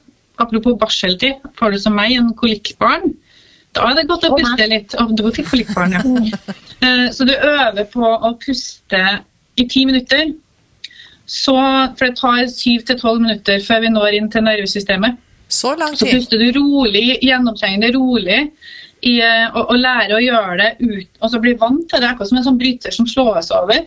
apropos 0.41 0.77
barseltid, 0.79 1.41
får 1.59 1.75
du 1.75 1.81
som 1.83 1.97
meg 1.97 2.15
en 2.17 2.31
kolikkbarn, 2.37 3.11
da 3.75 3.87
er 3.87 3.99
det 4.01 4.07
godt 4.09 4.25
å 4.27 4.35
puste 4.35 4.67
litt. 4.67 4.95
Oh, 4.99 5.11
du 5.15 5.23
fikk 5.35 5.51
kolikkbarn, 5.53 5.97
ja. 5.97 6.03
Eh, 6.81 7.11
Så 7.13 7.27
du 7.29 7.35
øver 7.35 7.85
på 7.93 8.01
å 8.01 8.31
puste 8.41 8.99
i 9.61 9.67
ti 9.69 9.83
minutter. 9.85 10.31
Så, 11.29 11.53
for 11.93 12.07
det 12.07 12.15
tar 12.17 12.47
syv 12.49 12.87
til 12.87 12.97
tolv 12.97 13.21
minutter 13.21 13.61
før 13.61 13.83
vi 13.83 13.91
når 13.93 14.17
inn 14.17 14.31
til 14.33 14.41
nervesystemet. 14.47 15.19
Så 15.51 15.75
lang 15.77 15.93
Så 15.99 16.07
puster 16.09 16.41
du 16.41 16.47
rolig, 16.57 17.19
gjennomtrengende 17.21 17.91
rolig, 17.93 18.39
i, 19.01 19.15
å, 19.21 19.63
og, 19.63 19.73
lære 19.79 20.17
å 20.17 20.21
gjøre 20.21 20.57
det 20.59 20.69
ut, 20.81 21.09
og 21.21 21.33
så 21.33 21.41
bli 21.41 21.55
vant 21.59 21.87
til 21.89 22.03
det, 22.03 22.11
akkurat 22.11 22.29
som 22.29 22.39
en 22.39 22.47
sånn 22.47 22.61
bryter 22.61 22.93
som 22.95 23.09
slås 23.09 23.51
over. 23.55 23.83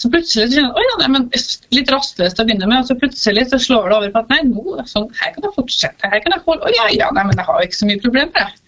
Så 0.00 0.08
plutselig 0.10 0.48
så 0.50 0.58
kjenner 0.58 0.86
ja, 0.86 1.08
nei, 1.12 1.42
litt 1.76 1.90
rastløst 1.92 2.40
å 2.40 2.46
begynne 2.46 2.66
med, 2.70 2.80
og 2.80 2.88
så 2.90 2.96
plutselig 2.98 3.48
så 3.50 3.60
slår 3.60 3.90
det 3.90 3.98
over 3.98 4.14
på 4.14 4.22
at 4.22 4.32
nei, 4.32 4.40
nå, 4.48 4.78
sånn, 4.90 5.10
her 5.20 5.34
kan 5.34 5.46
jeg 5.46 5.56
fortsette, 5.58 6.10
her 6.14 6.24
kan 6.24 6.34
jeg 6.34 6.44
holde, 6.46 6.66
å 6.66 6.74
ja, 6.74 6.88
ja, 6.94 7.10
nei, 7.14 7.26
men 7.28 7.38
jeg 7.38 7.48
har 7.48 7.60
jo 7.60 7.70
ikke 7.70 7.80
så 7.80 7.90
mye 7.90 8.02
problemer. 8.02 8.46
jeg. 8.46 8.62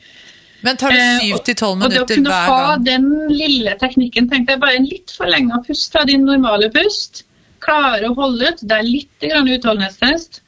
Men 0.65 0.79
tar 0.81 0.95
det 0.95 1.01
Eh, 1.01 1.19
syv 1.21 1.41
til 1.45 1.57
tolv 1.61 1.83
Og 1.85 1.93
det 1.93 2.01
å 2.01 2.07
kunne 2.09 2.37
ha 2.49 2.61
gang? 2.71 2.85
den 2.87 3.09
lille 3.33 3.75
teknikken, 3.81 4.31
tenkte 4.31 4.55
jeg 4.55 4.63
bare 4.63 4.79
en 4.79 4.89
litt 4.89 5.13
forlenga 5.13 5.61
pust 5.67 5.93
fra 5.93 6.05
din 6.09 6.25
normale 6.25 6.71
pust. 6.73 7.25
Klare 7.65 8.09
å 8.09 8.17
holde 8.17 8.49
ut. 8.49 8.63
Det 8.63 8.79
er 8.79 8.89
litt 8.89 9.27
utholdenhetstest. 9.29 10.41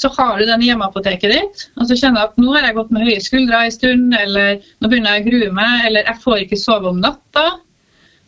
Så 0.00 0.08
har 0.16 0.38
du 0.40 0.46
den 0.48 0.62
i 0.64 0.70
hjemmeapoteket 0.70 1.32
ditt, 1.34 1.64
og 1.76 1.88
så 1.90 1.96
kjenner 1.98 2.22
du 2.22 2.28
at 2.30 2.38
nå 2.40 2.52
har 2.54 2.64
jeg 2.70 2.76
gått 2.78 2.92
med 2.96 3.04
høye 3.04 3.20
skuldre 3.20 3.58
en 3.66 3.74
stund, 3.74 4.14
eller 4.16 4.62
nå 4.80 4.88
begynner 4.88 5.18
jeg 5.18 5.26
å 5.26 5.28
grue 5.30 5.50
meg, 5.58 5.74
eller 5.90 6.06
jeg 6.08 6.22
får 6.22 6.44
ikke 6.46 6.58
sove 6.60 6.88
om 6.94 7.02
natta. 7.04 7.42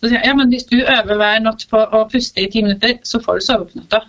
Så 0.02 0.10
sier 0.10 0.18
jeg 0.18 0.28
ja, 0.28 0.34
men 0.36 0.50
hvis 0.52 0.66
du 0.68 0.76
øver 0.82 1.16
hver 1.20 1.40
natt 1.44 1.64
på 1.70 1.80
å 1.80 2.02
puste 2.12 2.42
i 2.44 2.50
ti 2.52 2.60
minutter, 2.66 2.98
så 3.08 3.22
får 3.24 3.40
du 3.40 3.46
sove 3.46 3.68
på 3.70 3.80
natta. 3.80 4.02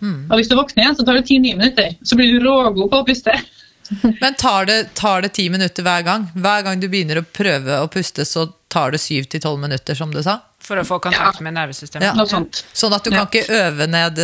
Mm. 0.00 0.30
Og 0.30 0.34
hvis 0.38 0.48
du 0.48 0.56
våkner 0.56 0.84
igjen, 0.84 0.96
så 0.98 1.04
tar 1.08 1.18
det 1.20 1.26
ti-ni 1.28 1.52
minutter. 1.56 1.92
Så 2.06 2.16
blir 2.18 2.32
du 2.32 2.44
rågod 2.46 2.88
på 2.92 3.02
å 3.02 3.06
puste. 3.08 3.34
Men 4.22 4.34
tar 4.38 4.66
det, 4.66 4.78
tar 4.98 5.22
det 5.26 5.32
ti 5.36 5.46
minutter 5.52 5.84
hver 5.86 6.02
gang? 6.06 6.26
Hver 6.34 6.64
gang 6.66 6.80
du 6.82 6.88
begynner 6.92 7.20
å 7.20 7.26
prøve 7.26 7.76
å 7.82 7.88
puste, 7.92 8.24
så 8.28 8.48
tar 8.72 8.92
det 8.96 9.00
syv 9.02 9.28
til 9.30 9.40
tolv 9.44 9.60
minutter, 9.62 9.94
som 9.98 10.10
du 10.14 10.22
sa? 10.24 10.38
For 10.64 10.80
å 10.80 10.84
få 10.86 10.98
kontakt 11.04 11.40
med 11.44 11.54
nervesystemet. 11.58 12.08
Ja. 12.08 12.14
Noe 12.18 12.28
sånt. 12.30 12.64
Sånn 12.74 12.94
at 12.96 13.04
du 13.06 13.10
Ja. 13.12 13.24
kan 13.24 13.30
ikke 13.30 13.46
øve 13.66 13.86
ned 13.90 14.18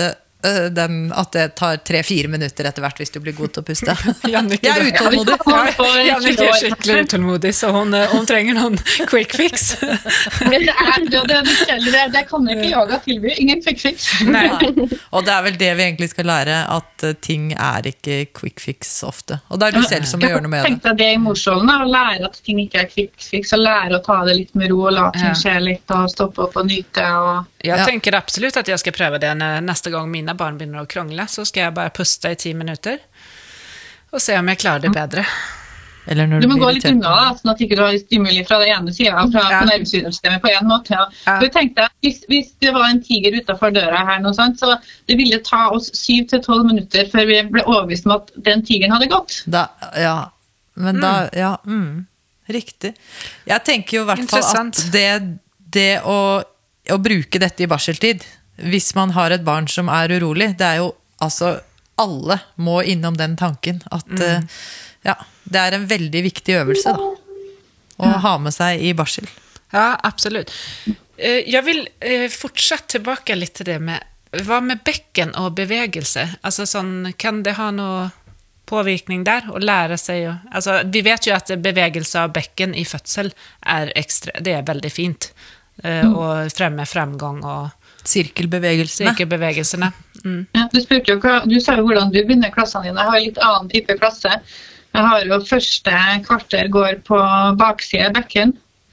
den, 0.75 1.13
at 1.15 1.33
det 1.33 1.49
tar 1.59 1.77
tre-fire 1.87 2.29
minutter 2.29 2.67
etter 2.69 2.83
hvert 2.83 2.99
hvis 2.99 3.13
du 3.15 3.21
blir 3.23 3.35
god 3.37 3.55
til 3.55 3.63
å 3.63 3.67
puste. 3.67 3.95
Jannicke, 4.33 4.67
Jeg 4.67 4.75
er 4.75 4.89
utålmodig. 4.91 5.37
Ja, 5.47 5.87
Jannicke 6.09 6.49
er 6.49 6.59
skikkelig 6.59 6.97
utålmodig, 7.07 7.53
så 7.57 7.71
hun, 7.75 7.95
eh, 7.95 8.11
hun 8.13 8.27
trenger 8.29 8.59
noen 8.59 8.79
quick 9.11 9.37
fix. 9.39 9.73
Men 10.51 10.67
det 10.67 10.75
er 10.75 11.07
det, 11.07 11.23
det, 11.31 11.79
det, 11.87 12.05
det 12.15 12.25
kan 12.31 12.49
ikke 12.55 12.69
yoga 12.73 12.99
tilby. 13.05 13.33
Ingen 13.43 13.63
quick 13.65 13.81
fix. 13.83 14.09
Nei. 14.27 14.49
Og 15.15 15.27
det 15.27 15.35
er 15.35 15.47
vel 15.47 15.59
det 15.61 15.71
vi 15.79 15.87
egentlig 15.87 16.11
skal 16.13 16.29
lære, 16.31 16.59
at 16.73 17.07
øh, 17.07 17.17
ting 17.23 17.53
er 17.55 17.89
ikke 17.93 18.19
quick 18.37 18.63
fix 18.63 18.95
ofte. 19.07 19.41
Og 19.53 19.61
det 19.61 19.71
er 19.71 19.79
du 19.79 19.87
selv 19.87 20.09
som 20.11 20.23
må 20.23 20.31
gjøre 20.33 20.45
noe 20.45 20.53
med 20.53 20.63
det. 20.63 20.73
Jeg 20.73 20.79
tenkte 20.79 20.97
det 21.03 21.11
i 21.15 21.21
morsrollen, 21.23 21.73
å 21.73 21.89
lære 21.89 22.29
at 22.31 22.41
ting 22.43 22.63
ikke 22.65 22.83
er 22.85 22.91
quick 22.91 23.15
fix, 23.23 23.55
og 23.57 23.65
lære 23.65 23.99
å 23.99 24.05
ta 24.05 24.21
det 24.29 24.37
litt 24.39 24.59
med 24.59 24.73
ro 24.73 24.83
og 24.89 24.97
la 24.97 25.09
ting 25.17 25.35
skje 25.39 25.57
litt, 25.63 25.87
og 25.95 26.11
stoppe 26.13 26.47
opp 26.47 26.59
og 26.61 26.69
nyte. 26.69 27.07
og... 27.23 27.51
Jeg 27.63 27.87
tenker 27.87 28.17
absolutt 28.19 28.59
at 28.59 28.69
jeg 28.69 28.81
skal 28.83 28.95
prøve 28.97 29.21
det 29.23 29.33
neste 29.39 29.93
gang 29.93 30.09
mine 30.11 30.32
barn 30.39 30.59
begynner 30.59 30.83
å 30.85 30.89
krangle. 30.89 31.27
Så 31.29 31.45
skal 31.49 31.69
jeg 31.69 31.75
bare 31.75 31.91
puste 31.95 32.31
i 32.33 32.39
ti 32.39 32.53
minutter 32.55 32.99
og 34.13 34.21
se 34.21 34.35
om 34.37 34.49
jeg 34.53 34.59
klarer 34.61 34.83
det 34.85 34.91
bedre. 34.93 35.23
Eller 36.11 36.27
når 36.27 36.41
Du 36.43 36.47
du 36.49 36.51
må 36.51 36.57
gå 36.59 36.69
litt 36.75 36.83
irritert. 36.85 36.97
unna, 36.99 37.11
da, 37.31 37.35
sånn 37.39 37.51
at 37.53 37.59
du 37.61 37.65
ikke 37.65 37.77
har 37.79 37.95
stimuli 38.01 38.41
fra 38.45 38.59
den 38.59 38.73
ene 38.75 38.93
sida, 38.93 39.23
fra 39.31 39.43
Ja. 39.53 39.61
nervesystemet 39.69 40.43
på 40.43 40.51
en 40.51 40.67
måte. 40.69 40.91
Ja. 40.97 41.05
Ja. 41.27 41.37
For 41.39 41.49
tenk 41.55 41.77
deg, 41.77 41.89
hvis, 42.03 42.19
hvis 42.29 42.51
det 42.61 42.73
var 42.75 42.89
en 42.91 43.01
tiger 43.07 43.37
utafor 43.39 43.71
døra 43.73 44.01
her, 44.09 44.19
noe 44.21 44.35
sånt, 44.35 44.59
så 44.59 44.75
det 45.07 45.17
ville 45.17 45.39
ta 45.47 45.69
oss 45.71 45.93
syv 45.95 46.27
til 46.29 46.43
tolv 46.43 46.67
minutter 46.67 47.07
før 47.13 47.25
vi 47.31 47.39
ble 47.55 47.63
overbevist 47.63 48.07
om 48.11 48.17
at 48.17 48.33
den 48.37 48.63
tigeren 48.67 48.91
hadde 48.97 49.09
gått. 49.15 49.45
Da, 49.47 49.69
ja, 49.97 50.17
men 50.75 51.01
da 51.01 51.29
Ja, 51.39 51.57
mm, 51.65 52.05
riktig. 52.51 52.97
Jeg 53.47 53.65
tenker 53.65 53.97
jo 54.01 54.03
i 54.03 54.11
hvert 54.11 54.29
fall 54.29 54.67
at 54.67 54.83
det, 54.93 55.09
det 55.71 56.01
å, 56.03 56.43
å 56.91 56.99
bruke 56.99 57.39
dette 57.39 57.63
i 57.63 57.71
barseltid, 57.71 58.27
hvis 58.63 58.95
man 58.95 59.13
har 59.17 59.35
et 59.35 59.45
barn 59.45 59.69
som 59.69 59.91
er 59.93 60.13
urolig, 60.17 60.53
det 60.59 60.67
er 60.67 60.83
jo 60.83 60.95
altså 61.23 61.59
Alle 62.01 62.39
må 62.57 62.81
innom 62.89 63.15
den 63.19 63.37
tanken 63.37 63.83
at 63.93 64.09
eh, 64.17 64.41
ja, 65.05 65.15
det 65.45 65.61
er 65.61 65.77
en 65.77 65.85
veldig 65.87 66.23
viktig 66.25 66.55
øvelse, 66.63 66.95
da. 66.97 67.11
Å 68.03 68.13
ha 68.25 68.33
med 68.41 68.55
seg 68.55 68.81
i 68.83 68.95
barsel. 68.97 69.29
Ja, 69.75 69.93
absolutt. 70.03 70.51
Jeg 71.19 71.63
vil 71.67 71.85
fortsette 72.33 72.97
tilbake 72.97 73.37
fortsatt 73.37 73.55
til 73.61 73.69
det 73.69 73.79
med, 73.85 74.01
Hva 74.47 74.63
med 74.65 74.81
bekken 74.85 75.35
og 75.37 75.53
bevegelse? 75.61 76.25
Altså 76.43 76.65
sånn 76.67 77.13
kan 77.21 77.43
det 77.45 77.59
ha 77.61 77.69
noe 77.71 78.09
påvirkning 78.67 79.23
der? 79.29 79.47
Å 79.53 79.61
lære 79.61 79.99
seg 80.01 80.27
å 80.31 80.35
altså, 80.51 80.81
vi 80.89 81.05
vet 81.05 81.29
jo 81.29 81.37
at 81.37 81.53
bevegelse 81.61 82.25
av 82.25 82.33
bekken 82.33 82.75
i 82.75 82.87
fødsel 82.89 83.31
er 83.69 83.93
ekstra 84.01 84.41
det 84.41 84.57
er 84.57 84.67
veldig 84.67 84.93
fint. 84.93 85.33
Eh, 85.83 86.13
Och 86.13 86.53
främja 86.53 86.87
fremgang 86.87 87.45
och 87.45 87.69
Sirkelbevegelsene. 88.05 89.11
Sirkelbevegelsene. 89.13 89.93
Mm. 90.25 90.43
Ja, 90.55 90.67
du, 90.73 90.81
spurte 90.83 91.13
jo 91.15 91.21
hva, 91.23 91.41
du 91.49 91.57
sa 91.61 91.77
jo 91.79 91.87
hvordan 91.87 92.11
du 92.13 92.21
begynner 92.23 92.53
klassene 92.55 92.89
dine. 92.91 92.99
Jeg 93.01 93.11
har 93.11 93.17
en 93.19 93.25
litt 93.29 93.41
annen 93.43 93.71
type 93.73 93.97
klasse. 94.01 94.35
Jeg 94.93 95.07
har 95.09 95.25
jo 95.25 95.39
Første 95.49 95.95
kvarter 96.27 96.69
går 96.75 97.01
på 97.07 97.19
bakside 97.59 98.11
bekken, 98.15 98.53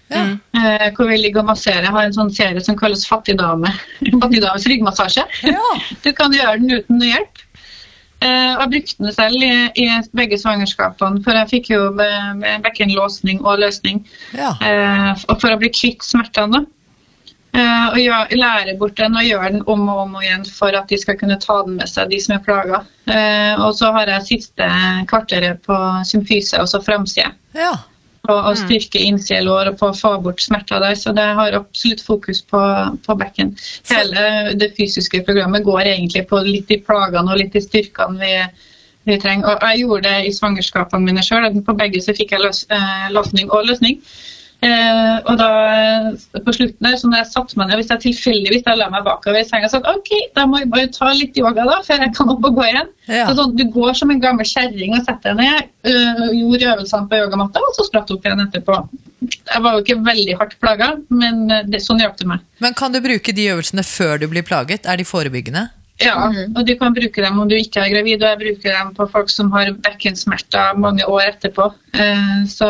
Ja. 0.09 0.23
eh, 0.57 0.87
hvor 0.95 1.05
vi 1.09 1.17
ligger 1.21 1.41
og 1.43 1.49
masserer. 1.51 1.83
Jeg 1.85 1.91
har 1.93 2.03
en 2.07 2.15
sånn 2.15 2.31
serie 2.33 2.61
som 2.65 2.75
kalles 2.79 3.03
Fattigdame. 3.05 3.69
Fattigdames 4.21 4.65
ryggmassasje. 4.65 5.25
Ja. 5.43 5.67
Du 6.03 6.11
kan 6.13 6.33
gjøre 6.33 6.57
den 6.61 6.71
uten 6.79 6.97
noe 7.01 7.11
hjelp. 7.11 7.43
Eh, 8.21 8.55
jeg 8.59 8.69
brukte 8.73 9.03
den 9.03 9.13
selv 9.15 9.43
i, 9.43 9.51
i 9.79 9.85
begge 10.17 10.35
svangerskapene, 10.41 11.21
for 11.23 11.37
jeg 11.37 11.47
fikk 11.53 11.69
jo 11.71 11.91
be- 11.95 12.33
be- 12.41 12.57
bekkenlåsning 12.65 13.39
og 13.45 13.59
løsning. 13.61 14.01
Ja. 14.35 14.55
Eh, 14.59 15.13
for 15.39 15.53
å 15.53 15.59
bli 15.61 15.69
kvitt 15.71 16.03
smertene. 16.03 16.51
da. 16.59 16.65
Eh, 17.49 17.85
og 17.89 17.97
gjør, 17.97 18.33
lære 18.37 18.75
bort 18.77 18.97
den 18.99 19.17
og 19.17 19.25
gjøre 19.25 19.53
den 19.55 19.63
om 19.65 19.87
og 19.89 20.01
om 20.03 20.17
igjen 20.21 20.43
for 20.45 20.75
at 20.77 20.89
de 20.91 20.99
skal 21.01 21.17
kunne 21.17 21.39
ta 21.41 21.61
den 21.65 21.79
med 21.79 21.89
seg, 21.89 22.11
de 22.11 22.19
som 22.21 22.35
er 22.35 22.43
plaga. 22.45 22.83
Uh, 23.09 23.63
og 23.65 23.71
så 23.73 23.89
har 23.95 24.11
jeg 24.11 24.27
siste 24.27 24.65
kvarteret 25.09 25.63
på 25.65 25.77
symfyse, 26.05 26.59
altså 26.59 26.81
framside. 26.85 27.33
ja. 27.57 27.73
På 28.29 28.35
å 28.35 28.51
styrke 28.53 28.99
innsidelår 29.01 29.71
og 29.71 29.77
på 29.79 29.87
å 29.89 29.95
få 29.95 30.09
bort 30.21 30.41
smerter 30.43 30.83
der. 30.83 30.93
Så 30.99 31.13
det 31.17 31.23
har 31.23 31.55
absolutt 31.57 32.03
fokus 32.05 32.43
på, 32.45 32.59
på 33.05 33.15
bekken. 33.17 33.55
Hele 33.89 34.51
det 34.59 34.67
fysiske 34.77 35.23
programmet 35.25 35.63
går 35.65 35.87
egentlig 35.95 36.25
på 36.29 36.41
litt 36.45 36.67
de 36.69 36.77
plagene 36.83 37.31
og 37.31 37.39
litt 37.39 37.55
de 37.55 37.63
styrkene 37.63 38.19
vi, 38.19 38.33
vi 39.09 39.17
trenger. 39.23 39.55
Og 39.55 39.65
jeg 39.71 39.81
gjorde 39.81 40.11
det 40.11 40.27
i 40.27 40.35
svangerskapene 40.35 41.07
mine 41.07 41.23
sjøl. 41.25 41.47
På 41.65 41.73
begge 41.79 42.03
så 42.05 42.13
fikk 42.13 42.35
jeg 42.35 42.43
løs, 42.43 42.65
eh, 42.69 43.07
løsning 43.15 43.49
og 43.49 43.65
løsning. 43.71 43.97
Eh, 44.59 45.17
og 45.23 45.37
da 45.39 45.49
eh, 45.71 46.07
på 46.43 46.51
slutten 46.51 46.83
der, 46.83 46.97
så 46.99 47.07
når 47.07 47.21
jeg 47.21 47.29
satte 47.31 47.59
meg 47.59 47.69
ned, 47.69 47.79
hvis 47.79 47.91
jeg 47.93 48.03
tilfeldigvis 48.03 48.65
la 48.67 48.89
meg 48.91 49.05
bakover 49.05 49.39
i 49.39 49.47
senga 49.47 49.69
sa 49.71 49.79
ok, 49.79 50.11
da 50.35 50.43
må 50.49 50.59
jeg 50.59 50.71
bare 50.73 50.89
ta 50.91 51.13
litt 51.15 51.39
yoga 51.39 51.63
da, 51.69 51.77
før 51.85 52.03
jeg 52.03 52.11
kan 52.17 52.33
opp 52.33 52.47
og 52.49 52.57
gå 52.57 52.65
igjen. 52.67 52.89
Ja. 53.07 53.29
Så 53.29 53.37
sånn, 53.39 53.55
du 53.55 53.63
går 53.71 53.95
som 53.95 54.11
en 54.11 54.19
gammel 54.23 54.47
kjerring 54.49 54.97
og 54.97 55.05
setter 55.07 55.37
deg 55.37 55.47
ned, 55.47 55.71
øh, 55.93 56.25
gjorde 56.41 56.73
øvelsene 56.73 57.07
på 57.07 57.21
yogamatta, 57.21 57.63
og 57.63 57.77
så 57.77 57.87
spratt 57.87 58.11
opp 58.11 58.27
igjen 58.27 58.43
etterpå. 58.49 58.81
Jeg 59.23 59.63
var 59.63 59.75
jo 59.77 59.85
ikke 59.85 59.99
veldig 60.03 60.37
hardt 60.41 60.59
plaga, 60.59 60.91
men 61.07 61.45
øh, 61.47 61.65
det, 61.71 61.83
sånn 61.85 62.03
hjalp 62.03 62.19
det 62.19 62.27
meg. 62.33 62.43
Men 62.59 62.75
kan 62.75 62.91
du 62.91 62.99
bruke 63.03 63.35
de 63.35 63.47
øvelsene 63.53 63.87
før 63.87 64.19
du 64.19 64.27
blir 64.31 64.43
plaget? 64.47 64.83
Er 64.83 64.99
de 64.99 65.07
forebyggende? 65.07 65.69
Ja, 65.99 66.29
og 66.55 66.61
du 66.63 66.71
kan 66.79 66.93
bruke 66.95 67.23
dem 67.23 67.39
om 67.41 67.49
du 67.49 67.57
ikke 67.57 67.81
er 67.83 67.91
gravid, 67.91 68.21
og 68.23 68.29
jeg 68.29 68.39
bruker 68.39 68.71
dem 68.71 68.93
på 68.95 69.07
folk 69.11 69.31
som 69.33 69.49
har 69.51 69.73
bekkensmerter 69.83 70.77
mange 70.79 71.03
år 71.03 71.33
etterpå. 71.33 71.65
Eh, 71.93 72.45
Så, 72.47 72.69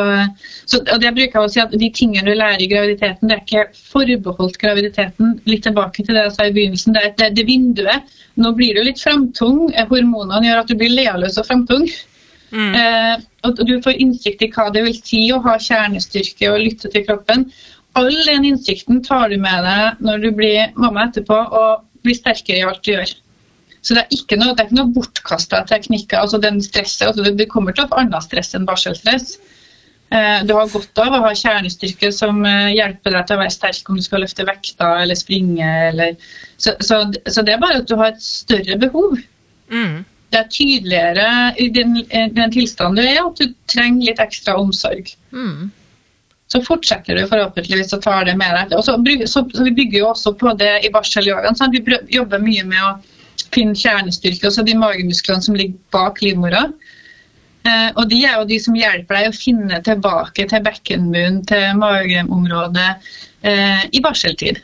så, 0.66 0.80
og 0.82 1.02
det 1.02 1.12
bruker 1.14 1.38
jeg 1.38 1.46
å 1.46 1.52
si 1.54 1.62
at 1.62 1.76
De 1.78 1.90
tingene 1.94 2.26
du 2.26 2.34
lærer 2.34 2.64
i 2.64 2.70
graviditeten, 2.72 3.30
det 3.30 3.38
er 3.38 3.44
ikke 3.46 3.84
forbeholdt 3.94 4.58
graviditeten. 4.58 5.40
Litt 5.46 5.64
tilbake 5.68 6.04
til 6.04 6.18
det 6.18 6.26
jeg 6.26 6.36
sa 6.36 6.48
i 6.50 6.56
begynnelsen, 6.58 6.98
det 6.98 7.04
er 7.06 7.14
det, 7.22 7.32
det 7.38 7.46
vinduet. 7.46 8.16
Nå 8.40 8.54
blir 8.58 8.74
du 8.74 8.82
litt 8.88 9.02
framtung. 9.02 9.68
Hormonene 9.92 10.48
gjør 10.48 10.64
at 10.64 10.72
du 10.72 10.78
blir 10.80 10.96
lealøs 10.96 11.38
og 11.38 11.46
framtung. 11.46 11.86
Eh, 12.82 13.16
og 13.46 13.62
du 13.68 13.76
får 13.86 14.00
innsikt 14.02 14.42
i 14.42 14.50
hva 14.56 14.72
det 14.74 14.82
vil 14.88 14.96
si 14.98 15.28
å 15.32 15.42
ha 15.46 15.58
kjernestyrke 15.62 16.50
og 16.50 16.64
lytte 16.66 16.90
til 16.90 17.06
kroppen. 17.06 17.46
All 17.98 18.10
den 18.26 18.46
innsikten 18.46 19.04
tar 19.06 19.30
du 19.30 19.38
med 19.42 19.64
deg 19.66 20.02
når 20.06 20.26
du 20.26 20.32
blir 20.38 20.74
mamma 20.78 21.08
etterpå 21.08 21.38
og 21.62 21.86
blir 22.06 22.18
sterkere 22.18 22.62
i 22.62 22.68
alt 22.68 22.84
du 22.86 22.94
gjør. 22.94 23.14
Så 23.80 23.96
det 23.96 24.04
er 24.04 24.18
ikke 24.18 24.38
noe, 24.40 24.54
det 24.56 24.64
er 24.64 24.68
ikke 24.68 24.80
noe 24.82 24.94
bortkasta 24.96 25.64
teknikker. 25.70 26.20
altså 26.20 26.40
den 26.44 26.60
stresset, 26.62 27.08
altså 27.08 27.32
det, 27.32 27.48
kommer 27.52 27.76
til 27.76 27.86
å 27.86 27.92
få 27.92 28.02
annet 28.02 28.26
stress 28.26 28.52
enn 28.58 28.68
barselstress. 28.68 29.38
Eh, 30.10 30.42
du 30.44 30.56
har 30.58 30.72
godt 30.74 31.00
av 31.00 31.16
å 31.16 31.24
ha 31.24 31.32
kjernestyrke 31.38 32.12
som 32.16 32.44
eh, 32.50 32.74
hjelper 32.76 33.16
deg 33.16 33.28
til 33.28 33.38
å 33.38 33.42
være 33.44 33.56
sterk 33.56 33.90
om 33.90 34.00
du 34.00 34.04
skal 34.04 34.26
løfte 34.26 34.48
vekter 34.48 35.04
eller 35.06 35.20
springe. 35.20 35.74
Eller, 35.94 36.32
så, 36.58 36.76
så, 36.84 37.06
så 37.30 37.46
det 37.46 37.56
er 37.56 37.64
bare 37.64 37.84
at 37.84 37.90
du 37.90 37.96
har 38.00 38.16
et 38.16 38.24
større 38.26 38.80
behov 38.82 39.20
Mm. 39.70 40.06
det 40.32 40.40
er 40.40 40.48
tydeligere 40.50 41.54
i 41.62 41.68
den, 41.70 41.96
den 42.36 42.52
tilstanden 42.52 42.98
du 42.98 43.06
er, 43.06 43.20
at 43.22 43.38
du 43.38 43.54
trenger 43.70 44.10
litt 44.10 44.22
ekstra 44.22 44.56
omsorg. 44.58 45.12
Mm. 45.32 45.70
Så 46.50 46.64
fortsetter 46.66 47.18
du 47.18 47.28
forhåpentligvis 47.30 47.94
å 47.94 48.02
ta 48.02 48.16
det 48.26 48.34
med 48.40 48.56
deg. 48.58 48.78
Og 48.78 48.86
så, 48.86 48.96
så, 49.30 49.44
Vi 49.62 49.74
bygger 49.78 50.00
jo 50.00 50.12
også 50.12 50.34
på 50.38 50.56
det 50.58 50.80
i 50.86 50.92
barselyogaen. 50.94 51.58
sant? 51.58 51.76
Vi 51.78 52.00
jobber 52.16 52.42
mye 52.42 52.66
med 52.66 52.82
å 52.82 52.94
finne 53.54 53.78
kjernestyrke, 53.78 54.50
altså 54.50 54.66
de 54.66 54.78
magemusklene 54.78 55.46
som 55.46 55.58
ligger 55.58 55.78
bak 55.94 56.24
livmora. 56.26 56.66
Eh, 57.68 57.90
og 57.96 58.10
de 58.10 58.24
er 58.24 58.40
jo 58.40 58.48
de 58.50 58.58
som 58.64 58.78
hjelper 58.78 59.20
deg 59.20 59.30
å 59.30 59.36
finne 59.36 59.82
tilbake 59.86 60.48
til 60.50 60.66
bekkenbunnen, 60.66 61.44
til 61.50 61.78
mageområdet, 61.80 62.90
eh, 63.44 63.86
i 63.92 64.02
barseltid. 64.04 64.62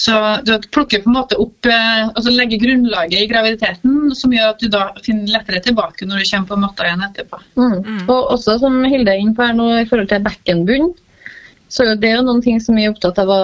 Så 0.00 0.14
du 0.46 0.54
plukker 0.72 1.02
på 1.02 1.10
en 1.10 1.16
måte 1.18 1.36
opp 1.42 1.68
eh, 1.68 2.06
altså 2.08 2.32
legger 2.32 2.62
grunnlaget 2.62 3.20
i 3.20 3.28
graviditeten, 3.28 4.12
som 4.16 4.32
gjør 4.32 4.54
at 4.54 4.62
du 4.62 4.70
da 4.72 4.86
finner 5.04 5.34
lettere 5.34 5.60
tilbake 5.64 6.08
når 6.08 6.22
du 6.22 6.28
kommer 6.30 6.48
på 6.48 6.60
matta 6.62 6.86
igjen 6.86 7.04
etterpå. 7.04 7.40
Mm. 7.60 8.06
Og 8.06 8.30
også 8.36 8.56
som 8.62 8.78
Hilde 8.88 9.12
er 9.12 9.20
inne 9.20 9.36
på 9.36 9.44
her 9.44 9.56
nå 9.58 9.66
i 9.76 9.88
forhold 9.90 10.08
til 10.08 10.22
bekkenbunn, 10.24 10.92
så 11.70 11.84
er 11.84 11.90
jo 11.92 11.98
det 12.02 12.12
jo 12.14 12.22
noen 12.26 12.40
ting 12.44 12.62
som 12.64 12.78
vi 12.78 12.86
er 12.86 12.94
opptatt 12.94 13.20
av 13.20 13.32
å 13.34 13.42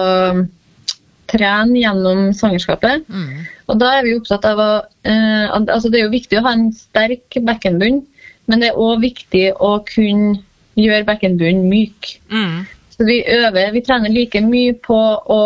trene 1.27 1.77
gjennom 1.77 2.31
svangerskapet. 2.35 3.05
Mm. 3.11 3.43
Og 3.67 3.81
da 3.81 3.91
er 3.97 4.07
vi 4.07 4.15
opptatt 4.17 4.47
av 4.47 4.61
å 4.63 4.71
eh, 5.07 5.45
altså 5.53 5.91
Det 5.91 5.99
er 5.99 6.07
jo 6.07 6.15
viktig 6.15 6.39
å 6.39 6.45
ha 6.47 6.55
en 6.55 6.71
sterk 6.75 7.37
bekkenbunn, 7.49 8.01
men 8.47 8.63
det 8.63 8.71
er 8.71 8.81
òg 8.81 9.03
viktig 9.03 9.51
å 9.61 9.75
kunne 9.87 10.39
gjøre 10.79 11.05
bekkenbunnen 11.05 11.67
myk. 11.69 12.15
Mm. 12.31 12.65
Så 12.95 13.05
vi 13.05 13.19
øver, 13.29 13.69
vi 13.75 13.83
trener 13.85 14.13
like 14.13 14.41
mye 14.41 14.73
på 14.87 14.97
å 15.21 15.43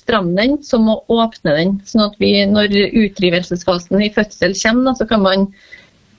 stramme 0.00 0.34
den 0.38 0.56
som 0.66 0.88
å 0.90 1.00
åpne 1.12 1.56
den. 1.56 1.76
Sånn 1.88 2.06
at 2.08 2.16
vi, 2.22 2.32
når 2.48 2.74
utdrivelsesfasen 2.88 4.02
i 4.02 4.10
fødsel 4.14 4.56
kommer, 4.62 4.90
da, 4.90 4.96
så 4.98 5.08
kan 5.10 5.22
man 5.26 5.46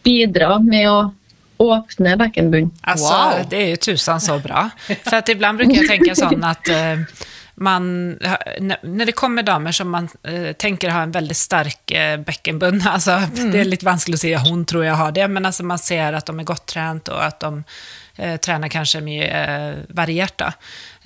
bidra 0.05 0.55
med 0.63 0.87
å 0.89 1.01
åpne 1.61 2.15
bekkenbunnen. 2.17 2.71
Altså, 2.81 3.11
Wow. 3.13 3.43
det 3.49 3.59
er 3.59 3.69
jo 3.75 3.83
tusen 3.91 4.21
så 4.23 4.39
bra. 4.41 4.69
For 4.87 5.19
at 5.19 5.29
iblant 5.29 5.61
ibland 5.61 5.77
jeg 5.77 5.85
å 5.85 5.91
tenke 5.91 6.15
sånn 6.17 6.47
at 6.47 6.71
uh, 6.73 7.27
man, 7.61 8.17
når 8.81 9.11
det 9.11 9.15
kommer 9.17 9.45
damer 9.45 9.75
som 9.75 9.91
man 9.93 10.09
eh, 10.23 10.51
tenker 10.57 10.89
har 10.89 11.05
en 11.05 11.13
veldig 11.13 11.35
sterk 11.37 11.91
eh, 11.91 12.17
altså, 12.95 13.19
mm. 13.29 13.51
det 13.51 13.59
er 13.61 13.69
litt 13.69 13.85
vanskelig 13.85 14.17
å 14.17 14.23
si 14.23 14.33
at 14.35 14.47
hun 14.47 14.65
tror 14.65 14.87
jeg 14.87 14.97
har 14.97 15.11
det, 15.15 15.27
men 15.29 15.45
altså, 15.45 15.65
man 15.67 15.81
ser 15.81 16.17
at 16.17 16.25
de 16.25 16.39
er 16.39 16.47
godt 16.47 16.65
trent, 16.73 17.11
og 17.13 17.21
at 17.21 17.43
de 17.43 17.51
eh, 18.15 18.37
tränar 18.37 18.67
kanske 18.67 19.01
mer 19.01 19.23
eh, 19.35 19.95
varierat. 19.95 20.37
Då. 20.37 20.51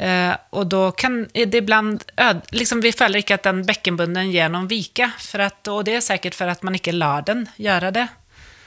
Eh, 0.03 0.36
och 0.49 0.68
då 0.68 0.91
kan 0.91 1.28
det 1.34 1.53
ibland, 1.53 2.03
liksom 2.49 2.82
vi 2.82 2.91
följer 2.91 3.18
inte 3.18 3.36
att 3.36 3.43
den 3.43 3.66
bekkenbunden 3.66 4.32
ger 4.32 4.49
noen 4.49 4.68
vika, 4.68 5.12
för 5.20 5.39
att, 5.39 5.68
och 5.68 5.84
det 5.84 5.95
är 5.95 6.01
säkert 6.01 6.36
för 6.36 6.47
att 6.47 6.64
man 6.64 6.76
inte 6.76 6.91
lar 6.91 7.22
den 7.22 7.47
göra 7.56 7.91
det. 7.91 8.08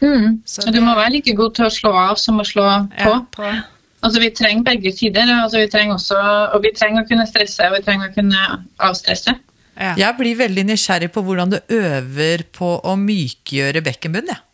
Mm. 0.00 0.42
Så 0.44 0.62
det, 0.62 0.72
du 0.72 0.80
må 0.80 0.94
være 0.94 1.10
like 1.16 1.34
god 1.34 1.56
til 1.58 1.66
å 1.66 1.72
slå 1.74 1.90
av 1.90 2.20
som 2.22 2.38
å 2.38 2.46
slå 2.46 2.62
på. 2.94 3.10
ja, 3.10 3.18
på 3.34 3.50
Altså, 3.98 4.20
vi 4.22 4.30
trenger 4.30 4.62
begge 4.62 4.92
sider. 4.94 5.26
Altså, 5.42 5.58
vi 5.58 5.70
trenger 5.70 5.96
også, 5.96 6.18
og 6.54 6.62
vi 6.62 6.70
trenger 6.76 7.02
å 7.02 7.08
kunne 7.08 7.26
stresse 7.26 7.66
og 7.66 7.78
vi 7.78 7.84
trenger 7.86 8.12
å 8.12 8.14
kunne 8.14 8.44
avstresse. 8.78 9.34
ja. 9.74 9.94
Jeg 9.98 10.14
blir 10.18 10.38
veldig 10.38 10.64
nysgjerrig 10.68 11.10
på 11.14 11.22
hvordan 11.26 11.50
du 11.50 11.58
øver 11.68 12.44
på 12.54 12.76
å 12.78 12.94
mykgjøre 12.98 13.82
bekkenbunnen. 13.82 14.34
Ja. 14.34 14.44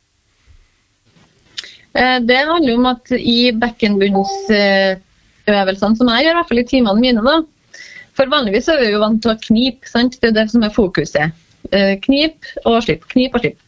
Eh, 1.95 2.19
Det 2.27 2.37
handler 2.37 2.75
om 2.79 2.87
at 2.91 3.11
i 3.19 3.53
bekkenbunnsøvelsene, 3.53 5.97
som 5.97 6.09
jeg 6.11 6.25
gjør, 6.25 6.31
i 6.31 6.35
hvert 6.41 6.49
fall 6.51 6.59
i 6.63 6.71
timene 6.71 7.01
mine, 7.01 7.23
da, 7.25 7.35
for 8.15 8.25
vanligvis 8.31 8.69
er 8.71 8.81
vi 8.83 8.93
jo 8.93 9.01
vant 9.03 9.23
til 9.23 9.33
å 9.35 9.41
knipe, 9.43 9.87
sant? 9.91 10.21
det 10.21 10.29
er 10.31 10.37
det 10.43 10.51
som 10.53 10.63
er 10.67 10.75
fokuset. 10.75 11.33
Eh, 11.73 11.95
Knip 12.05 12.39
og 12.67 12.83
slipp, 12.85 13.03
knip 13.11 13.35
og 13.35 13.41
slipp. 13.41 13.59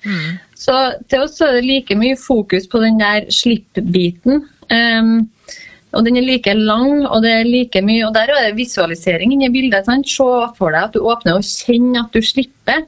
Så 0.56 0.74
til 1.08 1.20
oss 1.24 1.40
er 1.40 1.52
det 1.56 1.64
like 1.64 1.94
mye 1.96 2.16
fokus 2.16 2.66
på 2.70 2.78
den 2.82 2.98
der 3.00 3.20
slipp-biten. 3.32 4.42
Um, 4.70 5.28
og 5.94 6.04
den 6.04 6.16
er 6.18 6.22
like 6.26 6.52
lang, 6.54 7.06
og 7.06 7.22
det 7.22 7.30
er 7.30 7.44
like 7.46 7.80
mye 7.86 8.06
Og 8.08 8.14
der 8.14 8.28
er 8.28 8.34
det 8.48 8.56
visualisering 8.58 9.32
inni 9.32 9.48
bildet. 9.48 9.84
Sant? 9.86 10.08
Se 10.10 10.24
for 10.58 10.70
deg 10.74 10.82
at 10.88 10.92
du 10.96 11.00
åpner 11.06 11.34
og 11.38 11.44
kjenner 11.46 12.00
at 12.04 12.12
du 12.12 12.20
slipper. 12.20 12.82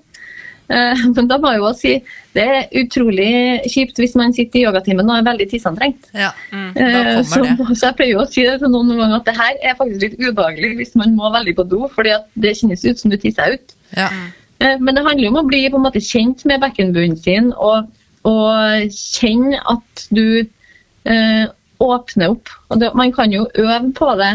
Eh, 0.69 1.05
men 1.17 1.29
da 1.31 1.39
må 1.41 1.53
jeg 1.55 1.63
jo 1.63 1.71
si 1.77 1.93
det 2.37 2.45
er 2.45 2.83
utrolig 2.83 3.31
kjipt 3.73 3.99
hvis 3.99 4.15
man 4.21 4.35
sitter 4.37 4.61
i 4.61 4.65
yogatimen 4.69 5.09
og 5.09 5.17
er 5.17 5.29
veldig 5.31 5.49
tisseantrengt. 5.51 6.11
Ja, 6.17 6.33
mm, 6.53 6.73
da 6.77 7.23
så, 7.27 7.45
så 7.79 7.89
jeg 7.89 7.97
pleier 7.99 8.13
jo 8.15 8.25
å 8.25 8.29
si 8.31 8.45
det 8.47 8.59
til 8.63 8.73
noen 8.75 8.93
ganger 8.95 9.17
at 9.21 9.31
det 9.31 9.39
her 9.39 9.63
er 9.63 9.79
faktisk 9.79 10.05
litt 10.05 10.19
ubehagelig 10.21 10.75
hvis 10.83 10.95
man 11.01 11.17
må 11.19 11.33
veldig 11.35 11.57
på 11.59 11.67
do, 11.71 11.87
fordi 11.95 12.15
at 12.19 12.29
det 12.39 12.57
kjennes 12.61 12.85
ut 12.85 13.01
som 13.01 13.15
du 13.15 13.19
tisser 13.21 13.57
ut. 13.57 13.75
Ja. 13.97 14.11
Eh, 14.59 14.77
Men 14.81 14.95
det 14.95 15.07
handler 15.07 15.25
jo 15.25 15.33
om 15.33 15.41
å 15.43 15.49
bli 15.49 15.65
på 15.71 15.81
en 15.81 15.87
måte 15.87 16.05
kjent 16.05 16.45
med 16.49 16.63
bekkenbunnen 16.65 17.19
sin, 17.19 17.53
og, 17.57 17.89
og 18.29 18.93
kjenne 18.95 19.61
at 19.71 20.09
du 20.15 20.43
eh, 20.43 21.47
åpner 21.79 22.35
opp. 22.35 22.53
Og 22.69 22.83
det, 22.83 22.93
man 22.99 23.13
kan 23.15 23.33
jo 23.33 23.47
øve 23.55 23.93
på 23.97 24.11
det. 24.19 24.35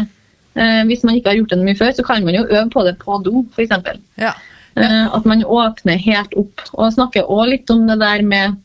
Eh, 0.54 0.82
hvis 0.88 1.04
man 1.04 1.18
ikke 1.18 1.32
har 1.32 1.40
gjort 1.40 1.54
det 1.54 1.60
mye 1.62 1.78
før, 1.78 1.92
så 1.96 2.06
kan 2.06 2.24
man 2.24 2.36
jo 2.38 2.46
øve 2.46 2.68
på 2.72 2.84
det 2.86 2.96
på 3.02 3.20
do, 3.26 3.44
f.eks. 3.54 3.76
Ja. 4.20 4.32
Eh, 4.76 5.06
at 5.14 5.24
man 5.24 5.44
åpner 5.46 5.98
helt 6.02 6.32
opp. 6.34 6.62
Og 6.74 6.88
jeg 6.88 6.96
snakker 6.96 7.28
òg 7.30 7.44
litt 7.52 7.70
om 7.70 7.84
det 7.86 7.98
der 8.00 8.22
med 8.26 8.56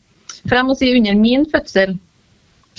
For 0.46 0.56
jeg 0.56 0.66
må 0.66 0.74
si, 0.78 0.88
under 0.96 1.14
min 1.18 1.44
fødsel 1.50 1.98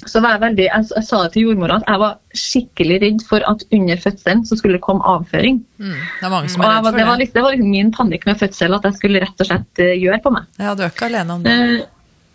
så 0.10 0.18
var 0.24 0.32
jeg 0.34 0.42
veldig 0.42 0.64
Jeg, 0.66 0.86
jeg 0.96 1.06
sa 1.06 1.18
det 1.24 1.32
til 1.36 1.44
jordmora 1.46 1.76
at 1.78 1.86
jeg 1.86 2.00
var 2.02 2.14
skikkelig 2.34 2.96
redd 3.04 3.24
for 3.28 3.44
at 3.46 3.62
under 3.76 4.00
fødselen 4.02 4.40
så 4.50 4.56
skulle 4.58 4.80
det 4.80 4.82
komme 4.82 5.06
avføring. 5.06 5.60
Mm. 5.78 5.92
Det 5.94 6.26
er 6.26 6.32
mange 6.34 6.50
som 6.50 6.64
er 6.64 6.72
redd 6.72 6.84
var- 6.88 6.96
det, 6.98 7.06
var 7.06 7.20
for 7.22 7.34
det. 7.36 7.44
var 7.46 7.54
liksom 7.54 7.70
min 7.70 7.92
panikk 7.94 8.26
med 8.26 8.40
fødsel, 8.40 8.74
at 8.74 8.88
jeg 8.88 8.98
skulle 8.98 9.22
rett 9.22 9.44
og 9.46 9.50
slett 9.52 9.84
eh, 9.84 9.94
gjøre 10.02 10.22
på 10.24 10.32
meg. 10.34 10.48
Ja, 10.58 10.74
du 10.74 10.82
er 10.84 10.90
ikke 10.90 11.06
alene 11.12 11.36
om 11.38 11.44
det. 11.46 11.54
Eh, 11.54 11.86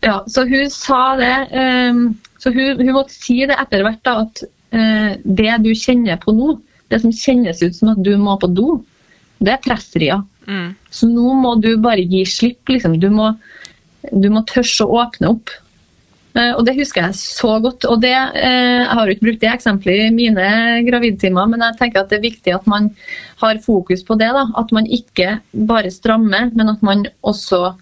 ja, 0.07 0.17
så 0.31 0.47
hun 0.47 0.71
sa 0.71 1.17
det 1.19 1.35
Så 2.39 2.53
hun, 2.55 2.79
hun 2.79 2.93
måtte 2.95 3.17
si 3.17 3.41
det 3.49 3.57
etter 3.59 3.83
hvert, 3.83 4.03
da, 4.05 4.21
at 4.23 4.45
det 5.25 5.55
du 5.65 5.71
kjenner 5.75 6.21
på 6.23 6.37
nå, 6.37 6.61
det 6.93 7.01
som 7.03 7.11
kjennes 7.11 7.63
ut 7.65 7.75
som 7.75 7.89
at 7.97 8.03
du 8.05 8.13
må 8.21 8.37
på 8.39 8.47
do, 8.55 8.85
det 9.43 9.57
er 9.57 9.65
pressria. 9.65 10.21
Mm. 10.47 10.75
Så 10.91 11.09
nå 11.11 11.37
må 11.43 11.57
du 11.61 11.73
bare 11.83 12.05
gi 12.07 12.25
slipp, 12.29 12.63
liksom. 12.71 13.01
Du 13.03 13.09
må 13.11 13.33
du 14.13 14.29
må 14.33 14.43
tørre 14.49 14.87
å 14.87 14.99
åpne 15.03 15.31
opp. 15.35 15.53
Eh, 16.37 16.53
og 16.53 16.67
det 16.67 16.77
husker 16.79 17.07
jeg 17.07 17.19
så 17.19 17.57
godt. 17.65 17.87
Og 17.89 18.03
det, 18.03 18.13
eh, 18.13 18.83
jeg 18.83 18.93
har 18.99 19.07
jo 19.07 19.17
ikke 19.17 19.29
brukt 19.29 19.41
det 19.45 19.53
eksempelet 19.53 20.11
i 20.11 20.15
mine 20.15 20.51
gravidtimer, 20.89 21.49
men 21.49 21.65
jeg 21.65 21.79
tenker 21.81 22.03
at 22.03 22.13
det 22.13 22.21
er 22.21 22.29
viktig 22.29 22.55
at 22.55 22.69
man 22.71 22.91
har 23.43 23.59
fokus 23.65 24.05
på 24.05 24.19
det. 24.19 24.31
da, 24.37 24.47
At 24.57 24.73
man 24.73 24.87
ikke 24.87 25.41
bare 25.53 25.91
strammer, 25.91 26.53
men 26.55 26.69
at 26.69 26.83
man 26.83 27.07
også 27.23 27.77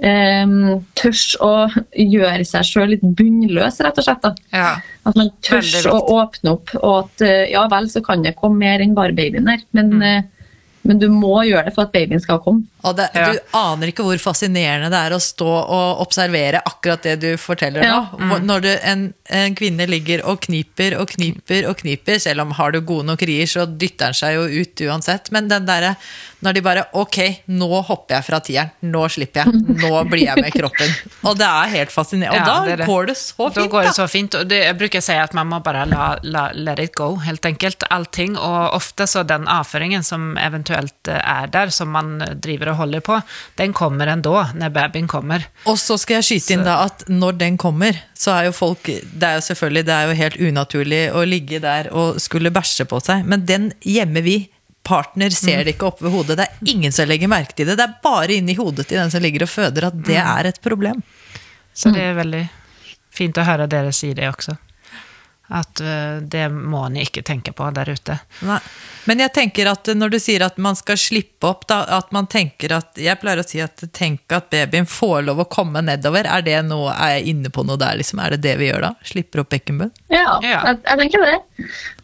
um, 0.00 0.80
tørs 0.96 1.36
å 1.40 1.68
gjøre 1.92 2.44
seg 2.48 2.64
sjøl 2.64 2.94
litt 2.94 3.04
bunnløs, 3.04 3.80
rett 3.84 4.00
og 4.00 4.04
slett. 4.04 4.28
Ja. 4.52 4.80
At 5.04 5.16
man 5.16 5.32
tørs 5.44 5.86
å 5.86 6.00
åpne 6.16 6.56
opp, 6.56 6.74
og 6.80 7.04
at 7.04 7.26
eh, 7.26 7.50
ja 7.52 7.66
vel, 7.68 7.88
så 7.92 8.00
kan 8.04 8.24
det 8.24 8.38
komme 8.40 8.64
mer 8.64 8.80
enn 8.80 8.96
bare 8.96 9.16
babyen 9.16 9.48
der, 9.48 9.64
men, 9.76 9.96
mm. 10.00 10.36
Men 10.82 11.00
du 11.00 11.08
må 11.12 11.42
gjøre 11.48 11.66
det 11.68 11.74
for 11.76 11.86
at 11.86 11.92
babyen 11.94 12.22
skal 12.22 12.42
komme. 12.44 12.66
Og 12.86 12.96
det, 12.96 13.08
ja. 13.14 13.28
Du 13.32 13.56
aner 13.58 13.92
ikke 13.92 14.04
hvor 14.06 14.20
fascinerende 14.22 14.90
det 14.92 15.00
er 15.06 15.14
å 15.14 15.20
stå 15.22 15.48
og 15.50 16.02
observere 16.04 16.62
akkurat 16.64 17.04
det 17.04 17.16
du 17.22 17.28
forteller 17.40 17.84
ja. 17.84 17.98
nå. 18.12 18.20
Mm. 18.20 18.34
Når 18.48 18.64
du, 18.64 18.70
en, 18.92 19.04
en, 19.28 19.58
kvinne 19.58 19.86
ligger 19.90 20.24
og 20.28 20.40
kniper 20.46 20.96
og 21.00 21.12
kniper 21.14 21.68
og 21.70 21.82
kniper, 21.82 22.20
selv 22.22 22.46
om 22.46 22.56
har 22.56 22.72
du 22.74 22.80
gode 22.80 23.10
nok 23.10 23.24
rier, 23.28 23.48
så 23.50 23.66
dytter 23.68 24.10
han 24.10 24.16
seg 24.16 24.38
jo 24.38 24.48
ut 24.48 24.84
uansett. 24.88 25.32
Men 25.34 25.50
den 25.52 25.68
derre 25.68 25.96
når 26.40 26.56
de 26.56 26.62
bare 26.64 26.84
Ok, 26.96 27.18
nå 27.52 27.68
hopper 27.84 28.16
jeg 28.16 28.26
fra 28.26 28.40
tieren. 28.44 28.72
Nå 28.88 29.04
slipper 29.12 29.44
jeg. 29.44 29.60
Nå 29.82 29.92
blir 30.08 30.24
jeg 30.24 30.40
med 30.40 30.54
kroppen. 30.54 30.92
Og 31.28 31.36
det 31.38 31.46
er 31.46 31.72
helt 31.74 31.92
fascinerende. 31.92 32.40
Og 32.40 32.40
ja, 32.40 32.46
da 32.48 32.70
det 32.70 32.78
det. 32.80 32.88
går 32.88 33.10
det 33.10 33.16
så 33.20 33.48
fint. 33.50 33.58
Da 33.58 33.66
går 33.74 33.86
det 33.86 33.94
så 33.96 34.06
fint. 34.10 34.38
Og 34.40 34.48
det, 34.48 34.60
jeg 34.64 34.78
bruker 34.80 35.02
å 35.02 35.06
si 35.10 35.16
at 35.20 35.36
man 35.36 35.50
må 35.52 35.60
bare 35.64 35.84
la, 35.90 36.06
la, 36.24 36.46
let 36.56 36.80
it 36.82 36.94
go, 36.98 37.12
helt 37.26 37.44
enkelt. 37.48 37.84
Allting. 37.92 38.38
Og 38.40 38.76
ofte 38.78 39.06
så 39.10 39.24
den 39.28 39.48
avføringen 39.50 40.06
som 40.06 40.32
eventuelt 40.40 41.12
er 41.12 41.52
der, 41.52 41.74
som 41.74 41.92
man 41.92 42.16
driver 42.40 42.69
og 42.72 42.78
holder 42.80 43.02
på, 43.04 43.18
den 43.60 43.74
kommer 43.76 44.10
ändå 44.12 44.34
når 44.54 44.72
babyen 44.74 45.08
kommer. 45.10 45.44
Og 45.70 45.78
så 45.78 45.98
skal 46.00 46.20
jeg 46.20 46.28
skyte 46.28 46.54
inn 46.56 46.64
da 46.66 46.80
at 46.86 47.04
når 47.10 47.38
den 47.40 47.58
kommer, 47.60 47.98
så 48.14 48.34
er 48.36 48.48
jo 48.48 48.54
folk 48.56 48.86
Det 48.86 49.26
er 49.26 49.38
jo 49.38 49.44
selvfølgelig 49.48 49.86
det 49.88 49.96
er 49.96 50.08
jo 50.08 50.16
helt 50.20 50.40
unaturlig 50.40 51.02
å 51.12 51.24
ligge 51.28 51.60
der 51.62 51.90
og 51.96 52.20
skulle 52.22 52.52
bæsje 52.54 52.86
på 52.88 53.00
seg, 53.04 53.26
men 53.28 53.44
den 53.46 53.70
gjemmer 53.80 54.26
vi. 54.26 54.38
Partner 54.86 55.30
ser 55.30 55.64
det 55.64 55.74
ikke 55.74 55.90
opp 55.90 56.00
ved 56.02 56.10
hodet. 56.14 56.38
Det 56.38 56.46
er 56.46 56.72
ingen 56.72 56.94
som 56.94 57.06
legger 57.06 57.28
merke 57.30 57.52
til 57.54 57.68
det. 57.68 57.76
Det 57.78 57.84
er 57.84 57.98
bare 58.02 58.38
inni 58.38 58.56
hodet 58.58 58.88
til 58.88 58.98
den 58.98 59.12
som 59.12 59.22
ligger 59.22 59.44
og 59.44 59.52
føder, 59.52 59.90
at 59.90 59.98
det 60.00 60.16
mm. 60.16 60.30
er 60.38 60.48
et 60.50 60.60
problem. 60.64 61.02
Så 61.76 61.92
det 61.94 62.00
er 62.08 62.16
veldig 62.16 62.42
fint 63.14 63.38
å 63.38 63.44
høre 63.46 63.68
dere 63.70 63.92
si 63.94 64.14
det 64.16 64.26
også. 64.30 64.56
At 65.50 65.80
uh, 65.82 66.22
det 66.22 66.44
må 66.54 66.84
ni 66.94 67.02
ikke 67.02 67.24
tenke 67.26 67.50
på 67.56 67.66
der 67.74 67.88
ute. 67.90 68.14
Nei. 68.46 68.60
Men 69.10 69.22
jeg 69.24 69.32
tenker 69.34 69.66
at 69.66 69.88
når 69.98 70.12
du 70.12 70.18
sier 70.22 70.44
at 70.46 70.60
man 70.62 70.76
skal 70.78 70.98
slippe 71.00 71.48
opp, 71.48 71.64
da, 71.70 71.80
at 71.96 72.12
man 72.14 72.28
tenker 72.30 72.76
at 72.76 73.00
Jeg 73.00 73.18
pleier 73.18 73.40
å 73.42 73.46
si 73.46 73.58
at 73.64 73.82
tenk 73.96 74.30
at 74.36 74.46
babyen 74.52 74.86
får 74.86 75.24
lov 75.26 75.42
å 75.42 75.48
komme 75.50 75.82
nedover. 75.82 76.28
Er 76.30 76.44
det 76.46 76.60
noe, 76.68 76.92
er 76.94 77.16
jeg 77.16 77.34
inne 77.34 77.50
på 77.50 77.64
noe 77.66 77.80
der, 77.80 77.98
liksom? 77.98 78.22
Er 78.22 78.36
det 78.36 78.44
det 78.46 78.54
vi 78.60 78.70
gjør 78.70 78.86
da? 78.86 78.92
Slipper 79.10 79.42
opp 79.42 79.50
bekkenbunn? 79.56 79.90
Ja, 80.12 80.38
ja. 80.44 80.62
Jeg, 80.68 80.80
jeg, 80.84 81.02
tenker 81.02 81.26
det. 81.26 81.34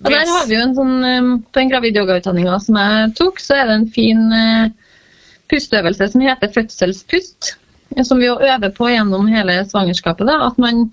Og 0.02 0.10
der 0.10 0.34
har 0.34 0.50
vi 0.50 0.58
jo 0.58 0.64
en 0.64 0.76
sånn 0.80 0.96
um, 1.04 1.30
På 1.46 1.62
den 1.62 1.70
gravid 1.70 2.02
yoga-utdanninga 2.02 2.58
som 2.66 2.82
jeg 2.82 3.14
tok, 3.22 3.40
så 3.42 3.60
er 3.60 3.70
det 3.70 3.78
en 3.78 3.88
fin 3.94 4.26
uh, 4.34 4.98
pusteøvelse 5.52 6.10
som 6.16 6.26
heter 6.26 6.54
fødselspust. 6.58 7.54
Som 8.02 8.18
vi 8.18 8.26
jo 8.26 8.34
øver 8.42 8.72
på 8.74 8.90
gjennom 8.90 9.30
hele 9.30 9.60
svangerskapet. 9.70 10.26
Da, 10.26 10.40
at 10.50 10.58
man 10.58 10.88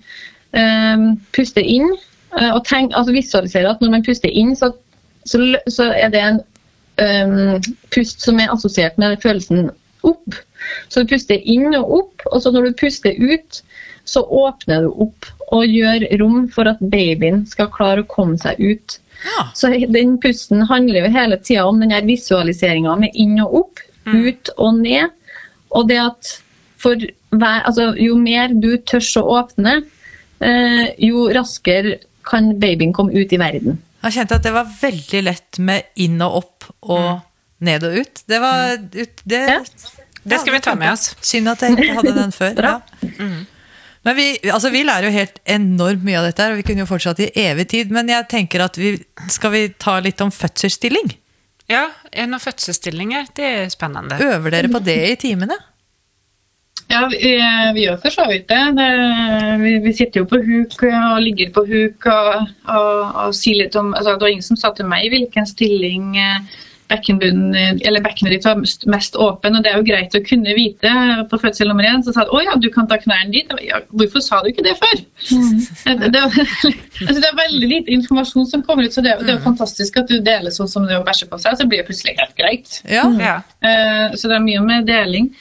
um, 0.54 1.14
puster 1.34 1.66
inn 1.66 1.90
Eh, 1.90 2.10
og 2.54 2.64
tenk, 2.66 2.94
altså 2.96 3.14
visualisere 3.14 3.70
at 3.70 3.82
når 3.82 3.96
man 3.96 4.06
puster 4.06 4.32
inn, 4.32 4.54
så, 4.58 4.72
så, 5.28 5.40
så 5.70 5.90
er 5.94 6.10
det 6.14 6.22
en 6.22 6.40
um, 6.98 7.62
pust 7.94 8.24
som 8.24 8.40
er 8.42 8.52
assosiert 8.52 8.98
med 9.00 9.20
følelsen 9.22 9.70
opp. 10.04 10.40
Så 10.88 11.02
du 11.02 11.12
puster 11.14 11.40
inn 11.40 11.74
og 11.76 11.96
opp, 12.00 12.26
og 12.32 12.42
så 12.42 12.52
når 12.54 12.70
du 12.70 12.78
puster 12.84 13.16
ut, 13.20 13.62
så 14.04 14.20
åpner 14.24 14.84
du 14.84 14.92
opp 15.06 15.30
og 15.54 15.64
gjør 15.68 16.04
rom 16.20 16.44
for 16.52 16.68
at 16.68 16.80
babyen 16.80 17.44
skal 17.48 17.70
klare 17.72 18.04
å 18.04 18.10
komme 18.10 18.36
seg 18.40 18.60
ut. 18.60 18.98
Ja. 19.24 19.46
Så 19.56 19.70
den 19.92 20.18
pusten 20.20 20.64
handler 20.68 21.06
jo 21.06 21.12
hele 21.14 21.38
tida 21.40 21.64
om 21.68 21.80
den 21.80 21.94
visualiseringa 22.08 22.96
med 23.00 23.16
inn 23.16 23.38
og 23.44 23.60
opp, 23.62 23.84
mm. 24.04 24.16
ut 24.26 24.50
og 24.58 24.80
ned. 24.82 25.14
Og 25.74 25.88
det 25.88 26.00
at 26.02 26.34
for 26.84 27.00
hver, 27.34 27.62
altså, 27.64 27.92
jo 27.96 28.18
mer 28.20 28.52
du 28.52 28.74
tør 28.84 29.06
å 29.22 29.38
åpne, 29.38 29.78
eh, 30.44 30.84
jo 31.00 31.28
raskere 31.32 31.96
kan 32.26 32.54
babyen 32.60 32.94
komme 32.96 33.14
ut 33.16 33.32
i 33.32 33.40
verden. 33.40 33.78
Jeg 34.04 34.18
kjente 34.18 34.36
at 34.36 34.44
det 34.44 34.52
var 34.52 34.68
veldig 34.68 35.22
lett 35.24 35.58
med 35.64 35.88
inn 36.04 36.20
og 36.24 36.40
opp 36.42 36.68
og 36.84 37.06
mm. 37.06 37.24
ned 37.68 37.86
og 37.88 37.98
ut. 38.02 38.22
Det 38.28 38.40
var 38.42 38.76
mm. 38.76 38.86
ut, 39.00 39.24
det, 39.24 39.42
ja. 39.48 39.58
det, 40.24 40.40
skal 40.42 40.56
vi 40.56 40.62
ta 40.66 40.76
med 40.78 40.92
oss. 40.92 41.10
Synd 41.24 41.52
at 41.54 41.64
jeg 41.64 41.78
ikke 41.78 41.96
hadde 42.00 42.14
den 42.18 42.34
før. 42.34 42.60
ja. 42.68 42.78
Mm. 43.16 43.42
Men 44.04 44.18
vi, 44.18 44.26
altså 44.52 44.68
vi, 44.68 44.82
lærer 44.84 45.08
jo 45.08 45.14
helt 45.14 45.38
enormt 45.48 46.04
mye 46.04 46.20
av 46.20 46.28
dette, 46.28 46.50
og 46.52 46.58
vi 46.60 46.64
kunne 46.68 46.84
jo 46.84 46.90
fortsatt 46.90 47.22
i 47.24 47.30
evig 47.46 47.70
tid. 47.72 47.92
Men 47.94 48.12
jeg 48.12 48.28
tenker 48.28 48.66
at 48.66 48.76
vi, 48.76 48.98
skal 49.32 49.54
vi 49.54 49.66
ta 49.80 49.96
litt 50.04 50.20
om 50.20 50.32
fødselsstilling? 50.34 51.14
Ja, 51.72 51.86
en 52.12 52.36
av 52.36 52.44
fødselsstillinger. 52.44 53.30
Det 53.32 53.46
er 53.48 53.70
spennende. 53.72 54.20
Øver 54.20 54.52
dere 54.52 54.68
på 54.68 54.82
det 54.84 54.98
i 55.08 55.16
timene? 55.22 55.56
Ja, 56.92 57.06
vi, 57.10 57.32
vi 57.74 57.86
gjør 57.86 57.96
for 58.02 58.14
så 58.14 58.26
vidt 58.28 58.44
det. 58.50 58.60
det 58.76 58.90
vi, 59.62 59.72
vi, 59.86 59.94
sitter 59.96 60.22
jo 60.22 60.28
på 60.30 60.40
huk 60.44 60.76
og 60.90 61.22
ligger 61.24 61.54
på 61.54 61.64
huk 61.70 62.06
og, 62.12 62.52
og, 62.68 63.00
og 63.24 63.34
sier 63.36 63.64
litt 63.64 63.78
om 63.80 63.94
altså, 63.94 64.14
Det 64.14 64.26
var 64.26 64.34
ingen 64.34 64.46
som 64.46 64.60
sa 64.60 64.70
til 64.76 64.88
meg 64.90 65.08
hvilken 65.12 65.48
stilling 65.48 66.12
eh, 66.20 66.60
bekkenet 66.94 68.30
ditt 68.30 68.44
var 68.44 68.58
mest, 68.60 68.84
mest, 68.86 69.16
åpen, 69.16 69.56
og 69.56 69.64
det 69.64 69.70
er 69.72 69.78
jo 69.78 69.86
greit 69.86 70.14
å 70.14 70.20
kunne 70.24 70.54
vite 70.54 70.90
på 71.30 71.38
fødsel 71.40 71.70
nummer 71.70 71.86
én. 71.88 72.02
Så 72.04 72.12
sa 72.12 72.26
de 72.26 72.34
å 72.34 72.42
ja, 72.44 72.56
du 72.60 72.68
kan 72.74 72.86
ta 72.90 72.98
knærne 73.00 73.32
dit. 73.32 73.50
Ja, 73.64 73.80
hvorfor 73.88 74.22
sa 74.22 74.42
du 74.44 74.50
ikke 74.50 74.66
det 74.66 74.76
før? 74.78 75.00
Mm. 75.32 75.64
Det, 76.02 76.10
det, 76.12 76.20
altså, 76.20 77.20
det, 77.20 77.30
er 77.30 77.40
veldig 77.40 77.70
lite 77.70 77.94
informasjon 77.96 78.46
som 78.50 78.62
kommer 78.66 78.86
ut, 78.86 78.94
så 78.94 79.02
det, 79.04 79.16
det 79.22 79.32
er 79.32 79.38
jo 79.38 79.42
mm. 79.42 79.48
fantastisk 79.48 79.96
at 80.02 80.12
du 80.12 80.20
deler 80.20 80.54
sånn 80.54 80.70
som 80.70 80.86
det 80.88 81.00
å 81.00 81.06
bæsje 81.06 81.30
på 81.30 81.40
seg, 81.40 81.56
så 81.58 81.66
blir 81.68 81.82
det 81.82 81.88
plutselig 81.88 82.16
helt 82.20 82.36
greit. 82.38 82.78
Ja. 82.90 83.08
Uh, 83.64 84.14
så 84.14 84.28
det 84.28 84.38
er 84.38 84.44
mye 84.44 84.62
med 84.68 84.88
deling. 84.90 85.32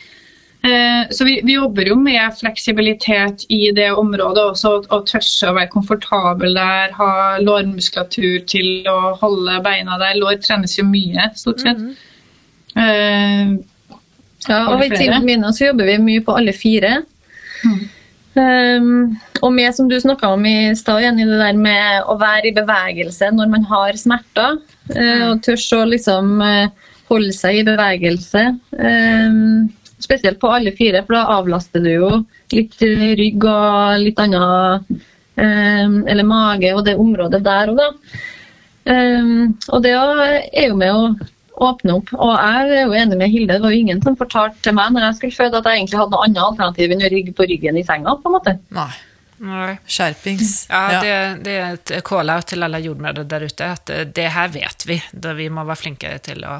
Eh, 0.64 1.09
så 1.09 1.26
vi, 1.26 1.41
vi, 1.43 1.53
jobber 1.57 1.89
jo 1.89 1.95
med 1.99 2.38
fleksibilitet 2.39 3.43
i 3.51 3.72
det 3.76 3.89
området 3.99 4.45
også, 4.53 4.70
og 4.95 5.07
tørre 5.09 5.49
å 5.49 5.57
være 5.57 5.72
komfortabel 5.74 6.55
der, 6.55 6.93
ha 6.95 7.09
lårmuskulatur 7.43 8.45
til 8.47 8.88
å 8.88 9.11
holde 9.20 9.57
beina 9.66 9.99
der. 9.99 10.16
Lår 10.22 10.39
trenes 10.45 10.78
jo 10.80 10.88
mye, 10.88 11.28
stort 11.36 11.66
sett. 11.66 11.82
Mm 11.84 11.91
-hmm. 12.76 13.57
ja, 14.47 14.61
og 14.70 14.86
i 14.86 14.89
teamet 14.89 15.24
mine 15.24 15.53
så 15.53 15.66
jobber 15.66 15.86
vi 15.86 15.97
mye 15.97 16.22
på 16.22 16.38
alle 16.38 16.53
fire. 16.53 17.03
Mm. 17.66 17.84
Um, 18.34 19.20
og 19.41 19.53
med, 19.53 19.76
som 19.76 19.89
du 19.89 19.99
snakka 19.99 20.28
om 20.28 20.45
i 20.45 20.76
stad, 20.76 21.01
Jenny, 21.03 21.26
det 21.26 21.38
der 21.38 21.53
med 21.53 22.03
å 22.09 22.16
være 22.18 22.47
i 22.47 22.55
bevegelse 22.55 23.30
når 23.32 23.51
man 23.51 23.64
har 23.64 23.93
smerter. 23.99 24.57
Uh, 24.95 25.32
og 25.32 25.43
tørre 25.43 25.82
å 25.84 25.86
liksom 25.91 26.41
uh, 26.41 26.68
holde 27.11 27.34
seg 27.36 27.59
i 27.59 27.64
bevegelse. 27.68 28.47
Um, 28.80 29.70
Spesielt 30.04 30.39
på 30.41 30.51
alle 30.51 30.74
fire, 30.76 31.04
for 31.08 31.16
da 31.16 31.24
avlaster 31.38 31.84
du 31.84 31.91
jo 31.91 32.12
litt 32.54 32.76
rygg 33.20 33.45
og 33.47 34.01
litt 34.04 34.20
annet 34.20 34.89
um, 35.39 35.99
Eller 36.04 36.28
mage 36.28 36.74
og 36.76 36.84
det 36.88 36.97
området 36.99 37.43
der 37.45 37.72
òg, 37.72 37.80
da. 37.80 38.20
Um, 38.84 39.54
og 39.72 39.86
det 39.86 39.93
er 39.95 40.68
jo 40.68 40.76
med 40.76 40.91
å 40.91 41.06
åpne 41.64 41.97
opp. 41.99 42.12
Og 42.18 42.34
jeg 42.34 42.76
er 42.76 42.84
jo 42.84 42.97
enig 42.97 43.18
med 43.20 43.32
Hilde, 43.32 43.56
det 43.56 43.64
var 43.64 43.74
jo 43.74 43.82
ingen 43.86 44.04
som 44.04 44.20
fortalte 44.20 44.60
til 44.66 44.76
meg 44.76 44.93
når 44.93 45.08
jeg 45.08 45.18
skulle 45.20 45.38
føde 45.38 45.60
at 45.60 45.70
jeg 45.70 45.82
egentlig 45.82 46.01
hadde 46.01 46.16
noe 46.16 46.28
annet 46.28 46.43
alternativ 46.43 46.93
enn 46.95 47.06
å 47.06 47.12
rygge 47.14 47.36
på 47.38 47.47
ryggen 47.49 47.80
i 47.80 47.86
senga. 47.88 48.16
på 48.20 48.30
en 48.30 48.38
måte. 48.38 48.56
Nei. 48.76 48.91
Nei. 49.43 49.74
Skjerpings. 49.89 50.54
Ja, 50.70 50.82
ja. 50.93 50.99
Det, 51.04 51.16
det, 51.45 51.56
er 51.60 51.78
et 51.78 51.93
call-out 52.08 52.47
til 52.54 52.64
alle 52.64 52.80
jordmødre 52.84 53.26
der 53.28 53.45
ute. 53.47 53.70
At 53.76 53.91
det 54.16 54.28
her 54.36 54.51
vet 54.54 54.86
vi. 54.88 54.99
Da 55.12 55.34
vi 55.38 55.49
må 55.51 55.66
være 55.68 55.82
flinkere 55.84 56.22
til 56.24 56.45
å 56.47 56.60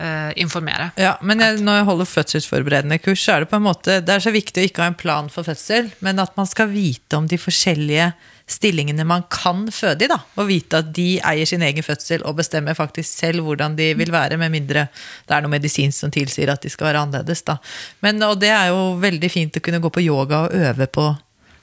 uh, 0.00 0.32
informere. 0.40 0.90
Ja, 1.00 1.14
men 1.22 1.42
jeg, 1.42 1.60
når 1.64 1.80
jeg 1.80 1.88
holder 1.90 2.10
fødselsforberedende 2.10 2.98
kurs, 3.02 3.22
så 3.22 3.36
er 3.36 3.44
det 3.44 3.50
på 3.52 3.60
en 3.60 3.66
måte 3.66 4.00
Det 4.04 4.14
er 4.14 4.24
så 4.24 4.32
viktig 4.34 4.62
å 4.62 4.68
ikke 4.68 4.84
ha 4.84 4.90
en 4.90 4.98
plan 4.98 5.30
for 5.32 5.46
fødsel, 5.46 5.92
men 6.04 6.22
at 6.22 6.36
man 6.40 6.48
skal 6.48 6.70
vite 6.72 7.18
om 7.18 7.28
de 7.30 7.38
forskjellige 7.40 8.10
stillingene 8.50 9.06
man 9.06 9.24
kan 9.30 9.66
føde 9.72 10.06
i. 10.06 10.10
da, 10.10 10.18
Og 10.40 10.48
vite 10.48 10.80
at 10.82 10.90
de 10.96 11.08
eier 11.22 11.46
sin 11.46 11.62
egen 11.62 11.86
fødsel 11.86 12.24
og 12.26 12.40
bestemmer 12.40 12.74
faktisk 12.78 13.08
selv 13.22 13.46
hvordan 13.46 13.76
de 13.78 13.92
vil 13.98 14.12
være, 14.12 14.40
med 14.40 14.52
mindre 14.52 14.88
det 14.90 15.36
er 15.36 15.44
noe 15.44 15.54
medisinsk 15.54 16.02
som 16.02 16.14
tilsier 16.14 16.50
at 16.50 16.62
de 16.64 16.72
skal 16.72 16.90
være 16.90 17.04
annerledes. 17.06 17.44
da. 17.46 17.60
Men, 18.02 18.22
og 18.26 18.40
det 18.42 18.50
er 18.54 18.72
jo 18.72 18.96
veldig 19.00 19.30
fint 19.30 19.56
å 19.56 19.64
kunne 19.64 19.82
gå 19.82 19.92
på 19.94 20.04
yoga 20.04 20.46
og 20.46 20.56
øve 20.56 20.90
på 20.90 21.10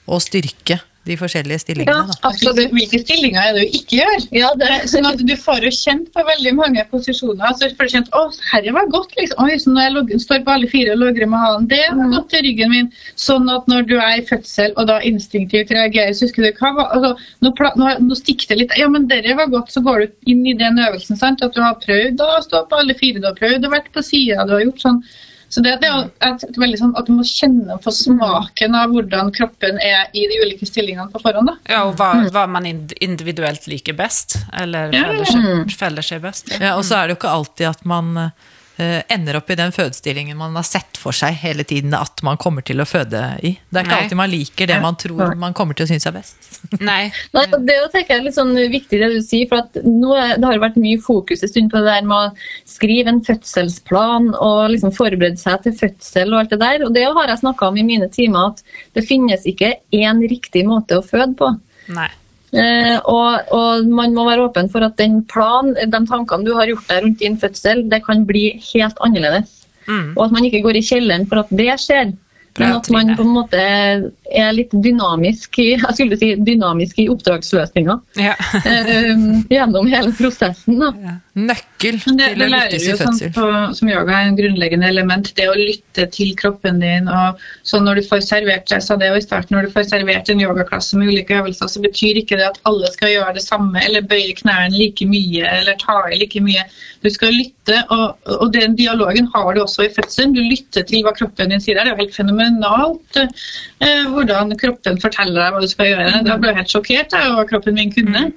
å 0.08 0.20
styrke 0.22 0.80
de 1.08 1.16
forskjellige 1.18 1.62
stillingene. 1.62 2.04
Ja, 2.06 2.16
absolutt. 2.28 2.72
Hvilke 2.74 3.00
stillinger 3.02 3.40
er 3.42 3.56
det 3.56 3.64
du 3.64 3.76
ikke 3.78 4.00
gjør? 4.00 4.26
Ja, 4.36 4.50
det, 4.60 4.70
sånn 4.92 5.08
at 5.08 5.22
Du 5.28 5.34
får 5.40 5.66
jo 5.66 5.72
kjent 5.74 6.10
på 6.14 6.24
veldig 6.28 6.54
mange 6.58 6.84
posisjoner. 6.92 7.54
så 7.58 7.70
får 7.78 7.88
du 7.88 7.94
kjent, 7.96 8.10
å, 8.16 8.24
herre 8.52 8.74
var 8.76 8.90
godt, 8.92 9.14
liksom. 9.18 9.44
Oi, 9.44 9.58
så 9.62 9.72
når 9.74 9.98
jeg 10.10 10.22
står 10.24 10.44
på 10.46 10.54
alle 10.54 10.70
fire 10.70 10.94
og 10.94 11.02
logrer 11.04 11.30
med 11.30 11.42
halen, 11.44 11.68
det 11.70 11.82
var 11.98 12.12
godt 12.14 12.30
til 12.34 12.44
ryggen 12.46 12.74
min. 12.74 12.90
Sånn 13.20 13.48
at 13.52 13.68
når 13.70 13.88
du 13.90 13.96
er 13.98 14.18
i 14.20 14.26
fødsel 14.28 14.76
og 14.76 14.88
da 14.90 14.98
instinktivt 15.12 15.72
reagerer, 15.74 16.14
så 16.16 16.28
husker 16.28 16.46
du 16.46 16.62
hva 16.62 16.74
var, 16.78 16.92
altså, 16.96 17.30
nå, 17.44 17.54
nå, 17.82 17.94
nå 18.08 18.18
stikker 18.18 18.52
det 18.52 18.60
litt. 18.62 18.76
Ja, 18.80 18.90
men 18.92 19.08
dere 19.10 19.38
var 19.38 19.52
godt, 19.52 19.72
så 19.74 19.84
går 19.84 20.04
du 20.04 20.34
inn 20.34 20.44
i 20.46 20.56
den 20.58 20.80
øvelsen. 20.82 21.18
sant, 21.20 21.44
At 21.44 21.56
du 21.56 21.62
har 21.64 21.80
prøvd 21.82 22.20
å 22.24 22.42
stå 22.44 22.66
på 22.68 22.82
alle 22.82 22.96
fire, 22.98 23.22
du 23.22 23.30
har 23.30 23.38
prøvd 23.38 23.66
å 23.66 23.74
vært 23.74 23.92
på 23.94 24.04
sida, 24.04 24.46
du 24.46 24.56
har 24.56 24.66
gjort 24.66 24.84
sånn. 24.84 25.02
Så 25.48 25.62
det, 25.64 25.78
det 25.80 25.88
er 25.88 25.94
jo 25.94 26.10
et, 26.28 26.42
et 26.44 26.58
veldig 26.60 26.78
sånn 26.80 26.92
at 27.00 27.06
du 27.08 27.14
må 27.16 27.24
kjenne 27.24 27.78
på 27.80 27.92
smaken 27.94 28.76
av 28.76 28.92
hvordan 28.92 29.30
kroppen 29.32 29.80
er 29.80 30.10
i 30.12 30.26
de 30.28 30.42
ulike 30.44 30.68
stillingene 30.68 31.08
på 31.12 31.22
forhånd. 31.24 31.48
da. 31.48 31.56
Ja, 31.72 31.80
og 31.88 31.96
hva, 31.96 32.10
hva 32.34 32.44
man 32.50 32.68
individuelt 32.68 33.64
liker 33.70 33.96
best, 33.96 34.36
eller 34.52 34.92
Ja, 34.92 35.08
seg, 35.24 35.32
sig, 35.32 35.76
fäller 35.80 36.02
sig 36.02 36.20
bäst. 36.20 36.52
Ja, 36.60 36.76
og 36.76 36.84
så 36.84 37.00
er 37.00 37.08
det 37.08 37.16
jo 37.16 37.20
ikke 37.22 37.32
alltid 37.38 37.70
at 37.70 37.84
man 37.88 38.16
eh, 38.16 38.30
ender 38.78 39.38
opp 39.40 39.50
i 39.50 39.56
den 39.58 39.72
fødestillingen 39.74 40.38
man 40.38 40.54
har 40.54 40.66
sett 40.66 40.98
for 41.00 41.16
seg 41.16 41.34
hele 41.40 41.64
tiden 41.66 41.94
at 41.96 42.22
man 42.26 42.38
kommer 42.40 42.62
til 42.66 42.78
å 42.82 42.86
føde 42.88 43.22
i. 43.42 43.54
Det 43.68 43.80
er 43.80 43.86
ikke 43.86 43.94
Nei. 43.94 44.02
alltid 44.04 44.20
man 44.20 44.30
liker 44.32 44.70
det 44.70 44.78
man 44.82 44.98
tror 45.00 45.34
man 45.40 45.56
kommer 45.56 45.78
til 45.78 45.86
å 45.86 45.90
synes 45.90 46.06
er 46.06 46.14
best. 46.14 46.36
Nei. 46.90 47.08
Nei, 47.34 47.44
Det 47.52 47.74
er 47.74 47.80
jo, 47.82 47.88
tenker 47.92 48.16
jeg, 48.16 48.26
litt 48.28 48.38
sånn 48.38 48.54
viktig 48.72 49.00
det 49.02 49.10
du 49.14 49.18
sier, 49.24 49.48
for 49.50 49.64
at 49.64 49.80
nå 49.82 50.14
er, 50.14 50.36
det 50.38 50.46
har 50.46 50.58
jo 50.58 50.64
vært 50.66 50.78
mye 50.82 51.00
fokus 51.02 51.42
en 51.42 51.52
stund 51.52 51.72
på 51.72 51.82
det 51.82 51.90
der 51.90 52.06
med 52.08 52.16
å 52.18 52.70
skrive 52.70 53.14
en 53.14 53.24
fødselsplan 53.26 54.30
og 54.36 54.60
liksom 54.74 54.94
forberede 54.96 55.40
seg 55.40 55.66
til 55.66 55.76
fødsel 55.82 56.32
og 56.32 56.42
alt 56.42 56.54
det 56.54 56.62
der. 56.62 56.86
Og 56.86 56.94
det 56.94 57.08
har 57.08 57.34
jeg 57.34 57.42
snakka 57.42 57.72
om 57.72 57.82
i 57.82 57.86
mine 57.86 58.10
timer, 58.14 58.54
at 58.54 58.96
det 58.98 59.06
finnes 59.08 59.46
ikke 59.48 59.74
én 59.94 60.24
riktig 60.30 60.64
måte 60.68 61.00
å 61.00 61.06
føde 61.06 61.34
på. 61.38 61.52
nej. 61.98 62.10
Eh, 62.52 62.96
og, 63.04 63.50
og 63.52 63.88
man 63.92 64.14
må 64.16 64.24
være 64.28 64.46
åpen 64.46 64.70
for 64.72 64.86
at 64.86 64.96
den 65.00 65.20
planen, 65.28 65.76
de 65.76 66.00
tankene 66.08 66.46
du 66.46 66.54
har 66.56 66.70
gjort 66.70 66.88
deg 66.88 67.04
rundt 67.04 67.20
din 67.20 67.36
fødsel, 67.40 67.84
det 67.90 68.00
kan 68.06 68.24
bli 68.28 68.50
helt 68.70 69.04
annerledes. 69.04 69.66
Mm. 69.88 70.14
Og 70.16 70.24
at 70.26 70.32
man 70.36 70.48
ikke 70.48 70.62
går 70.64 70.80
i 70.80 70.84
kjelleren 70.84 71.28
for 71.28 71.44
at 71.44 71.52
det 71.52 71.74
skjer. 71.82 72.16
Men 72.58 72.72
at 72.74 72.88
man 72.90 73.12
på 73.14 73.22
en 73.22 73.34
måte 73.36 73.58
er 73.60 74.54
litt 74.56 74.72
dynamisk 74.72 75.60
i, 75.62 75.68
jeg 75.76 75.94
skulle 75.94 76.18
si 76.18 76.32
dynamisk 76.42 76.98
i 76.98 77.06
oppdragsløsninga. 77.12 77.98
Ja. 78.18 78.34
eh, 78.72 79.12
gjennom 79.52 79.86
hele 79.90 80.10
prosessen. 80.18 80.80
Da. 80.82 81.18
Nøkkel 81.38 81.98
det, 82.00 82.02
til 82.02 82.16
det 82.16 82.46
å 82.46 82.50
lærer 82.50 82.72
lykkes 82.72 82.84
i 82.84 82.90
jo 82.90 82.96
sånn 82.98 83.18
fødsel. 83.18 83.32
på, 83.36 83.46
som 83.78 83.90
yoga 83.92 84.14
er 84.16 84.30
en 84.30 84.38
grunnleggende 84.38 84.88
element. 84.90 85.30
Det 85.38 85.46
å 85.46 85.54
lytte 85.58 86.06
til 86.14 86.32
kroppen 86.40 86.80
din. 86.82 87.06
og 87.12 87.38
så 87.62 87.80
Når 87.84 88.00
du 88.00 88.08
får 88.08 88.24
servert 88.26 88.72
jeg 88.74 88.84
sa 88.84 88.96
det 88.98 89.10
jo 89.12 89.20
i 89.20 89.22
starten, 89.24 89.54
når 89.56 89.68
du 89.68 89.74
får 89.76 89.86
servert 89.92 90.30
en 90.32 90.42
yogaklasse 90.42 90.98
med 90.98 91.12
ulike 91.12 91.38
øvelser, 91.38 91.70
så 91.70 91.82
betyr 91.84 92.20
ikke 92.22 92.40
det 92.40 92.48
at 92.48 92.60
alle 92.70 92.90
skal 92.94 93.12
gjøre 93.14 93.36
det 93.38 93.44
samme 93.44 93.84
eller 93.84 94.06
bøye 94.10 94.34
knærne 94.40 94.74
like 94.74 95.06
mye 95.06 95.46
eller 95.60 95.78
ta 95.80 96.00
i 96.10 96.18
like 96.24 96.42
mye. 96.42 96.66
Du 97.04 97.10
skal 97.14 97.32
lytte, 97.36 97.84
og, 97.94 98.18
og 98.40 98.52
den 98.56 98.74
dialogen 98.78 99.30
har 99.34 99.54
du 99.54 99.62
også 99.62 99.86
i 99.86 99.92
fødselen. 99.94 100.34
Du 100.34 100.42
lytter 100.42 100.86
til 100.88 101.06
hva 101.06 101.14
kroppen 101.14 101.54
din 101.54 101.62
sier. 101.62 101.78
Det 101.78 101.86
er 101.86 101.94
jo 101.94 102.02
helt 102.02 102.16
fenomenalt 102.16 103.22
eh, 103.22 104.04
hvordan 104.10 104.56
kroppen 104.58 104.98
forteller 105.02 105.38
deg 105.44 105.54
hva 105.54 105.62
du 105.62 105.70
skal 105.70 105.92
gjøre. 105.92 106.22
Da 106.26 106.38
ble 106.40 106.52
jeg 106.52 106.62
helt 106.64 106.74
sjokkert 106.74 107.18
over 107.20 107.42
hva 107.42 107.50
kroppen 107.52 107.78
min 107.78 107.94
kunne. 107.94 108.30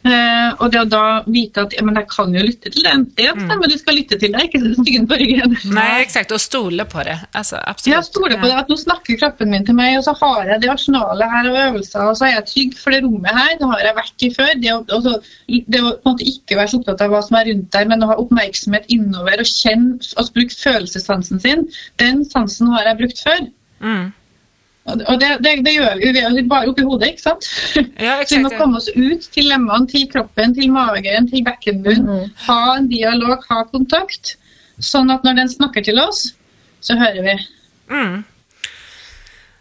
Eh, 0.00 0.52
og 0.56 0.70
det 0.72 0.78
å 0.80 0.86
da 0.88 1.02
vite 1.28 1.66
at 1.66 1.74
ja, 1.76 1.82
men 1.84 1.98
jeg 1.98 2.06
kan 2.08 2.32
jo 2.32 2.40
lytte 2.40 2.70
til 2.72 2.86
den. 2.86 3.02
Det 3.18 3.26
stemmer, 3.34 3.68
du 3.68 3.76
skal 3.76 3.98
lytte 3.98 4.16
til 4.20 4.32
deg, 4.32 4.46
ikke 4.48 4.72
styggen 4.78 5.08
på 5.10 5.18
ryggen. 5.20 5.56
Nei, 5.76 5.88
eksakt, 6.06 6.32
og 6.32 6.40
stole 6.40 6.86
på 6.88 7.04
det. 7.04 7.18
Altså, 7.36 7.60
absolutt. 7.60 7.92
Ja, 7.92 8.00
stole 8.06 8.38
på 8.40 8.48
det 8.48 8.56
at 8.62 8.70
nå 8.72 8.78
snakker 8.80 9.18
kroppen 9.20 9.52
min 9.52 9.66
til 9.68 9.76
meg, 9.76 9.98
og 9.98 10.06
så 10.06 10.14
har 10.22 10.54
jeg 10.54 10.62
det 10.62 10.70
arsenalet 10.72 11.34
her 11.34 11.50
og 11.50 11.58
øvelser, 11.66 12.06
og 12.06 12.16
så 12.16 12.30
er 12.30 12.32
jeg 12.38 12.46
trygg 12.52 12.78
for 12.80 12.96
det 12.96 13.02
rommet 13.04 13.40
her. 13.42 13.52
Det 13.60 13.68
har 13.74 13.84
jeg 13.84 13.98
vært 13.98 14.24
i 14.24 14.30
før. 14.38 14.54
Det 14.62 14.72
å, 14.72 14.78
altså, 14.96 15.16
det 15.50 15.82
å 15.82 15.90
på 15.90 16.08
en 16.08 16.14
måte 16.14 16.30
ikke 16.32 16.60
være 16.60 16.72
så 16.72 16.80
opptatt 16.80 17.04
av 17.04 17.12
hva 17.12 17.20
som 17.26 17.36
er 17.40 17.50
rundt 17.50 17.68
der, 17.76 17.90
men 17.92 18.06
å 18.06 18.10
ha 18.14 18.16
oppmerksomhet 18.22 18.88
innover 18.96 19.44
og 19.44 19.52
kjenne, 19.52 19.98
altså 20.16 20.36
bruke 20.38 20.56
følelsessansen 20.56 21.44
sin, 21.44 21.68
den 22.00 22.24
sansen 22.32 22.72
har 22.72 22.88
jeg 22.88 23.02
brukt 23.02 23.20
før. 23.20 23.44
Mm. 23.84 24.08
Og 24.88 25.20
det, 25.20 25.28
det, 25.44 25.52
det 25.66 25.74
gjør 25.76 25.98
vi 26.00 26.10
vi 26.14 26.22
er 26.24 26.46
bare 26.48 26.70
oppi 26.70 26.84
hodet, 26.86 27.12
ikke 27.12 27.22
sant? 27.22 27.46
Ja, 28.00 28.20
Så 28.24 28.38
vi 28.38 28.44
må 28.46 28.50
komme 28.56 28.80
oss 28.80 28.88
ut 28.96 29.28
til 29.34 29.50
lemmene, 29.50 29.86
til 29.90 30.06
kroppen, 30.10 30.54
til 30.56 30.72
magen, 30.72 31.28
til 31.30 31.44
bekkenbunnen. 31.46 32.08
Mm. 32.24 32.32
Ha 32.46 32.60
en 32.78 32.88
dialog, 32.90 33.44
ha 33.50 33.62
kontakt. 33.68 34.34
Sånn 34.80 35.12
at 35.12 35.26
når 35.26 35.42
den 35.42 35.52
snakker 35.52 35.84
til 35.84 36.00
oss, 36.00 36.30
så 36.80 36.96
hører 36.96 37.20
vi. 37.26 37.36
Mm. 37.92 38.22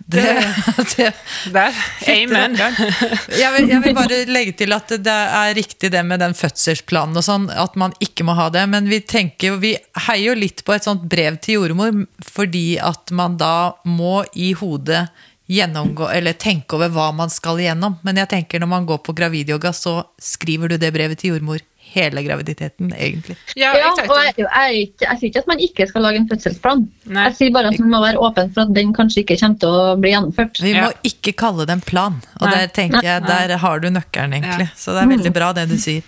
Det, 0.09 0.55
det, 0.95 1.13
Der. 1.53 1.75
Amen. 2.07 2.55
jeg, 3.41 3.49
vil, 3.53 3.67
jeg 3.69 3.81
vil 3.83 3.93
bare 3.93 4.19
legge 4.25 4.55
til 4.57 4.73
at 4.73 4.93
det 5.05 5.13
er 5.13 5.53
riktig 5.57 5.91
det 5.93 6.01
med 6.07 6.23
den 6.23 6.33
fødselsplanen 6.37 7.19
og 7.19 7.25
sånn, 7.27 7.45
at 7.53 7.77
man 7.77 7.93
ikke 8.01 8.25
må 8.25 8.33
ha 8.39 8.47
det. 8.53 8.65
Men 8.71 8.89
vi 8.89 9.03
tenker 9.05 9.59
vi 9.61 9.75
heier 10.07 10.31
jo 10.31 10.37
litt 10.39 10.65
på 10.65 10.73
et 10.73 10.87
sånt 10.87 11.05
brev 11.11 11.37
til 11.43 11.59
jordmor, 11.59 11.93
fordi 12.25 12.79
at 12.81 13.13
man 13.13 13.37
da 13.37 13.75
må 13.85 14.23
i 14.33 14.55
hodet 14.57 15.05
gjennomgå, 15.49 16.09
eller 16.13 16.37
tenke 16.37 16.77
over 16.77 16.91
hva 16.93 17.09
man 17.13 17.29
skal 17.33 17.61
igjennom. 17.61 17.99
Men 18.05 18.21
jeg 18.21 18.33
tenker 18.33 18.61
når 18.61 18.73
man 18.73 18.89
går 18.89 19.03
på 19.05 19.13
gravidyoga, 19.17 19.73
så 19.77 19.99
skriver 20.21 20.73
du 20.73 20.79
det 20.81 20.93
brevet 20.95 21.21
til 21.21 21.35
jordmor 21.35 21.61
hele 21.93 22.23
graviditeten, 22.25 22.91
egentlig. 22.95 23.35
Ja, 23.55 23.71
Ja, 23.77 23.89
og 23.95 24.17
jeg, 24.25 24.35
jeg, 24.45 24.83
jeg 25.01 25.17
sier 25.19 25.29
ikke 25.31 25.43
at 25.43 25.47
man 25.51 25.63
ikke 25.65 25.87
skal 25.89 26.05
lage 26.05 26.21
en 26.21 26.27
fødselsplan. 26.29 26.85
Nei. 27.09 27.23
Jeg 27.29 27.35
sier 27.39 27.55
bare 27.55 27.71
at 27.73 27.79
man 27.81 27.89
må 27.95 28.03
være 28.03 28.21
åpen 28.29 28.53
for 28.53 28.67
at 28.67 28.75
den 28.77 28.93
kanskje 28.97 29.23
ikke 29.23 29.39
kommer 29.41 29.59
til 29.63 29.69
å 29.79 29.97
bli 29.99 30.13
gjennomført. 30.13 30.61
Vi 30.61 30.75
Ja. 30.75 30.85
må 30.87 30.93
ikke 31.03 31.33
kalle 31.39 31.65
det 31.65 31.75
en 31.79 31.81
plan, 31.81 32.21
og 32.39 32.47
Nei. 32.47 32.53
der 32.57 32.67
tenker 32.75 33.03
jeg, 33.05 33.25
der 33.27 33.57
har 33.57 33.79
du 33.83 33.89
nøkkelen, 33.89 34.33
egentlig. 34.39 34.69
Så 34.77 34.93
det 34.95 35.03
er 35.03 35.13
veldig 35.17 35.33
bra 35.35 35.51
det 35.57 35.67
du 35.69 35.77
sier. 35.81 36.01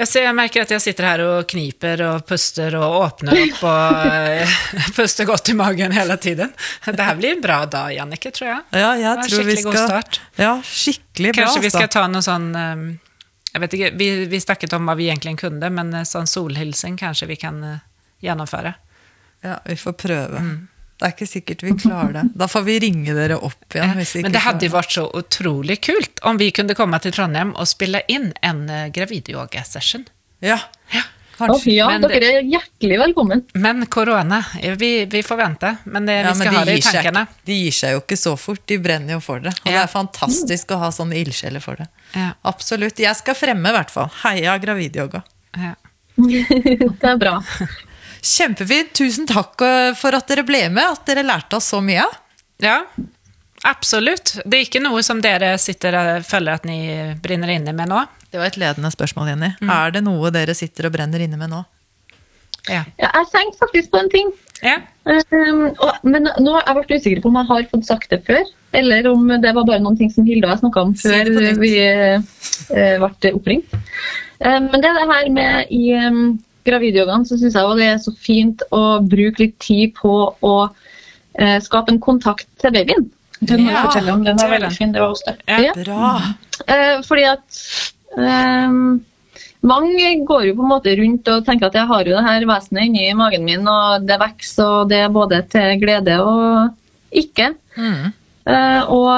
Jeg, 0.00 0.08
ser, 0.08 0.22
jeg, 0.24 0.32
merker 0.38 0.62
at 0.62 0.70
jeg 0.72 0.80
sitter 0.80 1.04
her 1.04 1.20
og 1.26 1.48
kniper 1.50 2.00
og 2.06 2.22
puster 2.24 2.72
og 2.78 2.94
åpner 3.02 3.36
opp 3.36 3.64
och 3.68 4.06
eh, 4.06 4.48
puster 4.96 5.26
godt 5.28 5.48
i 5.52 5.54
magen 5.58 5.92
hele 5.92 6.16
tiden. 6.16 6.54
Det 6.86 7.04
her 7.04 7.18
blir 7.18 7.34
en 7.34 7.42
bra 7.44 7.58
dag, 7.66 7.92
Jannike, 7.92 8.30
tror 8.32 8.48
jeg. 8.48 8.62
Ja, 8.80 8.94
jeg 8.96 9.02
Ja, 9.02 9.14
tror 9.26 9.44
vi 9.44 9.56
skikkelig 9.58 9.64
god 9.66 9.76
start. 9.90 10.20
Ja, 10.40 10.54
skikkelig 10.64 11.34
bra. 11.34 11.42
Kanskje 11.44 11.60
vi 11.66 11.70
ska 11.74 11.82
altså. 11.84 11.98
ta 11.98 12.06
noe 12.08 12.24
sånn 12.24 12.48
eh, 12.56 13.09
jag 13.52 13.60
vet 13.60 13.72
inte, 13.72 13.90
vi, 13.90 14.26
vi 14.26 14.40
snakket 14.40 14.72
om 14.72 14.88
hva 14.88 14.94
vi 14.94 15.08
egentlig 15.08 15.38
kunde, 15.40 15.70
men 15.70 15.94
en 15.94 16.06
sån 16.06 16.26
solhilsen 16.26 16.96
kanskje 16.96 17.26
vi 17.26 17.36
kan 17.36 17.78
gjennomføre. 18.20 18.74
Ja, 19.40 19.60
vi 19.64 19.76
får 19.76 19.92
prøve. 19.92 20.38
Mm. 20.38 20.68
Det 21.00 21.06
er 21.08 21.14
ikke 21.14 21.26
sikkert 21.26 21.62
vi 21.64 21.70
klarer 21.80 22.12
det. 22.12 22.22
Da 22.36 22.46
får 22.48 22.64
vi 22.66 22.74
ringe 22.84 23.14
dere 23.16 23.38
opp 23.40 23.74
igjen. 23.74 24.02
Men 24.20 24.34
det 24.34 24.42
hadde 24.44 24.68
jo 24.68 24.74
vært 24.74 24.92
så 24.92 25.06
utrolig 25.16 25.78
kult 25.86 26.20
om 26.28 26.36
vi 26.36 26.50
kunne 26.52 26.76
komme 26.76 27.00
til 27.00 27.14
Trondheim 27.16 27.54
og 27.56 27.70
spille 27.70 28.02
inn 28.12 28.34
en 28.44 28.66
gravidyogasession. 28.68 28.92
gravidyoga-session. 28.92 30.04
Ja, 30.44 30.60
Ja. 30.92 31.06
Kanskje. 31.40 31.72
ja, 31.74 31.88
Men 31.90 32.04
dere 32.06 32.30
er 32.38 32.46
hjertelig 32.46 32.98
velkommen. 33.00 33.42
Men 33.54 33.86
corona, 33.92 34.38
eh, 34.60 34.76
vi, 34.80 34.90
vi 35.10 35.22
får 35.26 35.36
vente. 35.40 35.72
men 35.84 36.06
det, 36.06 36.18
Ja, 36.20 36.30
vi 36.32 36.38
skal 36.38 36.52
men 36.52 36.58
ha 36.60 36.64
det 36.68 36.78
i 36.78 36.84
tankene. 36.84 37.24
seg, 37.26 37.44
de 37.50 37.58
gir 37.64 37.76
seg 37.80 37.94
jo 37.96 38.00
ikke 38.04 38.18
så 38.20 38.36
fort. 38.38 38.62
De 38.70 38.78
brenner 38.78 39.16
jo 39.16 39.20
for 39.24 39.40
det. 39.40 39.54
Og 39.64 39.70
det 39.72 39.78
er 39.82 39.90
fantastisk 39.92 40.70
å 40.76 40.80
ha 40.84 40.90
sånne 40.94 41.16
ildsjeler 41.20 41.60
for 41.64 41.80
det. 41.80 41.88
Ja. 42.14 42.32
Absolutt. 42.44 42.98
Jeg 43.02 43.16
skal 43.16 43.34
fremme, 43.38 43.68
i 43.72 43.76
hvert 43.78 43.90
fall. 43.90 44.10
Heia 44.24 44.58
gravidyoga. 44.62 45.22
Ja. 45.56 45.74
Det 46.20 47.06
er 47.08 47.16
bra. 47.16 47.38
Kjempefint. 48.20 48.92
Tusen 48.98 49.26
takk 49.30 49.62
for 49.96 50.16
at 50.18 50.28
dere 50.28 50.44
ble 50.44 50.66
med, 50.68 50.84
at 50.84 51.06
dere 51.08 51.22
lærte 51.24 51.56
oss 51.56 51.70
så 51.72 51.80
mye. 51.84 52.04
Ja, 52.60 52.82
absolutt. 53.68 54.36
Det 54.44 54.58
er 54.58 54.66
ikke 54.66 54.82
noe 54.84 55.02
som 55.06 55.20
dere 55.24 55.54
sitter 55.60 55.96
og 55.98 56.24
føler 56.28 56.60
at 56.60 56.68
ni 56.68 56.80
brenner 57.22 57.56
inne 57.56 57.74
med 57.76 57.90
nå. 57.90 58.04
Det 58.30 58.38
var 58.38 58.52
et 58.52 58.60
ledende 58.60 58.90
spørsmål, 58.94 59.32
Jenny. 59.32 59.50
Mm. 59.60 59.70
Er 59.74 59.94
det 59.96 60.04
noe 60.06 60.30
dere 60.34 60.54
sitter 60.54 60.88
og 60.88 60.94
brenner 60.94 61.22
inne 61.24 61.38
med 61.40 61.50
nå? 61.50 61.64
Ja. 62.68 62.84
Ja, 63.00 63.08
jeg 63.08 63.28
tenkte 63.32 63.62
faktisk 63.64 63.90
på 63.92 64.00
en 64.02 64.10
ting. 64.12 64.32
ja. 64.62 64.80
Um, 65.10 65.70
og, 65.80 65.94
men 66.04 66.28
nå 66.28 66.52
har 66.54 66.66
jeg 66.68 66.76
vært 66.76 66.90
usikker 66.92 67.22
på 67.24 67.30
om 67.30 67.38
jeg 67.40 67.48
har 67.48 67.64
fått 67.70 67.86
sagt 67.88 68.10
det 68.12 68.20
før, 68.26 68.42
eller 68.76 69.08
om 69.10 69.24
det 69.42 69.54
var 69.56 69.64
bare 69.66 69.80
noen 69.82 69.96
ting 69.98 70.10
som 70.12 70.26
Hilde 70.28 70.46
og 70.46 70.52
jeg 70.52 70.60
snakka 70.60 70.82
om 70.84 70.92
før 71.00 71.30
vi 71.58 71.70
uh, 71.80 73.06
ble 73.08 73.32
oppringt. 73.32 73.72
Um, 74.44 74.68
men 74.68 74.76
det 74.84 74.90
er 74.90 74.98
det 75.00 75.08
her 75.10 75.30
med 75.34 75.72
i 75.74 75.80
um, 75.96 76.36
gravidyogaen, 76.68 77.24
så 77.26 77.40
syns 77.40 77.56
jeg 77.56 77.80
det 77.80 77.88
er 77.88 77.98
så 78.04 78.12
fint 78.14 78.62
å 78.76 79.00
bruke 79.02 79.46
litt 79.46 79.56
tid 79.64 79.96
på 79.98 80.14
å 80.30 80.54
uh, 80.68 81.58
skape 81.64 81.96
en 81.96 82.02
kontakt 82.04 82.46
til 82.60 82.76
babyen. 82.76 83.08
Den 83.40 83.62
må 83.64 83.70
jeg 83.70 83.76
Ja, 83.76 83.84
fortelle 83.86 84.12
om. 84.12 84.24
Den 84.24 84.40
er 84.40 84.50
veldig 84.52 84.72
fin. 84.76 84.92
Det 84.92 85.00
var 85.02 85.14
hos 85.14 85.22
det. 85.26 85.36
Ja. 85.48 85.72
Bra. 85.76 86.10
Eh, 86.66 86.96
fordi 87.06 87.24
at 87.30 87.60
ehm, 88.20 89.00
mange 89.64 90.10
går 90.28 90.46
jo 90.48 90.56
på 90.58 90.64
en 90.64 90.72
måte 90.74 90.96
rundt 91.00 91.28
og 91.32 91.44
tenker 91.46 91.70
at 91.70 91.78
jeg 91.78 91.88
har 91.88 92.04
jo 92.04 92.16
det 92.16 92.26
her 92.26 92.48
vesenet 92.48 92.88
inni 92.88 93.06
magen 93.16 93.44
min, 93.48 93.68
og 93.68 94.06
det 94.08 94.20
vokser, 94.20 94.64
og 94.64 94.90
det 94.92 94.98
er 95.04 95.14
både 95.14 95.42
til 95.52 95.80
glede 95.80 96.16
og 96.20 96.74
ikke. 97.16 97.52
Mm. 97.76 98.12
Eh, 98.50 98.82
og 98.88 99.12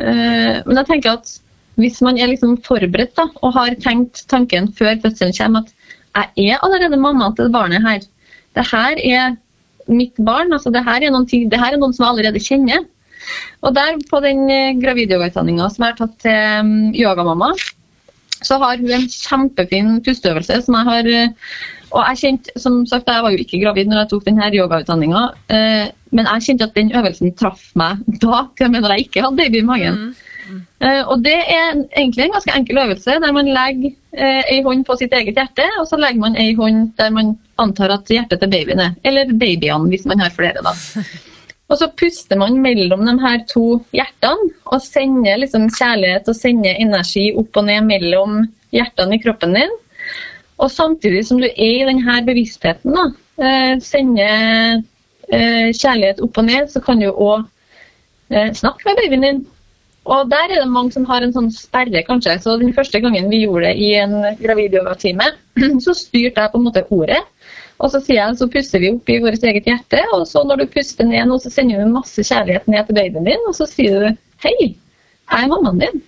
eh, 0.00 0.56
Men 0.66 0.76
jeg 0.80 0.88
tenker 0.88 1.16
at 1.18 1.38
hvis 1.80 2.02
man 2.04 2.18
er 2.20 2.28
liksom 2.28 2.58
forberedt 2.66 3.16
da, 3.16 3.28
og 3.40 3.54
har 3.56 3.72
tenkt 3.80 4.26
tanken 4.28 4.68
før 4.76 4.98
fødselen 5.00 5.32
kommer 5.36 5.64
at 5.64 5.72
jeg 6.36 6.52
er 6.52 6.60
allerede 6.60 7.00
mamma 7.00 7.30
til 7.36 7.48
barnet 7.52 7.82
her. 7.84 8.02
Det 8.52 8.64
her 8.68 8.98
er 9.00 9.36
mitt 9.88 10.16
barn. 10.18 10.52
altså 10.52 10.70
Det 10.70 10.84
her 10.84 11.02
er 11.02 11.24
ting, 11.26 11.50
det 11.50 11.60
her 11.60 11.72
er 11.72 11.80
noen 11.80 11.94
som 11.94 12.06
jeg 12.06 12.12
allerede 12.14 12.42
kjenner. 12.42 12.84
Og 13.62 13.74
der 13.76 14.00
på 14.10 14.20
den 14.24 14.48
eh, 14.50 14.74
gravidyogautdanninga 14.82 15.68
som 15.70 15.84
jeg 15.84 15.94
har 15.94 16.00
tatt 16.00 16.16
til 16.24 16.58
um, 16.62 16.72
yogamamma, 16.96 17.52
så 18.42 18.58
har 18.58 18.80
hun 18.80 18.90
en 18.90 19.06
kjempefin 19.06 20.00
pusteøvelse 20.02 20.64
som 20.64 20.78
jeg 20.78 20.90
har 20.90 21.10
eh, 21.10 21.54
Og 21.92 22.00
jeg 22.08 22.20
kjente, 22.22 22.52
som 22.56 22.80
sagt, 22.88 23.10
jeg 23.10 23.22
var 23.22 23.34
jo 23.34 23.42
ikke 23.42 23.60
gravid 23.60 23.90
når 23.90 23.98
jeg 24.00 24.10
tok 24.10 24.22
denne 24.24 24.46
yogautdanninga, 24.56 25.26
eh, 25.52 25.90
men 26.16 26.28
jeg 26.30 26.46
kjente 26.46 26.64
at 26.64 26.78
den 26.78 26.92
øvelsen 26.96 27.34
traff 27.36 27.66
meg 27.76 28.00
da, 28.22 28.46
til 28.56 28.66
og 28.66 28.72
med 28.72 28.80
når 28.80 28.94
jeg 28.94 29.06
ikke 29.06 29.24
hadde 29.26 29.40
baby 29.42 29.60
i 29.60 29.66
magen. 29.68 30.04
Mm. 30.42 30.62
og 30.82 31.20
det 31.22 31.36
er 31.38 31.76
egentlig 31.96 32.24
en 32.24 32.32
ganske 32.34 32.54
enkel 32.58 32.78
øvelse 32.82 33.14
der 33.22 33.32
man 33.32 33.46
legger 33.54 33.92
ei 34.50 34.58
hånd 34.66 34.82
på 34.84 34.96
sitt 34.98 35.12
eget 35.14 35.38
hjerte, 35.38 35.68
og 35.78 35.86
så 35.86 35.96
legger 36.00 36.20
man 36.20 36.34
ei 36.36 36.50
hånd 36.58 36.90
der 36.98 37.12
man 37.14 37.36
antar 37.60 37.92
at 37.96 38.10
hjertet 38.10 38.40
til 38.40 38.50
babyen 38.52 38.80
er. 38.80 38.96
Eller 39.04 39.32
babyene, 39.32 39.90
hvis 39.92 40.06
man 40.08 40.22
har 40.22 40.32
flere, 40.34 40.62
da. 40.64 40.74
Og 41.72 41.78
så 41.80 41.88
puster 41.96 42.36
man 42.36 42.58
mellom 42.60 43.06
de 43.06 43.14
her 43.22 43.38
to 43.48 43.78
hjertene 43.96 44.50
og 44.68 44.82
sender 44.84 45.38
liksom 45.40 45.70
kjærlighet 45.72 46.26
og 46.28 46.36
sender 46.36 46.76
energi 46.76 47.30
opp 47.38 47.56
og 47.56 47.64
ned 47.64 47.86
mellom 47.88 48.42
hjertene 48.76 49.16
i 49.16 49.22
kroppen 49.22 49.56
din. 49.56 49.72
Og 50.60 50.68
samtidig 50.70 51.24
som 51.26 51.40
du 51.40 51.48
er 51.48 51.78
i 51.78 51.86
denne 51.88 52.18
bevisstheten, 52.26 52.92
da, 52.92 53.06
eh, 53.40 53.72
sender 53.80 54.82
eh, 55.32 55.72
kjærlighet 55.72 56.20
opp 56.20 56.42
og 56.42 56.48
ned, 56.50 56.68
så 56.68 56.84
kan 56.84 57.00
du 57.00 57.08
òg 57.08 57.48
eh, 58.28 58.52
snakke 58.52 58.90
med 58.90 59.00
babyen 59.00 59.26
din. 59.26 59.42
Og 60.12 60.28
der 60.28 60.50
er 60.50 60.60
det 60.60 60.68
mange 60.68 60.92
som 60.92 61.06
har 61.08 61.22
en 61.22 61.32
sånn 61.32 61.50
sperre, 61.54 62.02
kanskje. 62.04 62.36
Så 62.42 62.58
den 62.60 62.74
første 62.76 63.00
gangen 63.00 63.30
vi 63.30 63.44
gjorde 63.46 63.70
det 63.70 63.76
i 63.78 63.94
en 64.02 64.16
gravidyogatime, 64.42 65.30
så 65.84 65.94
styrte 65.96 66.42
jeg 66.42 66.52
på 66.52 66.60
en 66.60 66.68
måte 66.68 66.84
ordet. 66.90 67.22
Og 67.82 67.90
så 67.90 67.98
sier 67.98 68.20
jeg, 68.20 68.38
så 68.38 68.46
puster 68.50 68.82
vi 68.82 68.92
opp 68.94 69.10
i 69.10 69.18
vårt 69.22 69.42
eget 69.42 69.66
hjerte, 69.66 70.04
og 70.14 70.22
så 70.30 70.44
når 70.46 70.62
du 70.62 70.70
puster 70.70 71.08
ned 71.08 71.26
nå, 71.26 71.40
så 71.42 71.50
sender 71.50 71.82
du 71.82 71.90
masse 71.90 72.22
kjærlighet 72.28 72.70
ned 72.70 72.86
til 72.86 72.98
babyen 72.98 73.26
din, 73.26 73.44
og 73.50 73.56
så 73.58 73.66
sier 73.66 73.98
du 73.98 74.22
hei, 74.46 74.56
jeg 75.32 75.44
er 75.46 75.50
mammaen 75.50 75.82
din. 75.82 76.02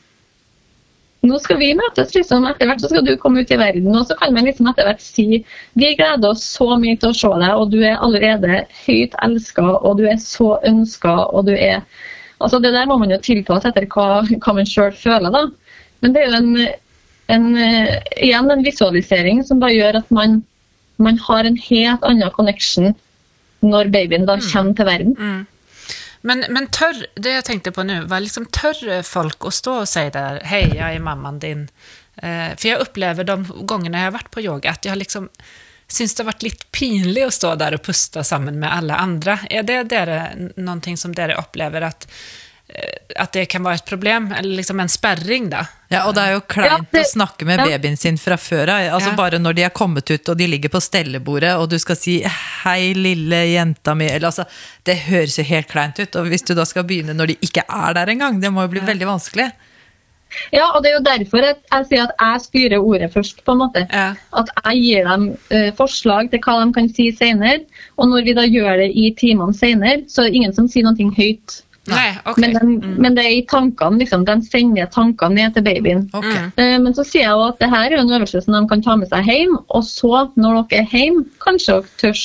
Nå 1.24 1.38
skal 1.40 1.56
vi 1.56 1.70
møtes, 1.76 2.12
liksom. 2.12 2.44
Etter 2.50 2.68
hvert 2.68 2.82
så 2.82 2.90
skal 2.90 3.04
du 3.06 3.14
komme 3.20 3.40
ut 3.40 3.52
i 3.54 3.56
verden. 3.56 3.94
Og 3.96 4.04
så 4.08 4.16
kan 4.18 4.34
man 4.36 4.44
liksom 4.44 4.68
etter 4.68 4.84
hvert 4.84 5.00
si 5.00 5.40
vi 5.72 5.92
gleder 5.96 6.34
oss 6.34 6.44
så 6.44 6.74
mye 6.80 6.98
til 7.00 7.14
å 7.14 7.16
se 7.16 7.30
deg, 7.40 7.52
og 7.56 7.70
du 7.72 7.78
er 7.80 7.96
allerede 7.96 8.64
høyt 8.84 9.16
elska, 9.24 9.64
og 9.80 10.02
du 10.02 10.04
er 10.10 10.18
så 10.20 10.58
ønska, 10.68 11.16
og 11.32 11.48
du 11.50 11.56
er 11.56 11.80
Altså 12.42 12.58
Det 12.60 12.72
der 12.74 12.88
må 12.90 12.96
man 12.98 13.12
jo 13.14 13.16
tilpasse 13.22 13.70
etter 13.70 13.86
hva, 13.88 14.20
hva 14.26 14.52
man 14.56 14.66
sjøl 14.68 14.90
føler, 14.98 15.30
da. 15.32 15.44
Men 16.02 16.12
det 16.12 16.20
er 16.20 16.26
jo 16.26 16.40
en, 16.40 16.48
en, 17.32 17.46
igjen 18.18 18.50
en 18.52 18.64
visualisering 18.66 19.38
som 19.46 19.62
bare 19.62 19.76
gjør 19.78 20.00
at 20.02 20.10
man 20.12 20.42
man 20.96 21.18
har 21.18 21.44
en 21.44 21.58
helt 21.58 22.04
annen 22.06 22.30
connection 22.34 22.94
når 23.64 23.90
babyen 23.94 24.28
da 24.28 24.36
mm. 24.38 24.46
kommer 24.52 24.78
til 24.78 24.88
verden. 24.88 25.16
Mm. 25.18 25.42
Men, 26.24 26.44
men 26.56 26.70
tør, 26.72 27.02
det 27.20 27.34
jeg 27.34 27.44
tenkte 27.48 27.72
på 27.74 27.84
nå, 27.84 28.04
var 28.08 28.22
liksom 28.24 28.46
tør 28.54 29.02
folk 29.04 29.44
å 29.44 29.52
stå 29.52 29.80
og 29.82 29.90
si 29.90 30.06
der 30.14 30.40
'Hei, 30.44 30.64
jeg 30.72 30.96
er 30.96 31.04
mammaen 31.04 31.40
din'? 31.40 31.68
Eh, 32.22 32.54
for 32.54 32.68
jeg 32.68 32.80
opplever 32.80 33.26
de 33.28 33.36
gangene 33.66 34.00
jeg 34.00 34.08
har 34.08 34.16
vært 34.16 34.30
på 34.32 34.44
yoga, 34.44 34.72
at 34.72 34.86
jeg 34.86 34.96
liksom 34.96 35.28
syns 35.90 36.14
det 36.14 36.22
har 36.22 36.30
vært 36.30 36.46
litt 36.46 36.64
pinlig 36.72 37.26
å 37.26 37.34
stå 37.34 37.54
der 37.60 37.76
og 37.76 37.84
puste 37.84 38.24
sammen 38.24 38.56
med 38.62 38.72
alle 38.72 38.96
andre. 38.96 39.38
Er 39.50 39.66
det 39.68 39.82
dere, 39.92 40.32
noe 40.56 40.96
som 40.96 41.12
dere 41.12 41.36
opplever 41.40 41.84
at 41.90 42.06
at 43.14 43.32
det 43.36 43.44
kan 43.52 43.62
være 43.62 43.78
et 43.82 43.86
problem, 43.86 44.30
eller 44.32 44.56
liksom 44.58 44.80
en 44.80 44.90
sperring, 44.90 45.50
da. 45.52 45.66
Ja, 45.92 46.06
og 46.08 46.14
det 46.16 46.22
er 46.24 46.32
jo 46.34 46.40
kleint 46.48 46.72
ja, 46.72 46.78
det, 46.96 47.02
å 47.04 47.10
snakke 47.12 47.46
med 47.46 47.60
ja. 47.60 47.66
babyen 47.68 47.98
sin 48.00 48.16
fra 48.18 48.38
før 48.40 48.72
av. 48.72 48.86
Altså 48.96 49.12
ja. 49.12 49.16
Bare 49.18 49.38
når 49.38 49.58
de 49.58 49.66
er 49.66 49.74
kommet 49.76 50.10
ut 50.10 50.30
og 50.32 50.38
de 50.40 50.48
ligger 50.50 50.72
på 50.72 50.80
stellebordet, 50.82 51.52
og 51.60 51.68
du 51.70 51.76
skal 51.78 51.98
si 52.00 52.16
'hei, 52.24 52.94
lille 52.96 53.44
jenta 53.52 53.94
mi', 53.94 54.08
eller 54.08 54.32
altså 54.32 54.48
Det 54.82 54.96
høres 55.06 55.38
jo 55.38 55.44
helt 55.44 55.68
kleint 55.68 56.00
ut. 56.00 56.16
Og 56.16 56.26
hvis 56.32 56.42
du 56.42 56.54
da 56.54 56.64
skal 56.64 56.86
begynne 56.88 57.14
når 57.14 57.34
de 57.34 57.36
ikke 57.46 57.62
er 57.68 57.94
der 57.94 58.10
engang, 58.10 58.40
det 58.42 58.50
må 58.52 58.64
jo 58.64 58.72
bli 58.74 58.82
veldig 58.82 59.06
vanskelig. 59.06 59.52
Ja, 60.50 60.72
og 60.74 60.82
det 60.82 60.90
er 60.90 60.96
jo 60.96 61.04
derfor 61.06 61.44
jeg, 61.46 61.56
jeg 61.70 61.86
sier 61.90 62.08
at 62.08 62.16
jeg 62.18 62.40
styrer 62.42 62.82
ordet 62.82 63.12
først, 63.12 63.44
på 63.44 63.54
en 63.54 63.60
måte. 63.60 63.84
At 63.86 64.50
jeg 64.64 64.80
gir 64.82 65.06
dem 65.06 65.28
uh, 65.52 65.70
forslag 65.78 66.32
til 66.32 66.42
hva 66.42 66.56
de 66.64 66.72
kan 66.74 66.88
si 66.90 67.12
senere. 67.14 67.60
Og 68.00 68.10
når 68.10 68.26
vi 68.26 68.34
da 68.34 68.48
gjør 68.48 68.82
det 68.82 68.90
i 68.98 69.12
timene 69.14 69.54
senere, 69.54 70.02
så 70.08 70.24
er 70.24 70.32
det 70.32 70.40
ingen 70.40 70.56
som 70.56 70.66
sier 70.66 70.88
noe 70.88 71.12
høyt 71.14 71.60
Nei, 71.90 72.14
okay. 72.24 72.40
men, 72.40 72.54
den, 72.56 72.70
mm. 72.80 72.94
men, 73.02 73.16
det 73.16 73.24
er 73.26 73.34
i 73.36 73.42
tankene, 73.48 74.00
liksom, 74.00 74.24
den 74.24 74.40
sender 74.46 74.88
tankene 74.92 75.36
ned 75.36 75.56
til 75.56 75.66
babyen. 75.66 76.06
Okay. 76.16 76.46
Uh, 76.56 76.78
men 76.80 76.96
så 76.96 77.04
sier 77.04 77.26
jeg 77.26 77.34
jo 77.34 77.44
at 77.44 77.60
det 77.60 77.68
her 77.74 77.92
er 77.92 78.00
en 78.00 78.14
øvelse 78.16 78.40
som 78.40 78.56
de 78.56 78.62
kan 78.70 78.84
ta 78.84 78.96
med 78.96 79.10
seg 79.10 79.28
hjem, 79.28 79.58
og 79.68 79.84
så, 79.84 80.24
når 80.40 80.62
dere 80.70 80.86
er 80.86 80.96
hjemme, 80.96 81.26
kanskje 81.44 81.76
dere 81.76 82.00
tør 82.00 82.24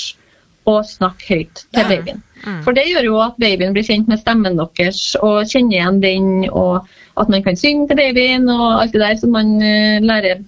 å 0.70 0.78
snakke 0.86 1.28
høyt 1.34 1.64
til 1.66 1.82
ja. 1.84 1.89
babyen. 1.89 2.24
Mm. 2.45 2.62
For 2.64 2.78
det 2.78 2.86
gjør 2.88 3.10
jo 3.10 3.20
at 3.26 3.41
babyen 3.41 3.76
blir 3.76 3.88
kjent 3.88 4.07
med 4.07 4.22
stemmen 4.22 4.55
deres 4.62 5.01
og 5.20 5.41
kjenner 5.49 5.76
igjen 5.76 5.99
den, 6.05 6.32
og 6.53 6.88
at 7.20 7.34
man 7.34 7.43
kan 7.43 7.60
synge 7.60 7.89
til 7.89 7.99
babyen 7.99 8.47
og 8.53 8.68
alt 8.78 8.95
det 8.95 9.03
der 9.03 9.20
som 9.20 9.36
man 9.36 9.57
uh, 9.60 9.99
lærer 10.05 10.39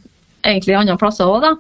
egentlig 0.48 0.78
andre 0.80 0.96
plasser 1.02 1.28
òg, 1.28 1.44
da. 1.44 1.54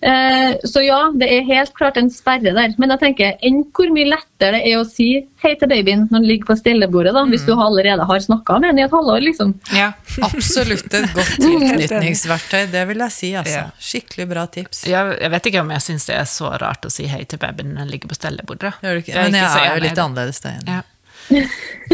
Eh, 0.00 0.56
så 0.64 0.82
ja, 0.84 0.98
det 1.16 1.28
er 1.32 1.46
helt 1.48 1.72
klart 1.76 1.96
en 1.96 2.10
sperre 2.12 2.52
der. 2.52 2.74
Men 2.80 2.92
jeg 2.94 3.02
tenker 3.02 3.38
enn 3.46 3.62
hvor 3.74 3.90
mye 3.94 4.08
lettere 4.10 4.24
det 4.56 4.70
er 4.70 4.80
å 4.80 4.84
si 4.88 5.08
hei 5.42 5.52
til 5.58 5.70
babyen 5.70 6.04
når 6.06 6.18
den 6.18 6.26
ligger 6.28 6.50
på 6.50 6.56
stillebordet, 6.60 7.14
da, 7.16 7.24
mm. 7.24 7.32
hvis 7.32 7.46
du 7.48 7.52
allerede 7.54 8.06
har 8.08 8.24
snakka 8.24 8.58
med 8.60 8.74
den 8.74 8.82
i 8.82 8.86
et 8.86 8.96
halvår. 8.96 9.22
liksom. 9.24 9.54
Ja, 9.76 9.92
Absolutt 10.26 10.92
et 10.92 11.08
godt 11.16 11.36
tilknytningsverktøy, 11.44 12.66
det 12.72 12.84
vil 12.90 13.04
jeg 13.06 13.16
si. 13.16 13.32
altså. 13.40 13.64
Skikkelig 13.90 14.28
bra 14.32 14.46
tips. 14.58 14.84
Jeg, 14.90 15.16
jeg 15.22 15.32
vet 15.36 15.50
ikke 15.52 15.64
om 15.64 15.72
jeg 15.76 15.86
syns 15.88 16.10
det 16.10 16.18
er 16.18 16.28
så 16.30 16.52
rart 16.60 16.88
å 16.88 16.92
si 16.92 17.08
hei 17.10 17.24
til 17.24 17.40
babyen 17.42 17.72
når 17.72 17.86
den 17.86 17.94
ligger 17.96 18.12
på 18.12 18.20
stellebordet. 18.20 18.76
Men 18.82 19.40
jeg 19.40 19.48
er 19.48 19.72
jo 19.74 19.86
litt 19.88 20.04
annerledes 20.04 20.44
der. 20.44 20.60
Ja. 20.66 20.82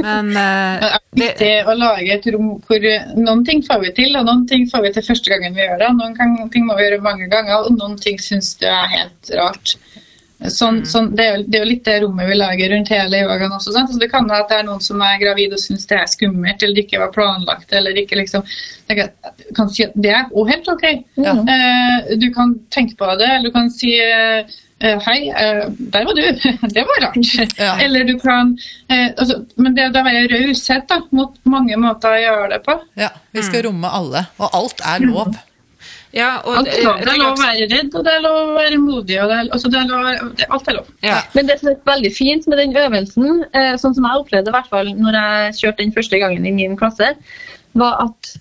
Men 0.03 0.31
uh, 0.33 0.87
det 1.19 1.35
er 1.45 1.69
å 1.69 1.75
lage 1.77 2.15
et 2.15 2.29
rom 2.33 2.55
hvor 2.67 2.87
noen 3.19 3.43
ting 3.49 3.61
får 3.67 3.83
vi 3.83 3.93
til, 3.99 4.17
og 4.17 4.29
noen 4.29 4.47
ting 4.49 4.65
får 4.71 4.87
vi 4.87 4.93
til 4.97 5.09
første 5.09 5.33
gangen 5.33 5.57
vi 5.57 5.67
gjør 5.67 5.83
det. 5.83 5.91
Noen 5.99 6.53
ting 6.55 6.69
må 6.69 6.79
vi 6.79 6.87
gjøre 6.87 7.03
mange 7.05 7.29
ganger, 7.33 7.67
og 7.67 7.77
noen 7.77 7.99
ting 8.01 8.21
syns 8.23 8.55
du 8.61 8.69
er 8.71 8.89
helt 8.97 9.35
rart. 9.37 9.77
Sånn, 10.51 10.81
mm. 10.81 10.87
sånn, 10.91 11.11
det, 11.15 11.25
er 11.25 11.37
jo, 11.37 11.43
det, 11.47 11.59
er 11.59 11.63
jo, 11.63 11.69
litt 11.69 11.85
det 11.87 11.95
rommet 12.03 12.27
vi 12.27 12.37
lager 12.39 12.73
rundt 12.73 12.91
hele 12.91 13.21
yogaen 13.21 13.55
også. 13.55 13.75
Sant? 13.77 13.93
Så 13.93 14.01
det 14.03 14.09
kan 14.11 14.27
være 14.31 14.47
at 14.47 14.51
det 14.51 14.59
er 14.59 14.67
noen 14.67 14.83
som 14.83 15.03
er 15.05 15.21
gravid 15.21 15.55
og 15.55 15.63
syns 15.63 15.87
det 15.91 15.99
er 16.01 16.11
skummelt, 16.11 16.65
eller 16.65 16.79
det 16.79 16.87
ikke 16.87 17.03
var 17.05 17.13
planlagt. 17.15 17.71
eller 17.79 18.01
ikke 18.03 18.19
liksom, 18.19 18.47
kan 18.91 19.71
si 19.71 19.87
at 19.87 19.95
Det 19.95 20.11
er 20.11 20.33
òg 20.33 20.51
helt 20.51 20.73
ok. 20.73 20.85
Ja. 21.23 21.37
Uh, 21.39 22.13
du 22.19 22.29
kan 22.35 22.57
tenke 22.75 22.99
på 22.99 23.11
det, 23.21 23.29
eller 23.29 23.51
du 23.51 23.55
kan 23.55 23.71
si 23.71 23.95
uh, 24.03 24.43
hei, 24.83 25.19
eh, 25.31 25.69
der 25.95 26.05
var 26.09 26.15
du. 26.19 26.23
Det 26.75 26.85
var 26.89 27.05
rart. 27.05 27.59
Ja. 27.59 27.77
Eller 27.81 28.05
du 28.05 28.19
kan 28.19 28.59
eh, 28.89 29.13
altså, 29.17 29.45
Men 29.57 29.77
det 29.77 29.91
å 29.91 30.03
være 30.03 30.27
raushet 30.33 30.91
mot 31.15 31.39
mange 31.47 31.79
måter 31.79 32.17
å 32.17 32.21
gjøre 32.21 32.51
det 32.57 32.61
på. 32.67 32.77
Ja, 32.99 33.13
vi 33.31 33.45
skal 33.47 33.63
mm. 33.63 33.67
romme 33.69 33.95
alle. 34.01 34.25
Og 34.43 34.59
alt 34.59 34.83
er 34.95 35.07
lov. 35.07 35.39
Ja, 36.13 36.33
og, 36.43 36.59
alt 36.61 36.73
er 36.73 36.83
lov. 36.85 36.99
Det 37.01 37.13
er 37.15 37.21
lov 37.23 37.31
å 37.31 37.45
være 37.45 37.69
redd, 37.71 37.95
og 37.95 38.09
det 38.09 38.17
er 38.17 38.25
lov 38.27 38.41
å 38.41 38.57
være 38.59 38.81
modig. 38.83 39.21
og 39.23 39.31
det 39.31 39.39
er, 39.39 39.53
altså, 39.55 39.71
det 39.73 39.81
er 39.81 39.89
lov, 39.93 40.35
det, 40.41 40.49
Alt 40.59 40.69
er 40.69 40.79
lov. 40.81 40.91
Ja. 41.07 41.23
Men 41.37 41.49
det 41.49 41.59
som 41.61 41.71
er 41.71 41.79
veldig 41.89 42.13
fint 42.17 42.51
med 42.51 42.61
den 42.61 42.77
øvelsen, 42.83 43.47
sånn 43.81 43.97
som 43.97 44.11
jeg 44.11 44.25
opplevde 44.25 44.53
i 44.53 44.57
hvert 44.59 44.71
fall 44.73 44.93
når 44.99 45.21
jeg 45.21 45.57
kjørte 45.63 45.85
den 45.85 45.97
første 45.97 46.21
gangen 46.21 46.49
i 46.49 46.55
min 46.59 46.77
klasse, 46.81 47.15
var 47.79 48.03
at 48.03 48.35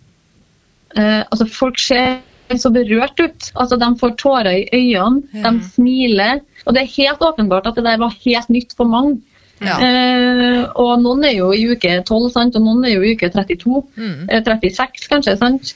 uh, 0.98 1.22
altså, 1.30 1.48
folk 1.48 1.80
ser 1.80 2.20
så 2.60 2.72
berørt 2.74 3.20
ut. 3.22 3.52
Altså, 3.56 3.78
De 3.80 3.90
får 4.00 4.16
tårer 4.20 4.52
i 4.58 4.70
øynene, 4.74 5.24
ja. 5.34 5.52
de 5.52 5.64
smiler. 5.74 6.42
Og 6.66 6.76
det 6.76 6.84
er 6.84 6.96
helt 6.98 7.22
åpenbart 7.24 7.70
at 7.70 7.78
det 7.80 7.86
der 7.86 8.02
var 8.02 8.16
helt 8.26 8.50
nytt 8.50 8.76
for 8.78 8.90
mange. 8.90 9.22
Ja. 9.62 9.78
Eh, 9.78 10.64
og 10.82 11.04
noen 11.04 11.24
er 11.28 11.36
jo 11.38 11.52
i 11.54 11.68
uke 11.70 12.00
12, 12.02 12.32
sant? 12.34 12.58
og 12.58 12.66
noen 12.66 12.86
er 12.88 12.96
jo 12.96 13.06
i 13.06 13.14
uke 13.14 13.30
32. 13.30 13.84
Mm. 13.96 14.26
Eh, 14.30 14.42
36, 14.42 15.08
kanskje. 15.12 15.38
sant? 15.38 15.76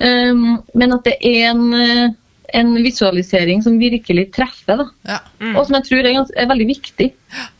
Um, 0.00 0.62
men 0.80 0.94
at 0.96 1.04
det 1.04 1.18
er 1.28 1.50
en, 1.50 1.66
eh, 1.76 2.06
en, 2.56 2.70
visualisering 2.80 3.60
som 3.60 3.76
virkelig 3.76 4.30
treffer, 4.32 4.80
da. 4.80 4.86
Ja. 5.04 5.18
Mm. 5.42 5.58
og 5.58 5.66
som 5.66 5.76
jeg 5.76 5.88
tror 5.90 6.08
er, 6.08 6.22
er 6.40 6.48
veldig 6.48 6.68
viktig. 6.70 7.10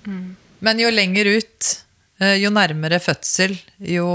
Mm. 0.09 0.31
Men 0.65 0.81
jo 0.81 0.93
lenger 0.95 1.29
ut, 1.37 1.69
eh, 2.23 2.39
jo 2.41 2.53
nærmere 2.55 3.01
fødsel, 3.03 3.59
jo 3.85 4.09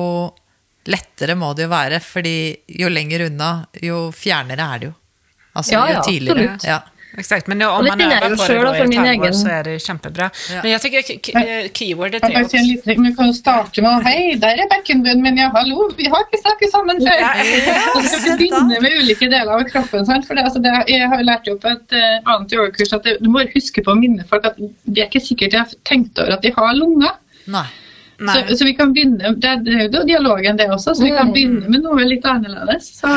lettere 0.91 1.37
må 1.39 1.53
det 1.57 1.65
jo 1.65 1.71
være, 1.71 2.01
fordi 2.03 2.37
jo 2.81 2.89
lenger 2.91 3.27
unna, 3.29 3.53
jo 3.83 4.09
fjernere 4.15 4.67
er 4.73 4.83
det 4.83 4.91
jo. 4.91 4.97
Altså 5.55 5.73
ja, 5.77 5.85
jo 5.93 6.03
tidligere. 6.05 6.51
Absolutt. 6.55 6.69
Ja. 6.69 6.81
Exakt, 7.17 7.47
men 7.47 7.61
om 7.61 7.85
man 7.85 8.01
øver 8.01 8.35
på 8.35 8.47
det 8.47 8.55
då 8.63 8.71
i 8.75 8.97
et 8.97 9.07
halvår, 9.07 9.31
så 9.31 9.49
er 9.49 9.63
det 9.63 9.75
kjempebra. 9.81 10.25
Ja. 10.51 10.61
Men 10.63 10.71
jeg 10.71 10.81
tenker 10.83 11.69
keywordet 11.77 12.21
til 12.23 12.35
oss 12.39 12.55
Vi 12.87 13.11
kan 13.19 13.31
starte 13.33 13.83
med 13.85 14.03
Hei, 14.07 14.35
der 14.41 14.59
er 14.63 14.67
bekkenbunnen 14.73 15.23
min, 15.23 15.39
ja, 15.39 15.47
hallo, 15.55 15.87
vi 15.97 16.09
har 16.11 16.25
ikke 16.25 16.41
snakket 16.41 16.73
sammen 16.73 16.99
før! 17.05 17.21
Ja. 17.23 17.31
så 18.11 18.19
skal 18.19 18.35
vi 18.35 18.49
begynne 18.49 18.81
med 18.83 18.99
ulike 18.99 19.29
deler 19.31 19.53
av 19.55 19.63
kroppen. 19.69 20.03
Sant? 20.09 20.27
For 20.27 20.35
det, 20.35 20.43
altså, 20.49 20.59
det, 20.59 20.75
jeg 20.91 21.07
har 21.13 21.23
lært 21.23 21.47
opp 21.53 21.69
et 21.71 21.95
uh, 21.95 22.33
annet 22.35 22.57
yogakurs 22.57 22.93
at 22.99 23.07
det, 23.07 23.17
du 23.23 23.31
må 23.31 23.47
huske 23.55 23.85
på 23.85 23.95
å 23.95 23.99
minne 23.99 24.27
folk 24.27 24.51
at 24.51 24.59
det 24.59 25.05
er 25.05 25.07
ikke 25.07 25.23
sikkert 25.23 25.55
de 25.55 25.63
har 25.63 25.75
tenkt 25.87 26.19
over 26.19 26.35
at 26.35 26.43
de 26.43 26.51
har 26.57 26.75
lunger. 26.75 27.15
Nei. 27.47 27.67
Så, 28.19 28.55
så, 28.55 28.65
vi 28.65 28.75
kan 28.77 28.93
begynne, 28.95 29.33
Det 29.41 29.49
er 29.51 29.89
jo 29.89 30.05
dialogen, 30.07 30.57
det 30.59 30.69
også, 30.71 30.95
så 30.95 31.03
vi 31.03 31.11
kan 31.15 31.33
begynne 31.35 31.67
med 31.67 31.83
noe 31.83 32.05
litt 32.07 32.25
annerledes. 32.29 32.93
Så. 33.01 33.11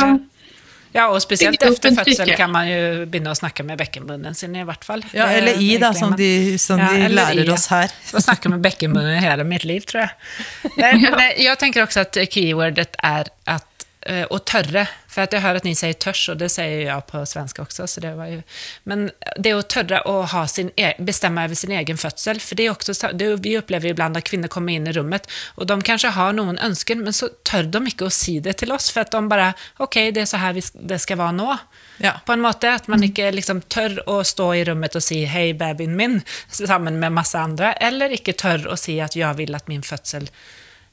Ja, 0.95 1.05
og 1.13 1.21
spesielt 1.23 1.61
etter 1.63 1.93
fødsel 1.95 2.33
kan 2.39 2.51
man 2.51 2.69
jo 2.69 3.07
begynne 3.11 3.33
å 3.35 3.37
snakke 3.37 3.65
med 3.67 3.79
bekkenbunnen 3.81 4.37
sin, 4.37 4.57
i 4.57 4.65
hvert 4.67 4.87
fall. 4.87 5.05
Ja, 5.13 5.29
eller 5.37 5.61
i, 5.61 5.75
da, 5.81 5.93
som 5.97 6.17
de, 6.19 6.57
som 6.61 6.81
ja, 6.81 6.91
de 6.97 7.11
lærer 7.13 7.45
i, 7.45 7.53
oss 7.53 7.69
her. 7.71 7.93
Å 7.93 8.25
snakke 8.25 8.51
med 8.53 8.65
bekkenbunnen 8.65 9.21
hele 9.23 9.45
mitt 9.49 9.67
liv, 9.69 9.85
tror 9.89 10.07
jeg. 10.07 10.15
Men, 10.81 11.03
men 11.05 11.25
jeg 11.43 11.61
tenker 11.61 11.85
også 11.85 12.07
at 12.07 12.19
keywordet 12.33 12.97
er 13.05 13.29
at 13.49 13.68
eh, 14.07 14.39
tørre. 14.45 14.89
For 15.09 15.27
jeg 15.33 15.41
hör 15.41 15.55
att 15.55 15.65
ni 15.65 15.75
sier 15.75 15.93
'tørs', 15.93 16.29
og 16.31 16.39
det 16.39 16.49
sier 16.53 16.85
jeg 16.87 17.07
på 17.07 17.27
svensk 17.27 17.59
også. 17.59 17.87
Så 17.87 18.01
det 18.01 18.15
var 18.15 18.27
ju, 18.27 18.43
men 18.85 19.11
det 19.37 19.55
å 19.55 19.63
tørre 19.63 20.03
å 20.07 20.23
ha 20.23 20.47
sin, 20.47 20.71
e- 20.77 20.95
bestemme 20.99 21.45
over 21.45 21.55
sin 21.55 21.73
egen 21.73 21.97
fødsel 21.97 22.41
for 22.41 22.55
det 22.55 22.67
er 22.67 22.71
også, 22.71 22.95
så- 22.95 23.13
det, 23.13 23.41
vi 23.43 23.57
opplever 23.59 23.91
iblant 23.91 24.17
at 24.17 24.25
kvinner 24.25 24.49
kommer 24.49 24.73
inn 24.73 24.87
i 24.87 24.93
rummet 24.93 25.27
og 25.57 25.67
de 25.67 25.83
kanskje 25.83 26.11
har 26.11 26.33
noen 26.33 26.59
ønsker, 26.59 26.97
men 26.97 27.13
så 27.13 27.29
tør 27.45 27.71
de 27.71 27.79
ikke 27.87 28.07
å 28.07 28.13
si 28.13 28.39
det 28.41 28.57
til 28.59 28.73
oss. 28.73 28.91
For 28.91 29.01
at 29.01 29.11
de 29.11 29.29
bare 29.29 29.55
OK, 29.81 29.95
det 29.95 30.19
er 30.19 30.27
så 30.27 30.39
her 30.39 30.53
vi, 30.53 30.63
det 30.75 31.01
skal 31.01 31.17
være 31.19 31.33
nå. 31.35 31.59
Ja. 31.99 32.13
På 32.27 32.33
en 32.33 32.41
måte 32.45 32.75
at 32.75 32.87
man 32.89 33.03
ikke 33.03 33.33
liksom 33.35 33.63
tør 33.69 33.99
å 34.07 34.23
stå 34.23 34.53
i 34.55 34.65
rummet 34.65 34.95
og 34.97 35.03
si 35.03 35.25
'hei, 35.25 35.53
babyen 35.53 35.97
min' 35.97 36.23
sammen 36.51 37.01
med 37.01 37.13
masse 37.13 37.35
andre, 37.39 37.75
eller 37.81 38.09
ikke 38.11 38.37
tør 38.37 38.69
å 38.69 38.77
si 38.79 39.01
at 39.01 39.17
'jeg 39.17 39.37
vil 39.37 39.55
at 39.55 39.69
min 39.69 39.83
fødsel' 39.83 40.29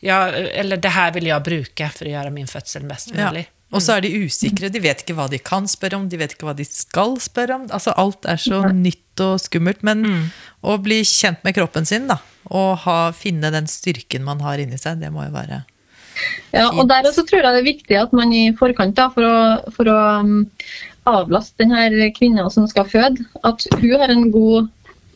ja, 0.06 0.22
Eller 0.30 0.78
'det 0.78 0.93
her 0.93 1.12
vil 1.16 1.30
jeg 1.32 1.43
bruke 1.43 1.89
for 1.91 2.06
å 2.06 2.14
gjøre 2.14 2.34
min 2.34 2.47
fødsel 2.47 2.88
best 2.88 3.12
Ja. 3.14 3.32
mulig'. 3.32 3.47
Og 3.74 3.82
så 3.82 3.97
er 3.97 4.06
de 4.06 4.24
usikre. 4.24 4.70
De 4.72 4.80
vet 4.80 5.01
ikke 5.01 5.16
hva 5.18 5.28
de 5.30 5.39
kan 5.41 5.66
spørre 5.68 5.97
om, 5.97 6.08
de 6.08 6.20
vet 6.22 6.32
ikke 6.36 6.47
hva 6.47 6.56
de 6.56 6.64
skal 6.64 7.18
spørre 7.20 7.58
om. 7.58 7.68
Altså, 7.74 7.91
alt 7.97 8.28
er 8.30 8.39
så 8.39 8.62
nytt 8.72 9.20
og 9.26 9.41
skummelt. 9.41 9.82
Men 9.84 10.06
å 10.64 10.78
bli 10.82 11.01
kjent 11.03 11.43
med 11.43 11.56
kroppen 11.58 11.88
sin, 11.88 12.08
da, 12.08 12.20
og 12.51 12.86
ha, 12.86 13.12
finne 13.12 13.51
den 13.51 13.68
styrken 13.68 14.24
man 14.24 14.43
har 14.45 14.62
inni 14.62 14.78
seg, 14.78 15.01
det 15.01 15.12
må 15.12 15.26
jo 15.26 15.34
være 15.36 15.64
Ja, 16.53 16.70
og 16.70 16.88
der 16.88 17.10
også 17.10 17.26
tror 17.28 17.43
jeg 17.43 17.51
det 17.51 17.60
er 17.60 17.74
viktig 17.74 17.97
at 17.99 18.14
man 18.16 18.32
i 18.32 18.53
forkant, 18.56 18.95
da, 18.95 19.10
for 19.12 19.28
å, 19.28 19.72
for 19.76 19.89
å 19.91 19.97
um, 20.22 20.45
avlaste 21.10 21.60
denne 21.60 22.08
kvinna 22.16 22.47
som 22.53 22.70
skal 22.72 22.88
føde, 22.88 23.26
at 23.43 23.66
hun 23.82 23.97
har 23.99 24.14
en 24.14 24.30
god 24.32 24.70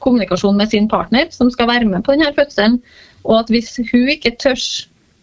kommunikasjon 0.03 0.57
med 0.59 0.71
sin 0.71 0.89
partner 0.91 1.29
som 1.31 1.47
skal 1.53 1.69
være 1.71 1.87
med 1.87 2.03
på 2.03 2.15
denne 2.15 2.33
fødselen, 2.35 2.81
og 3.23 3.39
at 3.41 3.51
hvis 3.53 3.75
hun 3.91 4.11
ikke 4.15 4.35
tør 4.41 4.59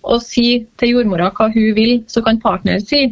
å 0.07 0.18
si 0.22 0.66
til 0.80 0.97
jordmora 0.97 1.30
hva 1.34 1.49
hun 1.53 1.70
vil, 1.76 2.01
så 2.11 2.22
kan 2.24 2.40
partner 2.42 2.82
si 2.82 3.09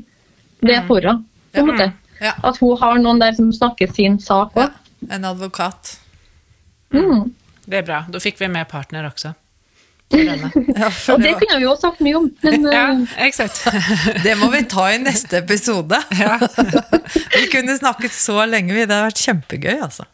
det 0.64 0.80
for 0.89 1.03
henne. 1.03 1.24
på 1.55 1.62
en 1.62 1.70
måte. 1.70 1.91
Ja. 2.22 2.35
At 2.47 2.59
hun 2.62 2.78
har 2.80 3.01
noen 3.03 3.20
der 3.22 3.35
som 3.37 3.51
snakker 3.53 3.91
sin 3.93 4.20
sak 4.22 4.55
ja, 4.59 4.70
en 5.11 5.26
advokat. 5.28 5.97
Mm. 6.95 7.32
Det 7.66 7.80
er 7.80 7.87
bra. 7.87 8.05
Da 8.09 8.20
fikk 8.22 8.39
vi 8.41 8.51
med 8.53 8.68
partner 8.70 9.09
også. 9.11 9.35
Ja, 10.14 10.91
Og 11.11 11.22
det, 11.22 11.32
kunne 11.41 11.57
vi 11.59 11.64
jo 11.64 11.72
sagt 11.80 12.01
mye 12.05 12.18
om, 12.18 12.26
men 12.45 12.66
Ja, 12.76 12.85
eh, 12.93 13.14
exakt. 13.26 13.64
det 14.26 14.37
må 14.39 14.51
vi 14.53 14.61
ta 14.70 14.85
i 14.93 14.99
neste 15.03 15.41
episode. 15.41 15.99
Ja. 16.20 16.37
vi 17.35 17.47
kunne 17.51 17.74
snakket 17.78 18.14
så 18.14 18.45
lenge, 18.47 18.74
vi. 18.76 18.85
Det 18.85 18.95
hadde 18.95 19.09
vært 19.09 19.24
kjempegøy, 19.24 19.78
altså. 19.89 20.07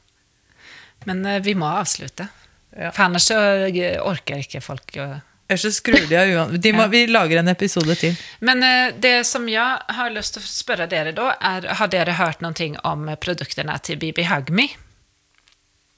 Men 1.10 1.24
eh, 1.26 1.42
vi 1.44 1.56
må 1.58 1.68
avslutte. 1.68 2.30
Ja. 2.76 2.90
For 2.94 3.04
ellers 3.08 3.26
så 3.30 3.38
eh, 3.66 3.96
orker 4.06 4.38
ikke 4.44 4.60
folk 4.62 4.96
å 5.02 5.08
Ellers 5.50 5.64
så 5.66 5.70
skrur 5.74 6.04
de 6.06 6.14
av 6.14 6.28
uansett. 6.30 6.66
Ja. 6.70 6.84
Vi 6.86 6.98
lager 7.10 7.40
en 7.40 7.48
episode 7.50 7.96
til. 7.98 8.14
Men 8.46 8.62
eh, 8.62 8.92
det 9.02 9.24
som 9.26 9.48
jeg 9.50 9.80
har 9.96 10.12
lyst 10.14 10.36
til 10.36 10.44
å 10.44 10.46
spørre 10.46 10.86
dere 10.86 11.10
da, 11.16 11.32
er 11.42 11.66
har 11.80 11.90
dere 11.90 12.14
hørt 12.20 12.44
noe 12.44 12.68
om 12.86 13.08
eh, 13.10 13.16
produktene 13.18 13.74
til 13.82 13.98
Bibi 13.98 14.28
Hugme? 14.30 14.68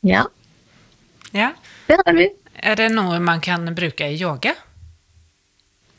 ja, 0.02 0.24
Ja? 1.36 1.50
det 1.86 1.98
har 2.00 2.16
vi. 2.16 2.30
Er 2.62 2.76
det 2.80 2.88
noe 2.94 3.18
man 3.20 3.40
kan 3.44 3.68
bruke 3.76 4.08
i 4.08 4.16
yoga? 4.20 4.54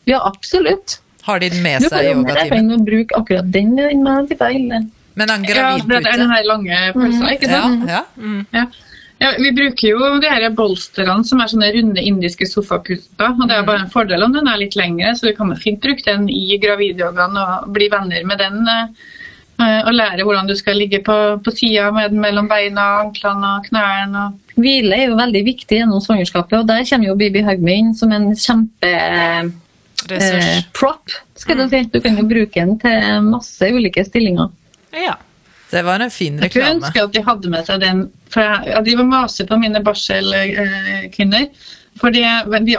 Ja, 0.10 0.20
absolutt. 0.28 0.98
Har 1.24 1.40
de 1.40 1.50
den 1.54 1.62
med 1.64 1.82
Du 1.82 1.90
får 1.90 1.96
seg 2.02 2.06
i 2.06 2.10
jo 2.12 2.18
med 2.24 2.34
deg 2.36 2.50
yogatimen? 2.50 2.74
å 2.74 2.86
bruke 2.90 3.16
akkurat 3.22 3.52
den. 3.54 3.76
den 3.78 4.02
med 4.04 4.28
tipper 4.30 4.50
feil. 4.50 4.90
Men 5.14 5.30
den 5.30 5.46
han 5.46 5.46
Ja, 5.46 6.00
det 6.02 6.02
er 6.10 6.18
den 6.26 6.34
her 6.34 6.44
lange 6.50 6.82
pølsa, 6.98 7.30
ikke 7.38 7.50
sant? 7.54 7.86
ja. 7.88 8.02
Ja. 8.18 8.34
Ja, 8.58 8.66
vi 9.40 9.52
bruker 9.56 9.88
jo 9.94 10.08
de 10.20 10.30
her 10.30 10.50
bolsterne 10.58 11.24
som 11.28 11.42
er 11.42 11.52
sånne 11.52 11.72
runde 11.76 12.04
indiske 12.04 12.48
sofaputer. 12.50 13.32
og 13.32 13.48
Det 13.48 13.56
er 13.56 13.66
bare 13.68 13.86
en 13.86 13.94
fordel 13.94 14.24
om 14.26 14.34
den 14.36 14.50
er 14.50 14.60
litt 14.60 14.76
lengre, 14.76 15.14
så 15.16 15.30
du 15.30 15.36
kan 15.38 15.54
fint 15.56 15.82
bruke 15.84 16.04
den 16.06 16.30
i 16.30 16.58
gravidyogaen 16.62 17.38
og 17.40 17.74
bli 17.76 17.90
venner 17.94 18.26
med 18.28 18.42
den. 18.44 18.68
eh, 18.68 19.82
Og 19.86 19.94
lære 19.94 20.24
hvordan 20.26 20.48
du 20.48 20.56
skal 20.56 20.76
ligge 20.76 21.00
på, 21.06 21.16
på 21.44 21.52
sida 21.56 21.92
med 21.92 22.10
den 22.12 22.20
mellom 22.20 22.50
beina, 22.50 23.00
anklene 23.06 23.58
og 23.58 23.68
knærne. 23.70 24.26
og 24.26 24.64
Hvile 24.64 24.98
er 24.98 25.08
jo 25.08 25.18
veldig 25.18 25.44
viktig 25.46 25.78
gjennom 25.80 26.02
svangerskapet, 26.02 26.60
og 26.60 26.68
der 26.68 26.84
kommer 26.90 27.08
jo 27.08 27.16
Bibi 27.16 27.42
Hugme 27.46 27.78
inn 27.80 27.94
som 27.96 28.12
en 28.12 28.34
kjempe 28.36 28.90
eh, 28.90 30.64
prop. 30.74 31.16
skal 31.36 31.58
Du 31.58 31.68
si. 31.70 31.84
Du 31.94 32.02
kan 32.02 32.18
jo 32.18 32.26
bruke 32.28 32.60
den 32.60 32.76
til 32.80 33.22
masse 33.30 33.70
ulike 33.72 34.04
stillinger. 34.06 34.52
Ja. 34.94 35.16
Det 35.74 35.82
var 35.88 36.04
en 36.06 36.12
fin 36.14 36.36
reklame. 36.38 36.44
Jeg 36.44 36.52
skulle 36.54 36.74
ønske 36.78 37.04
at 37.08 37.14
de 37.16 37.22
hadde 37.26 37.50
med 37.54 37.66
seg 37.70 37.80
den, 37.82 38.02
for 38.34 38.46
jeg, 38.46 38.68
jeg 38.70 38.86
driver 38.88 39.04
og 39.08 39.14
maser 39.14 39.48
på 39.50 39.58
mine 39.62 39.80
barselkvinner. 39.86 41.48
For 42.02 42.10
de 42.10 42.24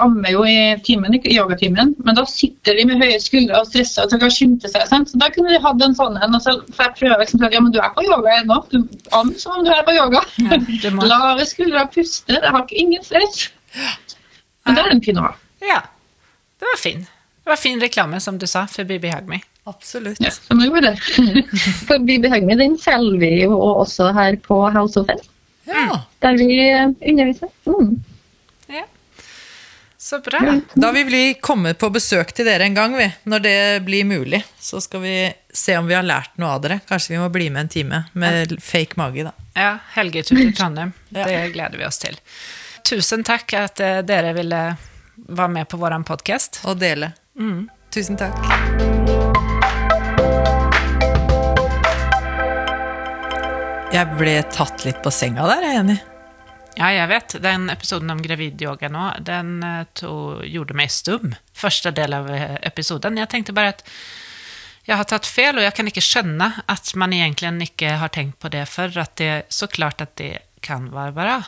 ammer 0.03 0.30
jo 0.34 0.40
i 0.42 0.55
timen, 0.82 1.14
yogatimen, 1.22 1.92
men 2.03 2.16
da 2.18 2.24
sitter 2.26 2.74
de 2.74 2.84
med 2.88 2.99
høye 2.99 3.20
skuldre 3.22 3.61
og 3.61 3.68
stresser 3.68 4.09
og 4.09 4.11
skal 4.16 4.32
skynde 4.34 4.70
seg. 4.72 4.88
Sant? 4.90 5.12
Så 5.12 5.20
da 5.22 5.28
kunne 5.30 5.53
de 5.55 5.61
hatt 5.62 5.82
en 5.86 5.95
sånn 5.95 6.18
en. 6.18 6.34
så- 6.42 6.57
For 6.74 6.82
jeg 6.88 6.95
prøver 6.99 7.22
liksom 7.22 7.45
ja, 7.53 7.61
men 7.61 7.70
du 7.72 7.78
er 7.78 7.92
på 7.95 8.03
yoga 8.09 8.34
ennå. 8.40 8.59
Du 8.72 8.78
ammer 9.12 9.38
som 9.38 9.53
om 9.61 9.64
du 9.64 9.70
er 9.70 9.84
på 9.86 9.95
yoga. 9.95 10.22
Ja, 10.38 10.90
må- 10.90 11.07
Lave 11.12 11.47
skuldre, 11.47 11.86
puste. 11.95 12.40
Det 12.40 12.42
har 12.51 12.62
ikke 12.66 12.80
ingen 12.80 13.05
stress. 13.05 13.51
Men 14.66 14.74
det 14.74 14.82
er 14.84 14.90
en 14.90 15.03
fin 15.03 15.18
å 15.18 15.28
ha. 15.28 15.34
ja. 15.62 15.80
Det 16.59 16.66
var 16.72 16.78
fin. 16.80 17.01
Det 17.45 17.51
var 17.51 17.57
fin 17.57 17.80
reklame, 17.80 18.20
som 18.20 18.38
du 18.38 18.47
sa, 18.47 18.64
for 18.66 18.84
Bibi 18.84 19.11
Hugme. 19.11 19.40
Absolutt. 19.64 20.20
Ja, 20.20 20.30
så 20.30 20.54
nå 20.54 20.66
gjorde 20.68 20.90
det. 20.92 20.98
For 21.88 22.02
Vi 22.04 22.18
Hugme 22.28 22.56
den 22.60 22.74
selger 22.80 23.20
vi 23.20 23.30
jo 23.44 23.56
også 23.56 24.10
her 24.16 24.36
på 24.44 24.58
House 24.74 25.00
of 25.00 25.06
Fun, 25.08 25.22
Ja. 25.70 26.02
der 26.20 26.36
vi 26.36 26.58
eh, 26.68 26.90
underviser. 27.10 27.48
Mm. 27.64 27.94
Ja. 28.68 28.82
Så 29.98 30.18
bra. 30.20 30.60
Da 30.74 30.90
vil 30.92 31.08
vi 31.08 31.22
komme 31.40 31.72
på 31.80 31.88
besøk 31.94 32.34
til 32.36 32.44
dere 32.44 32.66
en 32.68 32.76
gang, 32.76 32.96
vi. 32.98 33.06
Når 33.24 33.40
det 33.46 33.56
blir 33.86 34.04
mulig. 34.04 34.42
Så 34.60 34.82
skal 34.84 35.00
vi 35.00 35.14
se 35.52 35.78
om 35.80 35.88
vi 35.88 35.96
har 35.96 36.04
lært 36.04 36.36
noe 36.36 36.58
av 36.58 36.60
dere. 36.66 36.82
Kanskje 36.88 37.14
vi 37.14 37.22
må 37.22 37.30
bli 37.32 37.48
med 37.48 37.64
en 37.64 37.72
time 37.72 38.02
med 38.12 38.52
fake 38.60 39.00
mage, 39.00 39.24
da. 39.30 39.32
Ja, 39.56 39.72
helgetur 39.96 40.36
til 40.36 40.52
Trondheim. 40.52 40.92
Det 41.08 41.24
gleder 41.56 41.80
vi 41.80 41.88
oss 41.88 42.02
til. 42.04 42.20
Tusen 42.84 43.24
takk 43.24 43.56
at 43.56 43.80
eh, 43.80 44.02
dere 44.04 44.36
ville 44.36 44.64
være 45.24 45.52
med 45.56 45.72
på 45.72 45.80
vår 45.80 46.02
podkast. 46.04 46.60
Og 46.68 46.76
dele. 46.84 47.14
Tusen 47.94 48.20
takk. 48.20 49.23
Jeg 53.95 54.11
ble 54.18 54.32
tatt 54.51 54.82
litt 54.82 54.99
på 55.05 55.11
senga 55.14 55.45
der, 55.47 55.62
jeg 55.62 55.70
er 55.70 55.80
enig. 55.84 55.95
Ja, 56.74 56.88
jeg 56.90 57.07
vet. 57.12 57.36
Den 57.45 57.68
episoden 57.70 58.11
om 58.11 58.22
gravidyoga 58.24 58.88
nå, 58.90 59.05
den 59.22 59.53
eh, 59.62 59.84
to, 59.95 60.40
gjorde 60.42 60.74
meg 60.74 60.90
stum. 60.90 61.36
Første 61.55 61.92
del 61.95 62.16
av 62.16 62.26
eh, 62.26 62.57
episoden. 62.66 63.20
Jeg 63.22 63.30
tenkte 63.30 63.55
bare 63.55 63.76
at 63.76 63.84
jeg 64.88 64.99
har 64.99 65.07
tatt 65.07 65.30
feil, 65.30 65.55
og 65.61 65.62
jeg 65.62 65.76
kan 65.78 65.92
ikke 65.92 66.03
skjønne 66.03 66.49
at 66.74 66.90
man 66.99 67.14
egentlig 67.14 67.68
ikke 67.68 67.95
har 68.03 68.11
tenkt 68.11 68.40
på 68.42 68.51
det 68.51 68.64
før. 68.72 68.99
At 69.05 69.14
det 69.22 69.30
så 69.55 69.70
klart 69.70 70.03
at 70.03 70.16
det 70.18 70.32
kan 70.66 70.90
være 70.90 71.14
bra. 71.14 71.38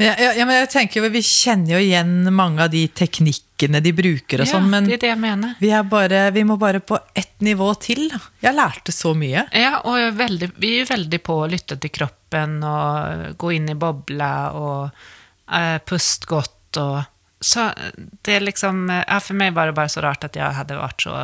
Jeg, 0.00 0.36
ja, 0.38 0.44
men 0.46 0.56
jeg 0.62 0.70
tenker 0.72 1.00
jo, 1.00 1.10
Vi 1.12 1.22
kjenner 1.24 1.76
jo 1.76 1.80
igjen 1.82 2.14
mange 2.34 2.64
av 2.64 2.72
de 2.72 2.82
teknikkene 2.88 3.82
de 3.84 3.92
bruker, 3.96 4.42
og 4.42 4.48
Ja, 4.48 4.54
sånn, 4.56 4.68
men 4.72 4.88
det 4.88 5.00
det 5.02 5.14
vi, 5.60 5.70
bare, 5.90 6.22
vi 6.34 6.44
må 6.48 6.56
bare 6.60 6.80
på 6.80 6.98
ett 7.14 7.40
nivå 7.44 7.72
til. 7.80 8.08
Jeg 8.40 8.56
lærte 8.56 8.92
så 8.92 9.14
mye. 9.16 9.46
Ja, 9.56 9.80
og 9.84 10.16
veldig, 10.18 10.52
vi 10.60 10.74
er 10.80 10.90
veldig 10.90 11.22
på 11.24 11.40
å 11.44 11.48
lytte 11.50 11.78
til 11.80 11.92
kroppen 11.94 12.60
og 12.66 13.38
gå 13.40 13.54
inn 13.56 13.70
i 13.72 13.78
bobla 13.78 14.32
og 14.56 14.90
uh, 14.90 15.78
puste 15.86 16.30
godt 16.30 16.80
og 16.80 17.00
Så 17.40 17.70
det 17.96 18.34
er 18.36 18.42
liksom 18.44 18.90
ja, 18.92 19.16
For 19.24 19.32
meg 19.34 19.54
var 19.56 19.70
det 19.70 19.74
bare 19.78 19.88
så 19.88 20.02
rart 20.04 20.26
at 20.28 20.36
jeg 20.36 20.54
hadde 20.58 20.76
vært 20.76 21.02
så 21.02 21.14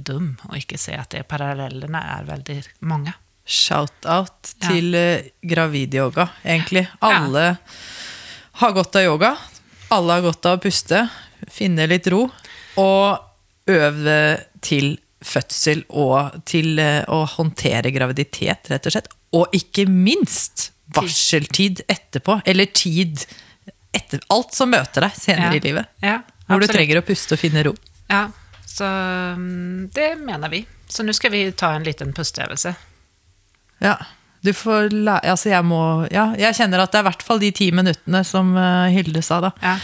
dum 0.00 0.30
og 0.48 0.56
ikke 0.56 0.78
se 0.80 0.96
at 0.96 1.12
det 1.12 1.26
parallellene 1.28 2.00
er 2.16 2.24
veldig 2.24 2.62
mange. 2.88 3.12
Shout-out 3.48 4.52
Ja. 4.60 4.68
til 4.68 4.94
uh, 4.94 5.28
gravidyoga, 5.48 6.28
egentlig. 6.44 6.84
Alle 7.00 7.56
har 8.60 8.72
godt 8.76 8.96
av 9.00 9.06
yoga. 9.06 9.32
Alle 9.94 10.18
har 10.18 10.22
godt 10.26 10.46
av 10.50 10.58
å 10.58 10.62
puste, 10.62 11.02
finne 11.48 11.86
litt 11.88 12.06
ro. 12.12 12.26
Og 12.78 13.70
øve 13.72 14.18
til 14.64 14.98
fødsel 15.24 15.80
og 15.98 16.36
til 16.46 16.78
eh, 16.78 17.02
å 17.10 17.24
håndtere 17.26 17.90
graviditet, 17.94 18.68
rett 18.70 18.86
og 18.86 18.94
slett. 18.94 19.08
Og 19.34 19.54
ikke 19.56 19.84
minst 19.90 20.68
varseltid 20.94 21.82
etterpå. 21.90 22.38
Eller 22.48 22.68
tid 22.70 23.24
etter 23.96 24.22
alt 24.30 24.54
som 24.54 24.70
møter 24.70 25.04
deg 25.08 25.16
senere 25.18 25.54
Ja. 25.56 25.58
i 25.58 25.64
livet. 25.64 25.86
Ja, 26.04 26.18
Hvor 26.48 26.60
du 26.62 26.68
trenger 26.70 27.00
å 27.00 27.04
puste 27.06 27.34
og 27.34 27.40
finne 27.42 27.64
ro. 27.66 27.74
Ja, 28.08 28.28
så 28.66 28.84
mm, 29.36 29.88
det 29.94 30.10
mener 30.22 30.52
vi. 30.52 30.62
Så 30.88 31.02
nå 31.04 31.12
skal 31.16 31.32
vi 31.34 31.42
ta 31.52 31.72
en 31.76 31.84
liten 31.84 32.12
pusteøvelse. 32.16 32.74
Ja, 33.84 33.96
du 34.44 34.52
får 34.54 34.92
lære 34.94 35.32
altså 35.32 35.50
jeg 35.50 35.66
må 35.66 35.80
Ja, 36.14 36.28
jeg 36.38 36.54
kjenner 36.54 36.82
at 36.84 36.92
det 36.92 37.00
er 37.00 37.04
i 37.04 37.08
hvert 37.08 37.24
fall 37.26 37.40
de 37.42 37.50
ti 37.54 37.68
minuttene 37.74 38.20
som 38.26 38.52
eh, 38.58 38.90
Hilde 38.94 39.22
sa, 39.24 39.40
da. 39.42 39.50
Ja. 39.62 39.74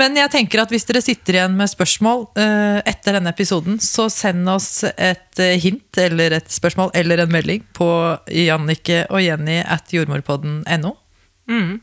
Men 0.00 0.14
jeg 0.18 0.30
tenker 0.32 0.62
at 0.62 0.74
hvis 0.74 0.86
dere 0.88 1.02
sitter 1.04 1.40
igjen 1.40 1.56
med 1.58 1.70
spørsmål 1.70 2.28
uh, 2.38 2.78
etter 2.86 3.18
denne 3.18 3.32
episoden, 3.34 3.80
så 3.82 4.06
send 4.12 4.48
oss 4.50 4.84
et 4.84 5.42
eh, 5.42 5.56
hint 5.62 5.98
eller 6.00 6.38
et 6.38 6.50
spørsmål 6.52 6.94
eller 6.94 7.24
en 7.24 7.34
melding 7.34 7.66
på 7.76 7.88
Jannike 8.30 9.04
og 9.10 9.24
Jenny 9.24 9.58
at 9.64 9.90
jordmorpodden.no. 9.94 10.94
Mm. 11.50 11.80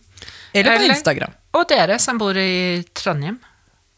Eller 0.53 0.71
på 0.71 0.79
Eller- 0.79 0.95
Instagram. 0.95 1.37
Og 1.51 1.67
dere 1.67 1.97
som 1.99 2.15
bor 2.15 2.37
i 2.39 2.81
Trondheim, 2.95 3.41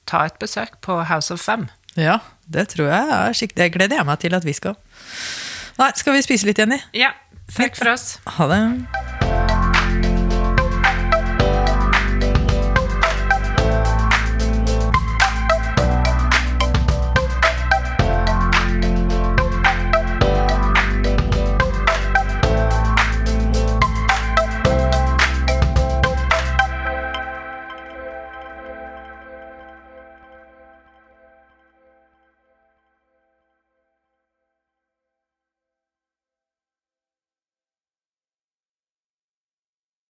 ta 0.09 0.23
et 0.25 0.39
besøk 0.41 0.79
på 0.81 0.97
House 1.05 1.29
of 1.33 1.41
Fem. 1.45 1.67
Ja, 1.93 2.17
det 2.49 2.71
tror 2.73 2.89
jeg 2.89 3.11
er 3.13 3.35
skikkelig 3.37 3.61
Det 3.61 3.73
gleder 3.75 3.99
jeg 3.99 4.07
meg 4.07 4.21
til 4.23 4.33
at 4.33 4.45
vi 4.47 4.55
skal. 4.57 4.73
Nei, 5.77 5.91
skal 5.97 6.15
vi 6.17 6.23
spise 6.25 6.47
litt, 6.49 6.57
Jenny? 6.57 6.79
Ja, 6.97 7.11
takk 7.51 7.75
for 7.75 7.91
oss. 7.91 8.19
Ha 8.25 8.47
det. 8.47 9.12